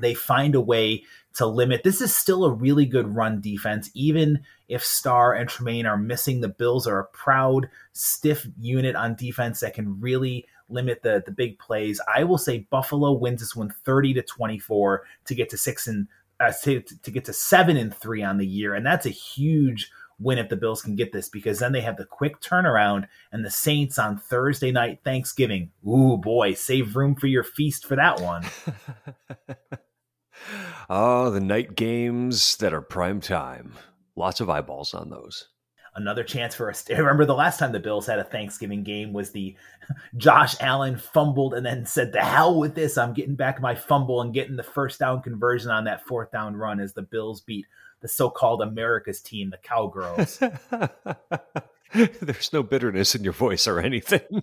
They 0.00 0.14
find 0.14 0.54
a 0.54 0.60
way 0.60 1.04
to 1.34 1.46
limit. 1.46 1.82
This 1.84 2.00
is 2.00 2.14
still 2.14 2.44
a 2.44 2.52
really 2.52 2.86
good 2.86 3.14
run 3.14 3.40
defense, 3.40 3.90
even 3.94 4.40
if 4.68 4.84
Star 4.84 5.34
and 5.34 5.48
Tremaine 5.48 5.86
are 5.86 5.96
missing. 5.96 6.40
The 6.40 6.48
Bills 6.48 6.86
are 6.86 7.00
a 7.00 7.06
proud, 7.06 7.68
stiff 7.92 8.46
unit 8.58 8.96
on 8.96 9.14
defense 9.14 9.60
that 9.60 9.74
can 9.74 10.00
really 10.00 10.46
limit 10.68 11.02
the 11.02 11.22
the 11.26 11.32
big 11.32 11.58
plays. 11.58 12.00
I 12.12 12.24
will 12.24 12.38
say 12.38 12.66
Buffalo 12.70 13.12
wins 13.12 13.40
this 13.40 13.56
one 13.56 13.74
30 13.84 14.14
to 14.14 14.22
24 14.22 15.02
to 15.26 15.34
get 15.34 15.50
to 15.50 15.58
six 15.58 15.86
and 15.86 16.06
uh, 16.40 16.52
to, 16.62 16.80
to 16.80 17.10
get 17.10 17.24
to 17.26 17.32
seven 17.32 17.76
and 17.76 17.94
three 17.94 18.22
on 18.22 18.38
the 18.38 18.46
year, 18.46 18.74
and 18.74 18.84
that's 18.84 19.06
a 19.06 19.10
huge 19.10 19.90
win 20.18 20.38
if 20.38 20.48
the 20.48 20.56
Bills 20.56 20.82
can 20.82 20.94
get 20.94 21.12
this 21.12 21.28
because 21.28 21.58
then 21.58 21.72
they 21.72 21.80
have 21.80 21.96
the 21.96 22.04
quick 22.04 22.40
turnaround 22.40 23.06
and 23.32 23.44
the 23.44 23.50
Saints 23.50 23.98
on 23.98 24.18
Thursday 24.18 24.70
night 24.70 25.00
Thanksgiving. 25.02 25.70
Ooh 25.86 26.16
boy, 26.18 26.54
save 26.54 26.94
room 26.94 27.14
for 27.14 27.26
your 27.26 27.42
feast 27.42 27.86
for 27.86 27.96
that 27.96 28.20
one. 28.20 28.44
oh, 30.90 31.30
the 31.30 31.40
night 31.40 31.74
games 31.74 32.56
that 32.56 32.74
are 32.74 32.82
prime 32.82 33.20
time. 33.20 33.74
Lots 34.14 34.40
of 34.40 34.50
eyeballs 34.50 34.92
on 34.92 35.08
those 35.08 35.48
another 35.94 36.24
chance 36.24 36.54
for 36.54 36.70
us. 36.70 36.84
Remember 36.90 37.24
the 37.24 37.34
last 37.34 37.58
time 37.58 37.72
the 37.72 37.80
Bills 37.80 38.06
had 38.06 38.18
a 38.18 38.24
Thanksgiving 38.24 38.82
game 38.82 39.12
was 39.12 39.30
the 39.30 39.54
Josh 40.16 40.56
Allen 40.60 40.96
fumbled 40.96 41.54
and 41.54 41.64
then 41.64 41.86
said, 41.86 42.12
"The 42.12 42.20
hell 42.20 42.58
with 42.58 42.74
this! 42.74 42.98
I'm 42.98 43.14
getting 43.14 43.34
back 43.34 43.60
my 43.60 43.74
fumble 43.74 44.22
and 44.22 44.34
getting 44.34 44.56
the 44.56 44.62
first 44.62 44.98
down 44.98 45.22
conversion 45.22 45.70
on 45.70 45.84
that 45.84 46.06
fourth 46.06 46.30
down 46.30 46.56
run." 46.56 46.80
As 46.80 46.92
the 46.92 47.02
Bills 47.02 47.40
beat 47.40 47.66
the 48.00 48.08
so-called 48.08 48.62
America's 48.62 49.20
team, 49.20 49.50
the 49.50 49.58
Cowgirls. 49.58 50.42
There's 52.20 52.52
no 52.52 52.62
bitterness 52.62 53.14
in 53.14 53.24
your 53.24 53.32
voice 53.32 53.66
or 53.66 53.78
anything. 53.80 54.42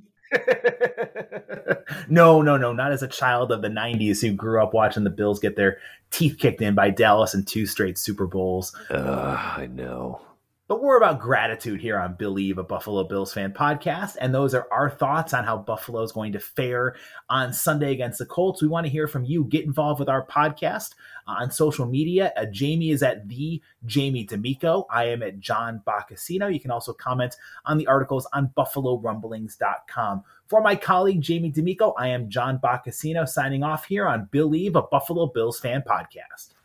no, 2.10 2.42
no, 2.42 2.58
no, 2.58 2.74
not 2.74 2.92
as 2.92 3.02
a 3.02 3.08
child 3.08 3.52
of 3.52 3.62
the 3.62 3.70
90s 3.70 4.22
who 4.22 4.34
grew 4.34 4.62
up 4.62 4.74
watching 4.74 5.06
the 5.06 5.10
Bills 5.10 5.40
get 5.40 5.56
their 5.56 5.78
teeth 6.12 6.38
kicked 6.38 6.62
in 6.62 6.76
by 6.76 6.90
Dallas 6.90 7.34
in 7.34 7.46
two 7.46 7.66
straight 7.66 7.98
Super 7.98 8.28
Bowls. 8.28 8.76
Uh, 8.90 9.54
I 9.58 9.68
know. 9.68 10.22
But 10.68 10.84
we're 10.84 10.98
about 10.98 11.22
gratitude 11.22 11.80
here 11.80 11.98
on 11.98 12.16
Believe 12.16 12.58
a 12.58 12.64
Buffalo 12.64 13.06
Bills 13.06 13.34
fan 13.34 13.54
podcast. 13.54 14.18
And 14.20 14.36
those 14.36 14.54
are 14.54 14.68
our 14.70 14.90
thoughts 14.90 15.34
on 15.34 15.46
how 15.46 15.58
Buffalo 15.58 16.02
is 16.02 16.12
going 16.12 16.34
to 16.34 16.40
fare 16.40 16.96
on 17.30 17.54
Sunday 17.54 17.94
against 17.94 18.20
the 18.20 18.26
Colts. 18.26 18.62
We 18.62 18.68
want 18.68 18.86
to 18.86 18.92
hear 18.92 19.08
from 19.08 19.24
you. 19.24 19.46
Get 19.46 19.64
involved 19.64 20.00
with 20.00 20.10
our 20.10 20.26
podcast 20.26 20.96
on 21.26 21.52
social 21.52 21.86
media. 21.86 22.34
Uh, 22.36 22.48
Jamie 22.52 22.90
is 22.92 23.02
at 23.02 23.30
the 23.30 23.62
Jamie 23.86 24.26
D'Amico. 24.26 24.86
I 24.92 25.06
am 25.06 25.24
at 25.24 25.40
John 25.40 25.82
Boccacino. 25.88 26.54
You 26.54 26.60
can 26.60 26.72
also 26.72 26.92
comment 26.92 27.38
on 27.66 27.78
the 27.78 27.88
articles 27.88 28.28
on 28.34 28.52
BuffaloRumblings.com. 28.58 30.24
For 30.48 30.62
my 30.62 30.76
colleague 30.76 31.22
Jamie 31.22 31.52
D'Amico, 31.52 31.94
I 31.98 32.10
am 32.10 32.30
John 32.30 32.60
Boccacino 32.62 33.26
signing 33.26 33.64
off 33.64 33.86
here 33.86 34.06
on 34.06 34.28
Believe 34.32 34.76
a 34.76 34.82
Buffalo 34.82 35.28
Bills 35.28 35.62
fan 35.62 35.82
podcast. 35.88 36.56